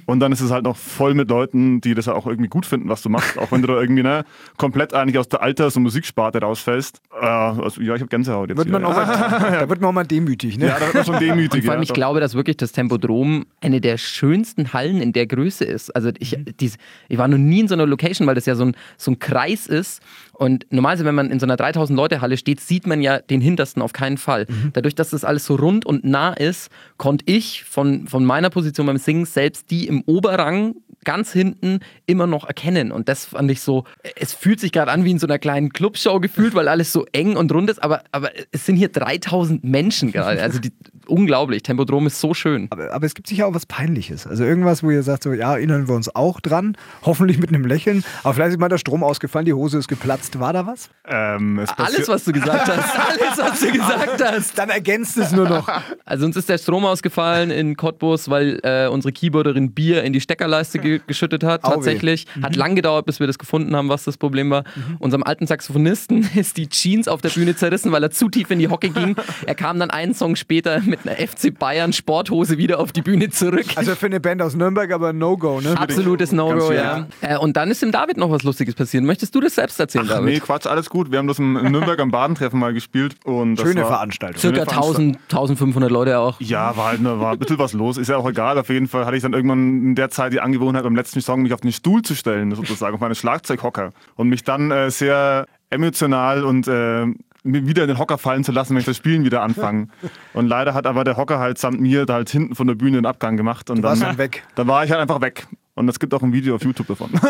und 0.06 0.20
dann 0.20 0.30
ist 0.30 0.40
es 0.40 0.52
halt 0.52 0.62
noch 0.62 0.76
voll 0.76 1.14
mit 1.14 1.28
Leuten, 1.28 1.80
die 1.80 1.94
das 1.94 2.06
auch 2.06 2.26
irgendwie 2.26 2.48
gut 2.48 2.66
finden, 2.66 2.88
was 2.88 3.02
du 3.02 3.08
machst, 3.08 3.38
auch 3.38 3.50
wenn 3.50 3.62
du 3.62 3.68
da 3.68 3.80
irgendwie 3.80 4.04
ne, 4.04 4.24
komplett 4.56 4.94
eigentlich 4.94 5.18
aus 5.18 5.28
der 5.28 5.42
Alters- 5.42 5.76
und 5.76 5.82
Musiksparte 5.82 6.40
rausfällst. 6.40 7.00
Äh, 7.20 7.26
also, 7.26 7.80
ja, 7.80 7.94
ich 7.96 8.00
habe 8.00 8.08
Gänsehaut 8.08 8.50
jetzt. 8.50 8.58
Wird 8.58 8.68
man 8.68 8.84
auch 8.84 8.94
mal, 8.94 9.06
da 9.60 9.68
wird 9.68 9.80
man 9.80 9.90
auch 9.90 9.94
mal 9.94 10.04
demütig. 10.04 10.58
Ne? 10.58 10.66
ja, 10.66 10.76
da 10.78 10.86
wird 10.86 10.94
man 10.94 11.04
schon 11.04 11.18
demütig. 11.18 11.64
Vor 11.64 11.72
allem, 11.72 11.80
ja, 11.80 11.82
ich 11.82 11.88
doch. 11.88 11.94
glaube, 11.94 12.20
dass 12.20 12.34
wirklich 12.34 12.56
das 12.56 12.70
Tempodrom 12.70 13.46
eine 13.60 13.80
der 13.80 13.98
schönsten 13.98 14.72
Hallen 14.72 15.00
in 15.00 15.12
der 15.12 15.26
Größe 15.26 15.64
ist. 15.64 15.90
Also 15.96 16.10
ich, 16.20 16.38
dies, 16.60 16.76
ich 17.08 17.18
war 17.18 17.26
noch 17.26 17.38
nie 17.38 17.60
in 17.60 17.68
so 17.68 17.74
einer 17.74 17.86
Location, 17.86 18.28
weil 18.28 18.36
das 18.36 18.46
ja 18.46 18.54
so 18.54 18.66
ein, 18.66 18.76
so 18.96 19.10
ein 19.10 19.18
Kreis 19.18 19.55
ist. 19.64 20.02
Und 20.34 20.66
normalerweise, 20.70 21.06
wenn 21.06 21.14
man 21.14 21.30
in 21.30 21.40
so 21.40 21.46
einer 21.46 21.56
3000 21.56 21.96
Leute 21.96 22.20
Halle 22.20 22.36
steht, 22.36 22.60
sieht 22.60 22.86
man 22.86 23.00
ja 23.00 23.20
den 23.20 23.40
hintersten 23.40 23.80
auf 23.80 23.94
keinen 23.94 24.18
Fall. 24.18 24.46
Dadurch, 24.74 24.94
dass 24.94 25.10
das 25.10 25.24
alles 25.24 25.46
so 25.46 25.54
rund 25.54 25.86
und 25.86 26.04
nah 26.04 26.34
ist, 26.34 26.70
konnte 26.98 27.24
ich 27.26 27.64
von, 27.64 28.06
von 28.06 28.24
meiner 28.24 28.50
Position 28.50 28.86
beim 28.86 28.98
Singen 28.98 29.24
selbst 29.24 29.70
die 29.70 29.86
im 29.86 30.02
Oberrang 30.02 30.74
ganz 31.06 31.32
hinten 31.32 31.80
immer 32.04 32.26
noch 32.26 32.44
erkennen. 32.44 32.92
Und 32.92 33.08
das 33.08 33.24
fand 33.24 33.50
ich 33.50 33.62
so, 33.62 33.84
es 34.16 34.34
fühlt 34.34 34.60
sich 34.60 34.72
gerade 34.72 34.90
an 34.90 35.04
wie 35.06 35.12
in 35.12 35.18
so 35.18 35.26
einer 35.26 35.38
kleinen 35.38 35.72
Clubshow 35.72 36.20
gefühlt, 36.20 36.54
weil 36.54 36.68
alles 36.68 36.92
so 36.92 37.06
eng 37.12 37.36
und 37.36 37.50
rund 37.52 37.70
ist, 37.70 37.82
aber, 37.82 38.02
aber 38.12 38.30
es 38.52 38.66
sind 38.66 38.76
hier 38.76 38.88
3000 38.88 39.64
Menschen 39.64 40.12
gerade. 40.12 40.42
Also 40.42 40.58
die, 40.58 40.72
unglaublich. 41.06 41.62
Tempodrom 41.62 42.06
ist 42.06 42.20
so 42.20 42.34
schön. 42.34 42.66
Aber, 42.70 42.92
aber 42.92 43.06
es 43.06 43.14
gibt 43.14 43.28
sicher 43.28 43.46
auch 43.46 43.54
was 43.54 43.66
Peinliches. 43.66 44.26
Also 44.26 44.44
irgendwas, 44.44 44.82
wo 44.82 44.90
ihr 44.90 45.02
sagt, 45.02 45.22
so, 45.22 45.32
ja, 45.32 45.54
erinnern 45.54 45.88
wir 45.88 45.94
uns 45.94 46.14
auch 46.14 46.40
dran. 46.40 46.76
Hoffentlich 47.02 47.38
mit 47.38 47.50
einem 47.50 47.64
Lächeln. 47.64 48.04
Aber 48.22 48.34
vielleicht 48.34 48.52
ist 48.52 48.60
mal 48.60 48.68
der 48.68 48.78
Strom 48.78 49.02
ausgefallen, 49.02 49.46
die 49.46 49.54
Hose 49.54 49.78
ist 49.78 49.88
geplatzt. 49.88 50.38
War 50.40 50.52
da 50.52 50.66
was? 50.66 50.90
Ähm, 51.06 51.58
es 51.58 51.70
Alles, 51.70 52.08
was 52.08 52.24
du 52.24 52.32
gesagt 52.32 52.68
hast. 52.68 52.98
Alles, 53.08 53.38
was 53.38 53.60
du 53.60 53.72
gesagt 53.72 54.24
hast. 54.24 54.58
Dann 54.58 54.70
ergänzt 54.70 55.16
es 55.16 55.32
nur 55.32 55.48
noch. 55.48 55.68
Also 56.04 56.26
uns 56.26 56.36
ist 56.36 56.48
der 56.48 56.58
Strom 56.58 56.84
ausgefallen 56.84 57.50
in 57.50 57.76
Cottbus, 57.76 58.28
weil 58.28 58.58
äh, 58.62 58.88
unsere 58.88 59.12
Keyboarderin 59.12 59.72
Bier 59.72 60.02
in 60.02 60.12
die 60.12 60.20
Steckerleiste 60.20 60.78
ge 60.78 60.95
geschüttet 61.06 61.44
hat. 61.44 61.62
Tatsächlich. 61.62 62.26
Hat 62.42 62.56
lang 62.56 62.74
gedauert, 62.74 63.06
bis 63.06 63.20
wir 63.20 63.26
das 63.26 63.38
gefunden 63.38 63.74
haben, 63.76 63.88
was 63.88 64.04
das 64.04 64.16
Problem 64.16 64.50
war. 64.50 64.64
Unserem 64.98 65.22
alten 65.22 65.46
Saxophonisten 65.46 66.28
ist 66.34 66.56
die 66.56 66.68
Jeans 66.68 67.08
auf 67.08 67.22
der 67.22 67.30
Bühne 67.30 67.56
zerrissen, 67.56 67.92
weil 67.92 68.02
er 68.02 68.10
zu 68.10 68.28
tief 68.28 68.50
in 68.50 68.58
die 68.58 68.68
Hocke 68.68 68.90
ging. 68.90 69.16
Er 69.46 69.54
kam 69.54 69.78
dann 69.78 69.90
einen 69.90 70.14
Song 70.14 70.34
später 70.34 70.80
mit 70.80 71.00
einer 71.06 71.16
FC 71.16 71.56
Bayern 71.56 71.92
Sporthose 71.92 72.58
wieder 72.58 72.80
auf 72.80 72.92
die 72.92 73.02
Bühne 73.02 73.28
zurück. 73.30 73.66
Also 73.76 73.94
für 73.94 74.06
eine 74.06 74.18
Band 74.18 74.42
aus 74.42 74.54
Nürnberg 74.54 74.90
aber 74.92 75.10
ein 75.10 75.18
No-Go, 75.18 75.60
ne? 75.60 75.78
Absolutes 75.78 76.32
No-Go, 76.32 76.68
Ganz 76.68 76.74
ja. 76.74 77.06
Äh, 77.20 77.38
und 77.38 77.56
dann 77.56 77.70
ist 77.70 77.82
dem 77.82 77.92
David 77.92 78.16
noch 78.16 78.30
was 78.30 78.42
Lustiges 78.42 78.74
passiert. 78.74 79.04
Möchtest 79.04 79.34
du 79.34 79.40
das 79.40 79.54
selbst 79.54 79.78
erzählen, 79.78 80.06
Ach, 80.08 80.14
David? 80.16 80.34
nee, 80.34 80.40
Quatsch, 80.40 80.66
alles 80.66 80.90
gut. 80.90 81.10
Wir 81.10 81.18
haben 81.18 81.28
das 81.28 81.38
im, 81.38 81.56
in 81.56 81.72
Nürnberg 81.72 81.98
am 82.00 82.10
Badentreffen 82.10 82.58
mal 82.58 82.72
gespielt. 82.72 83.16
Und 83.24 83.56
das 83.56 83.66
Schöne 83.66 83.82
war, 83.82 83.88
Veranstaltung. 83.88 84.40
Circa 84.40 84.56
Schöne 84.56 84.70
Veranstaltung. 84.70 85.06
1000, 85.06 85.18
1500 85.30 85.90
Leute 85.90 86.18
auch. 86.18 86.40
Ja, 86.40 86.76
war 86.76 86.88
halt 86.88 87.00
nur, 87.00 87.20
war 87.20 87.32
ein 87.32 87.38
bisschen 87.38 87.58
was 87.58 87.72
los. 87.72 87.98
Ist 87.98 88.08
ja 88.08 88.16
auch 88.16 88.28
egal. 88.28 88.58
Auf 88.58 88.68
jeden 88.68 88.88
Fall 88.88 89.06
hatte 89.06 89.16
ich 89.16 89.22
dann 89.22 89.32
irgendwann 89.32 89.82
in 89.82 89.94
der 89.94 90.10
Zeit 90.10 90.32
die 90.32 90.40
Angewohnheit, 90.40 90.84
beim 90.86 90.96
letzten 90.96 91.20
Song 91.20 91.42
mich 91.42 91.52
auf 91.52 91.60
den 91.60 91.72
Stuhl 91.72 92.02
zu 92.02 92.14
stellen, 92.14 92.54
sozusagen, 92.54 92.94
auf 92.94 93.00
meine 93.00 93.14
Schlagzeughocker. 93.14 93.92
Und 94.14 94.28
mich 94.28 94.44
dann 94.44 94.70
äh, 94.70 94.90
sehr 94.90 95.46
emotional 95.70 96.44
und 96.44 96.68
äh, 96.68 97.06
wieder 97.42 97.82
in 97.82 97.88
den 97.88 97.98
Hocker 97.98 98.18
fallen 98.18 98.44
zu 98.44 98.52
lassen, 98.52 98.70
wenn 98.70 98.80
ich 98.80 98.86
das 98.86 98.96
Spielen 98.96 99.24
wieder 99.24 99.42
anfange. 99.42 99.88
Und 100.32 100.46
leider 100.46 100.74
hat 100.74 100.86
aber 100.86 101.04
der 101.04 101.16
Hocker 101.16 101.38
halt 101.38 101.58
samt 101.58 101.80
mir 101.80 102.06
da 102.06 102.14
halt 102.14 102.30
hinten 102.30 102.54
von 102.54 102.66
der 102.66 102.74
Bühne 102.74 102.98
den 102.98 103.06
Abgang 103.06 103.36
gemacht. 103.36 103.70
Und 103.70 103.82
warst 103.82 104.02
dann, 104.02 104.10
dann 104.10 104.18
weg. 104.18 104.44
Dann 104.56 104.66
war 104.66 104.84
ich 104.84 104.90
halt 104.90 105.00
einfach 105.00 105.20
weg. 105.20 105.46
Und 105.76 105.90
es 105.90 106.00
gibt 106.00 106.14
auch 106.14 106.22
ein 106.22 106.32
Video 106.32 106.54
auf 106.54 106.64
YouTube 106.64 106.86
davon. 106.86 107.10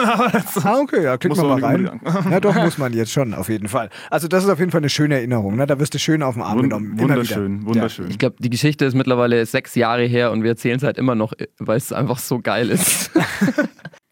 Ah, 0.63 0.79
okay, 0.81 1.03
ja, 1.03 1.17
klicken 1.17 1.37
Muss 1.37 1.45
wir 1.45 1.49
man 1.49 1.61
mal 1.61 1.79
nicht 1.79 2.05
rein. 2.05 2.33
Ja, 2.33 2.41
doch, 2.41 2.55
muss 2.65 2.79
man 2.79 2.93
jetzt 2.93 3.13
schon, 3.13 3.35
auf 3.35 3.49
jeden 3.49 3.69
Fall. 3.69 3.91
Also, 4.11 4.29
das 4.29 4.45
ist 4.45 4.51
auf 4.51 4.59
jeden 4.59 4.71
Fall 4.71 4.81
eine 4.81 4.89
schöne 4.89 5.17
Erinnerung. 5.17 5.57
Ne? 5.57 5.67
Da 5.67 5.79
wirst 5.79 5.95
du 5.95 5.99
schön 5.99 6.23
auf 6.23 6.35
den 6.35 6.43
Arm 6.43 6.59
Wund 6.59 6.63
genommen. 6.63 6.93
Immer 6.93 7.03
wunderschön, 7.03 7.67
wunderschön. 7.67 8.09
Ich 8.09 8.19
glaube, 8.19 8.37
die 8.39 8.51
Geschichte 8.51 8.85
ist 8.85 8.95
mittlerweile 8.95 9.45
sechs 9.47 9.75
Jahre 9.75 10.05
her 10.05 10.31
und 10.33 10.43
wir 10.43 10.51
erzählen 10.51 10.77
es 10.77 10.83
halt 10.83 10.97
immer 10.97 11.15
noch, 11.15 11.33
weil 11.59 11.77
es 11.77 11.93
einfach 11.93 12.19
so 12.19 12.39
geil 12.41 12.71
ist. 12.71 13.11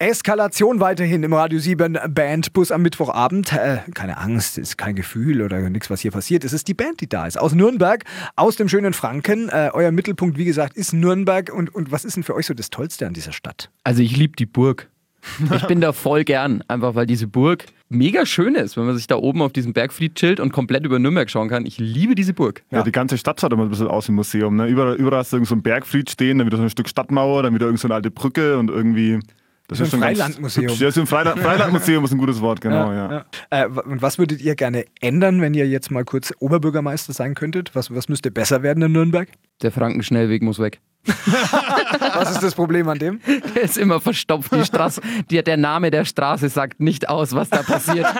Eskalation 0.01 0.81
weiterhin 0.81 1.23
im 1.23 1.33
Radio 1.33 1.61
7 1.61 1.97
Bandbus 2.09 2.73
am 2.73 2.83
Mittwochabend. 2.83 3.53
Äh, 3.53 3.79
keine 3.95 4.19
Angst, 4.19 4.59
ist 4.59 4.77
kein 4.77 4.97
Gefühl 4.97 5.41
oder 5.41 5.61
nichts, 5.71 5.89
was 5.89 6.01
hier 6.01 6.11
passiert. 6.11 6.43
Es 6.43 6.53
ist 6.53 6.67
die 6.67 6.75
Band, 6.75 7.01
die 7.01 7.09
da 7.09 7.29
ist. 7.29 7.39
Aus 7.39 7.55
Nürnberg, 7.55 8.03
aus 8.35 8.57
dem 8.57 8.69
schönen 8.69 8.93
Franken. 8.93 9.49
Äh, 9.51 9.71
euer 9.73 9.93
Mittelpunkt, 9.93 10.37
wie 10.37 10.47
gesagt, 10.47 10.77
ist 10.77 10.95
Nürnberg. 10.95 11.53
Und, 11.55 11.73
und 11.73 11.93
was 11.93 12.05
ist 12.05 12.17
denn 12.17 12.25
für 12.25 12.35
euch 12.35 12.47
so 12.47 12.55
das 12.55 12.71
Tollste 12.71 13.07
an 13.07 13.15
dieser 13.15 13.31
Stadt? 13.31 13.71
Also 13.85 14.03
ich 14.03 14.17
liebe 14.17 14.35
die 14.37 14.47
Burg. 14.47 14.91
Ich 15.57 15.67
bin 15.69 15.81
da 15.81 15.93
voll 15.93 16.25
gern, 16.25 16.63
einfach 16.69 16.97
weil 16.97 17.07
diese 17.07 17.27
Burg 17.27 17.65
mega 17.89 18.27
schön 18.27 18.57
ist, 18.57 18.77
wenn 18.77 18.85
man 18.85 18.95
sich 18.95 19.07
da 19.07 19.17
oben 19.17 19.41
auf 19.41 19.55
diesem 19.55 19.73
Bergfried 19.73 20.17
chillt 20.17 20.39
und 20.39 20.53
komplett 20.53 20.85
über 20.85 20.99
Nürnberg 20.99 21.31
schauen 21.31 21.49
kann. 21.49 21.65
Ich 21.65 21.79
liebe 21.79 22.15
diese 22.15 22.35
Burg. 22.35 22.63
Ja, 22.71 22.83
die 22.83 22.93
ganze 22.93 23.17
Stadt 23.17 23.41
schaut 23.41 23.53
immer 23.53 23.63
ein 23.63 23.71
bisschen 23.71 23.87
aus 23.89 24.09
wie 24.09 24.13
ein 24.13 24.17
Museum. 24.17 24.57
Ne? 24.57 24.67
Überall, 24.67 24.97
überall 24.97 25.21
hast 25.21 25.33
du 25.33 25.37
irgend 25.37 25.49
so 25.49 25.55
ein 25.55 25.63
Bergfried 25.63 26.11
stehen, 26.11 26.39
dann 26.39 26.47
wieder 26.47 26.59
so 26.59 26.65
ein 26.65 26.69
Stück 26.69 26.91
Stadtmauer, 26.91 27.45
dann 27.45 27.55
wieder 27.55 27.67
irgend 27.67 27.81
so 27.81 27.87
eine 27.87 27.95
alte 27.95 28.11
Brücke 28.11 28.59
und 28.59 28.69
irgendwie. 28.69 29.21
Das 29.69 29.79
So 29.79 29.85
ein 29.85 29.91
ganz 30.01 30.19
Freilandmuseum. 30.19 30.69
hübsch. 30.69 30.81
Ja, 30.81 30.91
so 30.91 31.01
ein 31.01 31.07
Freiland, 31.07 31.41
Freilandmuseum 31.43 32.05
ist 32.05 32.13
ein 32.13 32.19
gutes 32.19 32.41
Wort, 32.43 32.61
genau, 32.61 32.93
ja. 32.93 33.25
Äh, 33.51 33.67
w- 33.71 33.81
und 33.81 34.03
was 34.03 34.19
würdet 34.19 34.43
ihr 34.43 34.55
gerne 34.57 34.85
ändern, 35.01 35.41
wenn 35.41 35.55
ihr 35.55 35.67
jetzt 35.67 35.91
mal 35.91 36.05
kurz 36.05 36.35
Oberbürgermeister 36.39 37.13
sein 37.15 37.35
könntet? 37.35 37.75
Was, 37.75 37.95
was 37.95 38.09
müsste 38.11 38.31
besser 38.31 38.63
werden 38.63 38.83
in 38.83 38.93
Nürnberg? 38.93 39.29
Der 39.63 39.73
Frankenschnellweg 39.73 40.43
muss 40.43 40.59
weg. 40.59 40.81
Was 42.15 42.33
ist 42.33 42.43
das 42.43 42.55
Problem 42.55 42.89
an 42.89 42.99
dem? 42.99 43.21
Der 43.55 43.63
ist 43.63 43.77
immer 43.77 44.01
verstopft. 44.01 44.53
Die 44.55 44.65
Straße, 44.65 45.01
die, 45.31 45.43
der 45.43 45.57
Name 45.57 45.91
der 45.91 46.05
Straße 46.05 46.49
sagt 46.49 46.81
nicht 46.81 47.09
aus, 47.09 47.35
was 47.35 47.51
da 47.51 47.63
passiert. 47.63 48.07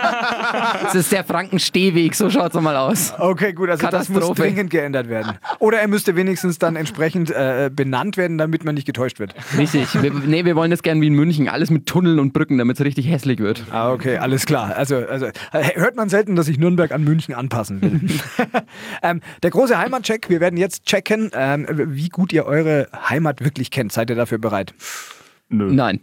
Es 0.87 0.95
ist 0.95 1.13
der 1.13 1.25
Frankenstehweg, 1.25 2.15
so 2.15 2.31
schaut 2.31 2.55
es 2.55 2.61
mal 2.61 2.77
aus. 2.77 3.13
Okay, 3.19 3.53
gut, 3.53 3.71
also 3.71 3.87
das 3.89 4.09
muss 4.09 4.31
dringend 4.33 4.71
geändert 4.71 5.09
werden. 5.09 5.33
Oder 5.59 5.79
er 5.81 5.89
müsste 5.89 6.15
wenigstens 6.17 6.59
dann 6.59 6.77
entsprechend 6.77 7.31
äh, 7.31 7.71
benannt 7.73 8.17
werden, 8.17 8.39
damit 8.39 8.65
man 8.65 8.75
nicht 8.75 8.87
getäuscht 8.87 9.19
wird. 9.19 9.35
Richtig. 9.57 10.01
Wir, 10.03 10.13
nee, 10.13 10.45
wir 10.45 10.57
wollen 10.57 10.71
das 10.71 10.83
gern 10.83 11.01
wie 11.01 11.07
in 11.07 11.15
München. 11.15 11.49
Alles 11.49 11.71
mit 11.71 11.87
Tunneln 11.87 12.19
und 12.19 12.33
Brücken, 12.33 12.59
damit 12.59 12.79
es 12.79 12.85
richtig 12.85 13.09
hässlich 13.11 13.39
wird. 13.39 13.65
Ah, 13.71 13.93
okay, 13.93 14.19
alles 14.19 14.47
klar. 14.47 14.75
Also, 14.77 14.97
also 14.97 15.27
äh, 15.27 15.75
hört 15.75 15.97
man 15.97 16.09
selten, 16.09 16.37
dass 16.37 16.49
ich 16.49 16.59
Nürnberg 16.59 16.93
an 16.93 17.05
München 17.05 17.35
anpassen 17.35 17.81
will. 17.83 18.01
ähm, 19.03 19.21
der 19.43 19.51
große 19.51 19.79
Heimatcheck. 19.79 20.29
Wir 20.29 20.41
werden 20.41 20.57
jetzt 20.57 20.85
checken, 20.85 21.31
ähm, 21.35 21.67
wie 21.69 22.09
gut 22.09 22.33
ihr 22.33 22.47
eure 22.47 22.74
Heimat 23.09 23.45
wirklich 23.45 23.71
kennt. 23.71 23.93
Seid 23.93 24.11
ihr 24.11 24.17
dafür 24.17 24.39
bereit? 24.39 24.75
Nö. 25.49 25.73
Nein. 25.73 26.01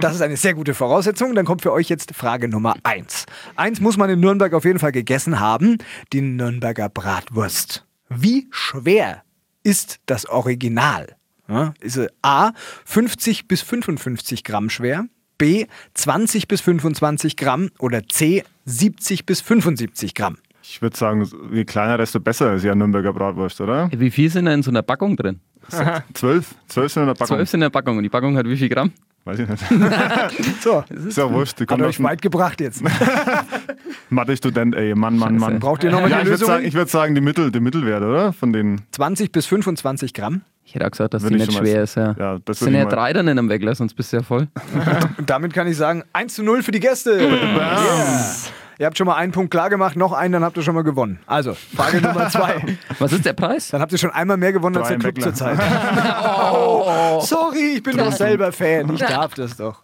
Das 0.00 0.14
ist 0.14 0.22
eine 0.22 0.36
sehr 0.36 0.54
gute 0.54 0.74
Voraussetzung. 0.74 1.34
Dann 1.34 1.46
kommt 1.46 1.62
für 1.62 1.72
euch 1.72 1.88
jetzt 1.88 2.14
Frage 2.14 2.48
Nummer 2.48 2.74
eins. 2.82 3.26
Eins 3.56 3.80
muss 3.80 3.96
man 3.96 4.10
in 4.10 4.20
Nürnberg 4.20 4.52
auf 4.52 4.64
jeden 4.64 4.78
Fall 4.78 4.92
gegessen 4.92 5.40
haben: 5.40 5.78
die 6.12 6.20
Nürnberger 6.20 6.88
Bratwurst. 6.88 7.86
Wie 8.08 8.46
schwer 8.50 9.22
ist 9.62 10.00
das 10.06 10.26
Original? 10.26 11.16
Ja, 11.48 11.72
ist 11.80 11.96
es 11.96 12.08
A 12.22 12.52
50 12.84 13.48
bis 13.48 13.62
55 13.62 14.44
Gramm 14.44 14.68
schwer, 14.68 15.06
B 15.38 15.66
20 15.94 16.46
bis 16.46 16.60
25 16.60 17.36
Gramm 17.36 17.70
oder 17.78 18.06
C 18.06 18.44
70 18.66 19.24
bis 19.24 19.40
75 19.40 20.14
Gramm? 20.14 20.36
Ich 20.62 20.82
würde 20.82 20.96
sagen, 20.96 21.26
je 21.50 21.64
kleiner, 21.64 21.96
desto 21.96 22.20
besser 22.20 22.52
ist 22.54 22.64
ja 22.64 22.74
Nürnberger 22.74 23.14
Bratwurst, 23.14 23.62
oder? 23.62 23.90
Wie 23.90 24.10
viel 24.10 24.28
sind 24.28 24.44
da 24.44 24.52
in 24.52 24.62
so 24.62 24.70
einer 24.70 24.82
Packung 24.82 25.16
drin? 25.16 25.40
Zwölf? 26.14 26.54
Zwölf 26.68 26.92
sind 26.92 27.02
in 27.02 27.06
der 27.08 27.14
Packung. 27.14 27.36
Zwölf 27.36 27.48
sind 27.50 27.58
in 27.58 27.62
der 27.62 27.70
Packung 27.70 27.96
und 27.96 28.02
die 28.02 28.08
Packung 28.08 28.36
hat 28.36 28.46
wie 28.46 28.56
viel 28.56 28.68
Gramm? 28.68 28.92
Weiß 29.24 29.38
ich 29.40 29.48
nicht. 29.48 29.62
So, 30.62 30.82
Ist 30.88 31.18
ja 31.18 31.30
wurscht. 31.30 31.60
Die 31.60 31.64
hat 31.66 31.80
euch 31.82 32.02
weit 32.02 32.22
gebracht 32.22 32.60
jetzt. 32.60 32.82
Mathe-Student, 34.10 34.74
ey. 34.74 34.94
Mann, 34.94 35.18
Mann, 35.18 35.36
Mann. 35.36 35.58
Braucht 35.60 35.84
ihr 35.84 35.90
nochmal 35.90 36.10
Ja, 36.10 36.16
die 36.16 36.22
ich 36.22 36.28
würde 36.28 36.40
Lösung? 36.40 36.46
sagen, 36.48 36.64
ich 36.64 36.74
würd 36.74 36.88
sagen, 36.88 37.14
die, 37.14 37.20
Mittel, 37.20 37.50
die 37.52 37.60
Mittelwert, 37.60 38.02
oder? 38.02 38.32
Von 38.32 38.52
den. 38.52 38.80
20 38.92 39.30
bis 39.30 39.46
25 39.46 40.14
Gramm. 40.14 40.42
Ich 40.64 40.74
hätte 40.74 40.86
auch 40.86 40.90
gesagt, 40.90 41.14
dass 41.14 41.22
Würde 41.22 41.36
die 41.36 41.42
ich 41.42 41.48
nicht 41.48 41.58
schwer 41.58 41.82
ist. 41.82 41.94
Ja. 41.96 42.14
Ja, 42.18 42.32
das 42.34 42.42
das 42.44 42.58
sind 42.60 42.74
ja 42.74 42.84
drei 42.84 43.12
dann 43.12 43.26
in 43.28 43.38
einem 43.38 43.48
Wegler, 43.48 43.74
sonst 43.74 43.94
bist 43.94 44.12
du 44.12 44.18
ja 44.18 44.22
voll. 44.22 44.48
Und 45.18 45.28
damit 45.30 45.52
kann 45.54 45.66
ich 45.66 45.76
sagen, 45.76 46.04
1 46.12 46.34
zu 46.34 46.42
0 46.42 46.62
für 46.62 46.72
die 46.72 46.80
Gäste. 46.80 47.18
Yeah. 47.18 48.34
Ihr 48.80 48.86
habt 48.86 48.96
schon 48.96 49.08
mal 49.08 49.16
einen 49.16 49.32
Punkt 49.32 49.50
klar 49.50 49.70
gemacht, 49.70 49.96
noch 49.96 50.12
einen, 50.12 50.32
dann 50.34 50.44
habt 50.44 50.56
ihr 50.56 50.62
schon 50.62 50.74
mal 50.76 50.84
gewonnen. 50.84 51.18
Also, 51.26 51.54
Frage 51.54 52.00
Nummer 52.00 52.28
zwei. 52.30 52.78
Was 53.00 53.12
ist 53.12 53.24
der 53.24 53.32
Preis? 53.32 53.70
Dann 53.70 53.80
habt 53.80 53.90
ihr 53.90 53.98
schon 53.98 54.10
einmal 54.12 54.36
mehr 54.36 54.52
gewonnen 54.52 54.76
als 54.76 54.86
Drei 54.88 54.94
der 54.96 55.12
Club 55.12 55.16
Weckler. 55.16 55.34
zurzeit. 55.34 55.58
oh, 56.52 57.20
sorry, 57.20 57.74
ich 57.76 57.82
bin 57.82 57.96
doch 57.96 58.12
selber 58.12 58.52
Fan. 58.52 58.94
Ich 58.94 59.00
darf 59.00 59.34
das 59.34 59.56
doch. 59.56 59.82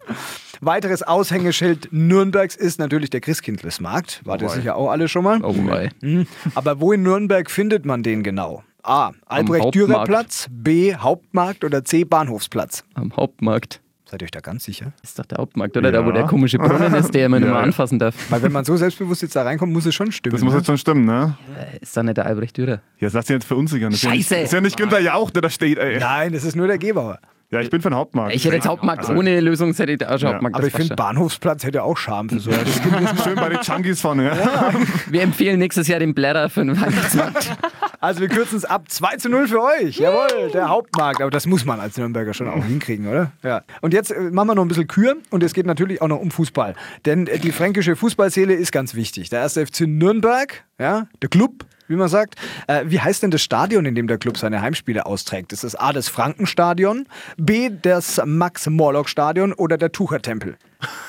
Weiteres 0.61 1.03
Aushängeschild 1.03 1.89
Nürnbergs 1.91 2.55
ist 2.55 2.79
natürlich 2.79 3.09
der 3.09 3.19
Christkindlesmarkt. 3.19 4.21
War 4.25 4.37
das 4.37 4.51
Wobei. 4.51 4.61
sicher 4.61 4.75
auch 4.77 4.89
alle 4.89 5.09
schon 5.09 5.25
mal? 5.25 5.41
Oh 5.43 5.53
wei. 5.67 5.89
Mhm. 6.01 6.25
Aber 6.55 6.79
wo 6.79 6.93
in 6.93 7.03
Nürnberg 7.03 7.51
findet 7.51 7.85
man 7.85 8.01
den 8.01 8.23
genau? 8.23 8.63
A. 8.81 9.11
Albrecht-Dürer-Platz, 9.25 10.47
B. 10.49 10.95
Hauptmarkt 10.95 11.63
oder 11.65 11.83
C. 11.83 12.05
Bahnhofsplatz? 12.05 12.83
Am 12.93 13.11
Hauptmarkt. 13.17 13.81
Seid 14.09 14.21
ihr 14.21 14.25
euch 14.25 14.31
da 14.31 14.39
ganz 14.39 14.63
sicher? 14.63 14.93
Das 15.01 15.09
ist 15.11 15.19
doch 15.19 15.25
der 15.25 15.39
Hauptmarkt, 15.39 15.75
oder? 15.77 15.91
Da, 15.91 16.03
wo 16.05 16.09
Ja. 16.09 16.15
der 16.17 16.23
komische 16.25 16.59
Brunnen 16.59 16.93
ist, 16.93 17.13
der 17.15 17.27
man 17.27 17.41
Ja. 17.43 17.49
immer 17.49 17.59
anfassen 17.59 17.97
darf. 17.97 18.13
Weil 18.29 18.41
wenn 18.43 18.51
man 18.51 18.63
so 18.63 18.77
selbstbewusst 18.77 19.23
jetzt 19.23 19.35
da 19.35 19.41
reinkommt, 19.41 19.73
muss 19.73 19.85
es 19.87 19.95
schon 19.95 20.11
stimmen. 20.11 20.33
Das 20.35 20.43
muss 20.43 20.53
ne? 20.53 20.59
jetzt 20.59 20.67
schon 20.67 20.77
stimmen, 20.77 21.05
ne? 21.05 21.35
Ist 21.81 21.97
da 21.97 22.03
nicht 22.03 22.17
der 22.17 22.27
Albrecht 22.27 22.55
Dürer? 22.57 22.81
Jetzt 22.99 23.13
lass 23.13 23.25
dich 23.25 23.35
nicht 23.37 23.47
verunsichern. 23.47 23.91
Das 23.91 23.99
Scheiße. 24.01 24.15
Ist 24.17 24.29
ja, 24.31 24.37
nicht- 24.37 24.45
ist 24.45 24.53
ja 24.53 24.61
nicht 24.61 24.77
Günther 24.77 24.99
Jauch, 24.99 25.31
der 25.31 25.41
da 25.41 25.49
steht, 25.49 25.79
ey. 25.79 25.97
Nein, 25.99 26.33
das 26.33 26.43
ist 26.43 26.55
nur 26.55 26.67
der 26.67 26.77
Gebauer. 26.77 27.19
Ja, 27.51 27.61
ich 27.61 27.69
bin 27.69 27.81
für 27.81 27.89
den 27.89 27.95
Hauptmarkt. 27.95 28.35
Ich 28.35 28.43
hätte 28.43 28.55
jetzt 28.55 28.67
Hauptmarkt 28.67 29.01
Also, 29.03 29.13
ohne 29.13 29.39
Lösung, 29.39 29.73
hätte 29.73 29.91
ich 29.91 30.05
auch 30.05 30.17
schon 30.19 30.27
Ja. 30.27 30.33
Hauptmarkt. 30.33 30.55
Aber 30.57 30.67
ich 30.67 30.73
finde. 30.73 30.95
Bahnhofsplatz 30.95 31.63
hätte 31.63 31.83
auch 31.83 31.97
Charme 31.97 32.29
für 32.29 32.39
so 32.39 32.51
ein 32.51 32.57
Schön 33.23 33.35
bei 33.35 33.49
den 33.49 33.59
Junkies 33.61 34.01
vorne. 34.01 34.25
Ja. 34.25 34.71
Wir 35.09 35.21
empfehlen 35.21 35.59
nächstes 35.59 35.87
Jahr 35.87 35.99
den 35.99 36.13
Blätter 36.13 36.49
für 36.49 36.65
den 36.65 36.79
Weihnachtsmarkt. 36.79 37.55
Also 38.01 38.21
wir 38.21 38.27
kürzen 38.27 38.57
es 38.57 38.65
ab. 38.65 38.83
2 38.87 39.17
zu 39.17 39.29
0 39.29 39.47
für 39.47 39.61
euch. 39.63 39.97
Jawohl, 39.97 40.51
der 40.53 40.69
Hauptmarkt. 40.69 41.21
Aber 41.21 41.31
das 41.31 41.47
muss 41.47 41.65
man 41.65 41.79
als 41.79 41.97
Nürnberger 41.97 42.33
schon 42.33 42.47
auch 42.47 42.63
hinkriegen, 42.63 43.07
oder? 43.07 43.31
Ja. 43.41 43.61
Und 43.81 43.93
jetzt 43.93 44.11
äh, 44.11 44.19
machen 44.31 44.47
wir 44.49 44.55
noch 44.55 44.63
ein 44.63 44.67
bisschen 44.67 44.87
Kür 44.87 45.15
und 45.31 45.41
es 45.41 45.53
geht 45.53 45.65
natürlich 45.65 46.01
auch 46.01 46.07
noch 46.07 46.19
um 46.19 46.29
Fußball. 46.29 46.75
Denn 47.05 47.25
äh, 47.27 47.39
die 47.39 47.51
fränkische 47.51 47.95
Fußballseele 47.95 48.53
ist 48.53 48.71
ganz 48.71 48.93
wichtig. 48.95 49.29
Der 49.29 49.39
erste 49.39 49.65
FC 49.65 49.81
Nürnberg, 49.81 50.65
ja, 50.77 51.07
der 51.21 51.29
Club, 51.29 51.65
wie 51.87 51.95
man 51.95 52.07
sagt. 52.07 52.35
Äh, 52.67 52.83
wie 52.87 52.99
heißt 52.99 53.23
denn 53.23 53.31
das 53.31 53.41
Stadion, 53.41 53.85
in 53.85 53.95
dem 53.95 54.07
der 54.07 54.17
Club 54.17 54.37
seine 54.37 54.61
Heimspiele 54.61 55.05
austrägt? 55.05 55.53
Ist 55.53 55.63
es 55.63 55.75
A, 55.75 55.93
das 55.93 56.07
Frankenstadion, 56.09 57.07
B, 57.37 57.69
das 57.81 58.21
Max-Morlock-Stadion 58.25 59.53
oder 59.53 59.77
der 59.77 59.91
Tuchertempel? 59.91 60.57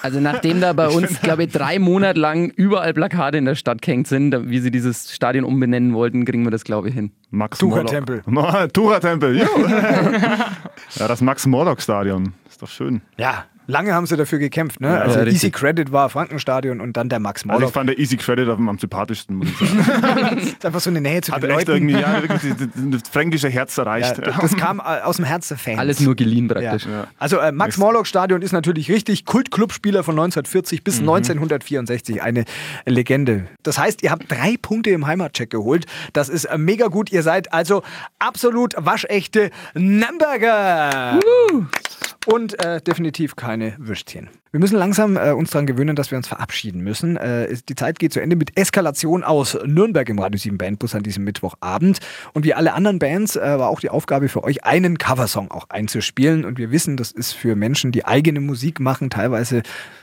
Also 0.02 0.20
nachdem 0.20 0.60
da 0.60 0.72
bei 0.72 0.88
uns, 0.88 1.20
glaube 1.20 1.44
ich, 1.44 1.52
drei 1.52 1.78
Monate 1.78 2.18
lang 2.18 2.50
überall 2.50 2.94
Plakate 2.94 3.36
in 3.38 3.44
der 3.44 3.56
Stadt 3.56 3.82
gehängt 3.82 4.06
sind, 4.06 4.30
da- 4.30 4.48
wie 4.48 4.60
sie 4.60 4.70
dieses 4.70 5.12
Stadion 5.12 5.44
umbenennen 5.44 5.92
wollten, 5.92 6.24
kriegen 6.24 6.44
wir 6.44 6.50
das, 6.50 6.64
glaube 6.64 6.88
ich, 6.88 6.94
hin. 6.94 7.10
Max 7.30 7.58
Tuchertempel. 7.58 8.22
Tuchertempel, 8.72 9.38
jo. 9.40 9.46
Ja, 10.96 11.08
das 11.08 11.20
Max-Morlock-Stadion. 11.20 12.32
Ist 12.48 12.62
doch 12.62 12.68
schön. 12.68 13.02
Ja, 13.18 13.44
lange 13.66 13.92
haben 13.94 14.06
sie 14.06 14.16
dafür 14.16 14.38
gekämpft. 14.38 14.80
Ne? 14.80 15.00
also 15.00 15.18
ja, 15.18 15.26
Easy. 15.26 15.50
Credit 15.50 15.92
war 15.92 16.08
Frankenstadion 16.10 16.80
und 16.80 16.96
dann 16.96 17.08
der 17.08 17.16
Also 17.16 17.22
Max-Morlock. 17.22 17.68
ich 17.68 17.72
fand 17.74 17.88
der 17.90 17.98
Easy 17.98 18.16
Credit 18.16 18.48
am, 18.48 18.68
am 18.68 18.78
sympathischsten, 18.78 19.36
muss 19.36 19.48
ich 19.48 19.56
sagen. 19.58 20.36
das 20.36 20.44
ist 20.46 20.66
einfach 20.66 20.80
so 20.80 20.90
eine 20.90 21.00
Nähe 21.00 21.20
zu 21.20 21.32
Hat 21.32 21.42
den 21.42 21.50
echt 21.50 21.68
Leuten. 21.68 21.88
irgendwie 21.88 22.00
ja, 22.00 22.22
wirklich 22.22 22.54
das 22.90 23.02
fränkische 23.10 23.48
Herz 23.48 23.76
Ja, 23.76 23.82
erreicht. 23.84 24.18
das 24.24 24.36
das 24.40 24.56
kam 24.56 24.78
äh, 24.80 25.00
aus 25.02 25.16
dem 25.16 25.24
Herz 25.24 25.48
der 25.48 25.58
Fans. 25.58 25.78
Alles 25.78 26.00
nur 26.00 26.14
geliehen 26.14 26.48
Ja. 26.48 26.54
praktisch. 26.70 26.86
Also 27.18 27.38
äh, 27.38 27.52
Max 27.52 27.76
Morlock 27.78 28.06
Stadion 28.06 28.42
ist 28.42 28.52
natürlich 28.52 28.90
richtig 28.90 29.24
Kultclubspieler 29.24 30.02
von 30.04 30.14
1940 30.14 30.84
bis 30.84 31.00
1964, 31.00 32.22
eine 32.22 32.44
Legende. 32.84 33.46
Das 33.62 33.78
heißt, 33.78 34.02
ihr 34.02 34.10
habt 34.10 34.30
drei 34.30 34.56
Punkte 34.60 34.90
im 34.90 35.06
Heimatcheck 35.06 35.50
geholt. 35.50 35.86
Das 36.12 36.28
ist 36.28 36.44
äh, 36.44 36.58
mega 36.58 36.86
gut. 36.88 37.10
Ihr 37.12 37.22
seid 37.22 37.52
also 37.52 37.82
absolut 38.18 38.74
waschechte 38.78 39.50
Nürnberger. 39.74 41.20
Und 42.26 42.62
äh, 42.64 42.80
definitiv 42.80 43.36
keine 43.36 43.74
Würstchen. 43.78 44.28
Wir 44.50 44.58
müssen 44.58 44.76
langsam 44.76 45.16
äh, 45.16 45.30
uns 45.30 45.50
daran 45.50 45.66
gewöhnen, 45.66 45.94
dass 45.94 46.10
wir 46.10 46.18
uns 46.18 46.26
verabschieden 46.26 46.80
müssen. 46.80 47.16
Äh, 47.16 47.56
die 47.68 47.76
Zeit 47.76 48.00
geht 48.00 48.12
zu 48.12 48.20
Ende 48.20 48.34
mit 48.34 48.58
Eskalation 48.58 49.22
aus 49.22 49.56
Nürnberg 49.64 50.08
im 50.08 50.18
Radio 50.18 50.36
7 50.36 50.58
Bandbus 50.58 50.96
an 50.96 51.04
diesem 51.04 51.22
Mittwochabend. 51.22 52.00
Und 52.32 52.44
wie 52.44 52.52
alle 52.52 52.72
anderen 52.72 52.98
Bands 52.98 53.36
äh, 53.36 53.58
war 53.58 53.68
auch 53.68 53.78
die 53.78 53.90
Aufgabe 53.90 54.28
für 54.28 54.42
euch, 54.42 54.64
einen 54.64 54.98
Coversong 54.98 55.52
auch 55.52 55.70
einzuspielen. 55.70 56.44
Und 56.44 56.58
wir 56.58 56.72
wissen, 56.72 56.96
das 56.96 57.12
ist 57.12 57.30
für 57.32 57.54
Menschen, 57.54 57.92
die 57.92 58.04
eigene 58.04 58.40
Musik 58.40 58.80
machen, 58.80 59.08
teilweise 59.08 59.62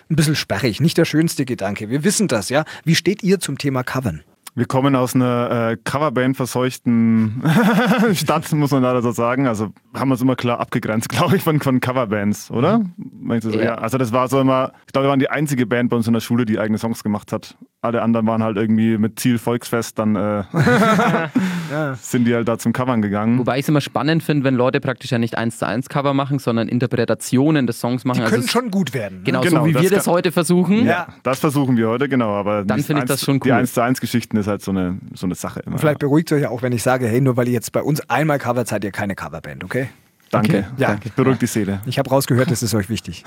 ein 0.10 0.16
bisschen 0.16 0.38
sperrig. 0.38 0.80
Nicht 0.80 0.98
der 0.98 1.06
schönste 1.06 1.44
Gedanke. 1.44 1.90
Wir 1.90 2.06
wissen 2.06 2.30
das, 2.30 2.48
ja. 2.48 2.64
Wie 2.86 2.96
steht 2.96 3.22
ihr 3.22 3.42
zum 3.42 3.58
Thema 3.58 3.84
Covern? 3.84 4.24
Wir 4.56 4.66
kommen 4.66 4.96
aus 4.96 5.16
einer 5.16 5.72
äh, 5.72 5.78
Coverband 5.84 6.38
verseuchten 6.38 7.42
Stadt, 8.14 8.52
muss 8.54 8.70
man 8.70 8.84
leider 8.84 9.02
so 9.02 9.12
sagen. 9.12 9.48
Also 9.48 9.70
haben 9.96 10.10
wir 10.10 10.16
es 10.16 10.22
immer 10.22 10.36
klar 10.36 10.60
abgegrenzt, 10.60 11.10
glaube 11.10 11.38
ich, 11.38 11.42
von, 11.44 11.60
von 11.60 11.80
Coverbands, 11.80 12.52
oder? 12.52 12.82
Du 12.98 13.40
so? 13.42 13.50
Ja. 13.58 13.64
Ja. 13.64 13.76
Also 13.76 13.98
das 13.98 14.12
war 14.12 14.28
so 14.28 14.40
immer, 14.40 14.74
ich 14.86 14.94
glaube, 14.94 15.08
wir 15.08 15.10
waren 15.10 15.20
die 15.20 15.30
einzige 15.32 15.66
Band 15.66 15.90
bei 15.90 15.96
uns 15.96 16.06
in 16.06 16.14
der 16.14 16.20
Schule, 16.20 16.46
die 16.46 16.60
eigene 16.60 16.78
Songs 16.78 17.02
gemacht 17.04 17.32
hat. 17.32 17.58
Alle 17.82 18.02
anderen 18.02 18.28
waren 18.28 18.44
halt 18.44 18.56
irgendwie 18.58 18.98
mit 18.98 19.20
Ziel 19.20 19.38
Volksfest, 19.40 19.98
dann 20.00 20.16
äh, 20.16 20.44
sind 21.96 22.26
die 22.26 22.34
halt 22.34 22.48
da 22.48 22.58
zum 22.58 22.72
Covern 22.74 23.02
gegangen. 23.02 23.40
Wobei 23.40 23.58
ich 23.58 23.64
es 23.66 23.70
immer 23.70 23.82
spannend 23.82 24.24
finde, 24.24 24.46
wenn 24.46 24.56
Leute 24.56 24.80
praktisch 24.80 25.12
ja 25.12 25.18
nicht 25.18 25.38
eins 25.38 25.58
zu 25.58 25.68
eins 25.68 25.90
Cover 25.90 26.14
machen, 26.14 26.40
sondern 26.40 26.68
Interpretationen 26.70 27.68
des 27.68 27.80
Songs 27.82 28.06
machen. 28.06 28.18
Die 28.20 28.24
Also 28.24 28.36
können 28.36 28.46
es- 28.46 28.52
schon 28.52 28.72
gut 28.72 28.94
werden. 28.94 29.22
Genau, 29.26 29.42
Genau, 29.42 29.62
so 29.62 29.66
wie 29.68 29.74
das 29.74 29.82
wir 29.82 29.90
das 29.90 30.08
heute 30.08 30.32
versuchen. 30.32 30.86
Ja. 30.86 31.08
Das 31.24 31.40
versuchen 31.40 31.76
wir 31.76 31.90
heute, 31.90 32.08
genau. 32.08 32.34
Aber 32.36 32.64
Dann 32.64 32.78
die 32.78 32.84
finde 32.84 33.02
ich 33.02 33.08
das 33.08 33.22
schon 33.22 33.40
Die 33.40 33.50
cool. 33.50 33.56
1 33.58 33.74
zu 33.74 33.82
1 33.82 34.00
Geschichten 34.00 34.38
ist 34.46 34.50
halt 34.50 34.62
so 34.62 34.72
eine, 34.72 34.98
so 35.14 35.26
eine 35.28 35.36
Sache 35.36 35.62
immer. 35.62 35.78
Vielleicht 35.78 36.00
beruhigt 36.00 36.32
euch 36.32 36.42
ja 36.44 36.50
auch, 36.50 36.62
wenn 36.62 36.72
ich 36.74 36.84
sage, 36.84 37.08
hey, 37.08 37.20
nur 37.22 37.36
weil 37.38 37.48
ihr 37.48 37.54
jetzt 37.54 37.72
bei 37.72 37.82
uns 37.82 38.02
einmal 38.10 38.40
covert, 38.40 38.68
seid 38.68 38.84
ihr 38.84 38.92
keine 38.92 39.16
Coverband, 39.16 39.64
okay? 39.64 39.90
Danke. 40.32 40.60
Okay, 40.60 40.66
Ja. 40.78 40.88
danke. 40.90 41.10
Beruhigt 41.16 41.42
die 41.44 41.48
Seele. 41.48 41.82
Ich 41.86 42.00
habe 42.00 42.10
rausgehört, 42.10 42.50
das 42.50 42.64
ist 42.64 42.74
euch 42.74 42.90
wichtig. 42.90 43.24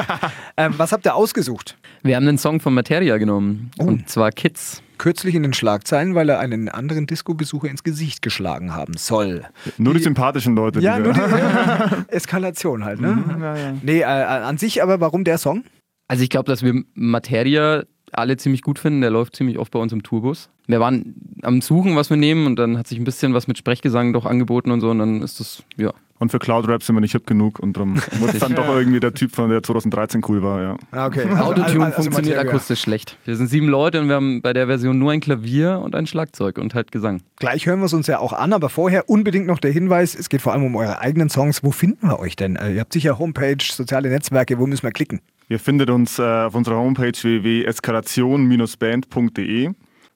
ähm, 0.56 0.74
was 0.76 0.90
habt 0.92 1.06
ihr 1.06 1.14
ausgesucht? 1.14 1.76
Wir 2.02 2.16
haben 2.16 2.26
einen 2.26 2.38
Song 2.38 2.58
von 2.60 2.74
Materia 2.74 3.16
genommen. 3.18 3.70
Oh. 3.78 3.84
Und 3.84 4.08
zwar 4.08 4.32
Kids. 4.32 4.82
Kürzlich 4.98 5.36
in 5.36 5.44
den 5.44 5.52
Schlagzeilen, 5.52 6.16
weil 6.16 6.28
er 6.28 6.40
einen 6.40 6.68
anderen 6.68 7.06
Disco-Besucher 7.06 7.68
ins 7.68 7.84
Gesicht 7.84 8.20
geschlagen 8.22 8.74
haben 8.74 8.94
soll. 8.96 9.44
Nur 9.76 9.94
die 9.94 10.00
sympathischen 10.02 10.56
Leute. 10.56 10.80
Ja, 10.80 10.96
die 10.96 11.04
nur 11.04 11.12
die 11.12 11.20
wir- 11.20 12.04
Eskalation 12.08 12.84
halt, 12.84 13.00
ne? 13.00 13.22
ja, 13.40 13.56
ja. 13.56 13.74
Nee, 13.80 14.00
äh, 14.00 14.04
an 14.04 14.58
sich 14.58 14.82
aber 14.82 14.98
warum 15.00 15.22
der 15.22 15.38
Song? 15.38 15.62
Also 16.08 16.24
ich 16.24 16.30
glaube, 16.30 16.50
dass 16.50 16.64
wir 16.64 16.82
Materia 16.94 17.84
alle 18.12 18.36
ziemlich 18.36 18.62
gut 18.62 18.78
finden. 18.78 19.00
Der 19.00 19.10
läuft 19.10 19.36
ziemlich 19.36 19.58
oft 19.58 19.70
bei 19.72 19.78
uns 19.78 19.92
im 19.92 20.02
Tourbus. 20.02 20.48
Wir 20.66 20.80
waren 20.80 21.14
am 21.42 21.60
Suchen, 21.62 21.96
was 21.96 22.10
wir 22.10 22.16
nehmen 22.16 22.46
und 22.46 22.56
dann 22.56 22.76
hat 22.78 22.86
sich 22.86 22.98
ein 22.98 23.04
bisschen 23.04 23.32
was 23.34 23.48
mit 23.48 23.56
Sprechgesang 23.58 24.12
doch 24.12 24.26
angeboten 24.26 24.70
und 24.70 24.80
so 24.80 24.90
und 24.90 24.98
dann 24.98 25.22
ist 25.22 25.40
das, 25.40 25.62
ja. 25.76 25.92
Und 26.20 26.30
für 26.30 26.40
Cloud 26.40 26.66
Rap 26.66 26.82
sind 26.82 26.96
wir 26.96 27.00
nicht 27.00 27.12
hip 27.12 27.26
genug 27.28 27.60
und 27.60 27.76
darum 27.76 27.94
wurde 28.18 28.32
es 28.32 28.40
dann 28.40 28.54
doch 28.56 28.68
irgendwie 28.68 28.98
der 29.00 29.14
Typ 29.14 29.34
von 29.34 29.48
der 29.50 29.62
2013 29.62 30.20
cool 30.28 30.42
war, 30.42 30.60
ja. 30.62 30.76
Ah, 30.90 31.06
Okay. 31.06 31.24
Autotune 31.30 31.92
funktioniert 31.92 32.36
Materia. 32.36 32.40
akustisch 32.40 32.80
schlecht. 32.80 33.16
Wir 33.24 33.36
sind 33.36 33.46
sieben 33.46 33.68
Leute 33.68 34.00
und 34.00 34.08
wir 34.08 34.16
haben 34.16 34.42
bei 34.42 34.52
der 34.52 34.66
Version 34.66 34.98
nur 34.98 35.12
ein 35.12 35.20
Klavier 35.20 35.80
und 35.82 35.94
ein 35.94 36.06
Schlagzeug 36.06 36.58
und 36.58 36.74
halt 36.74 36.90
Gesang. 36.92 37.22
Gleich 37.36 37.66
hören 37.66 37.78
wir 37.78 37.86
es 37.86 37.94
uns 37.94 38.08
ja 38.08 38.18
auch 38.18 38.32
an, 38.32 38.52
aber 38.52 38.68
vorher 38.68 39.08
unbedingt 39.08 39.46
noch 39.46 39.60
der 39.60 39.70
Hinweis, 39.70 40.14
es 40.16 40.28
geht 40.28 40.42
vor 40.42 40.52
allem 40.52 40.64
um 40.64 40.74
eure 40.76 40.98
eigenen 41.00 41.30
Songs. 41.30 41.62
Wo 41.62 41.70
finden 41.70 42.08
wir 42.08 42.18
euch 42.18 42.34
denn? 42.36 42.56
Äh, 42.56 42.74
ihr 42.74 42.80
habt 42.80 42.92
sicher 42.92 43.18
Homepage, 43.18 43.56
soziale 43.62 44.08
Netzwerke, 44.10 44.58
wo 44.58 44.66
müssen 44.66 44.82
wir 44.82 44.90
klicken? 44.90 45.20
Ihr 45.48 45.58
findet 45.58 45.90
uns 45.90 46.18
äh, 46.18 46.22
auf 46.22 46.54
unserer 46.54 46.76
Homepage 46.76 47.12
www.eskalation-band.de. 47.12 49.70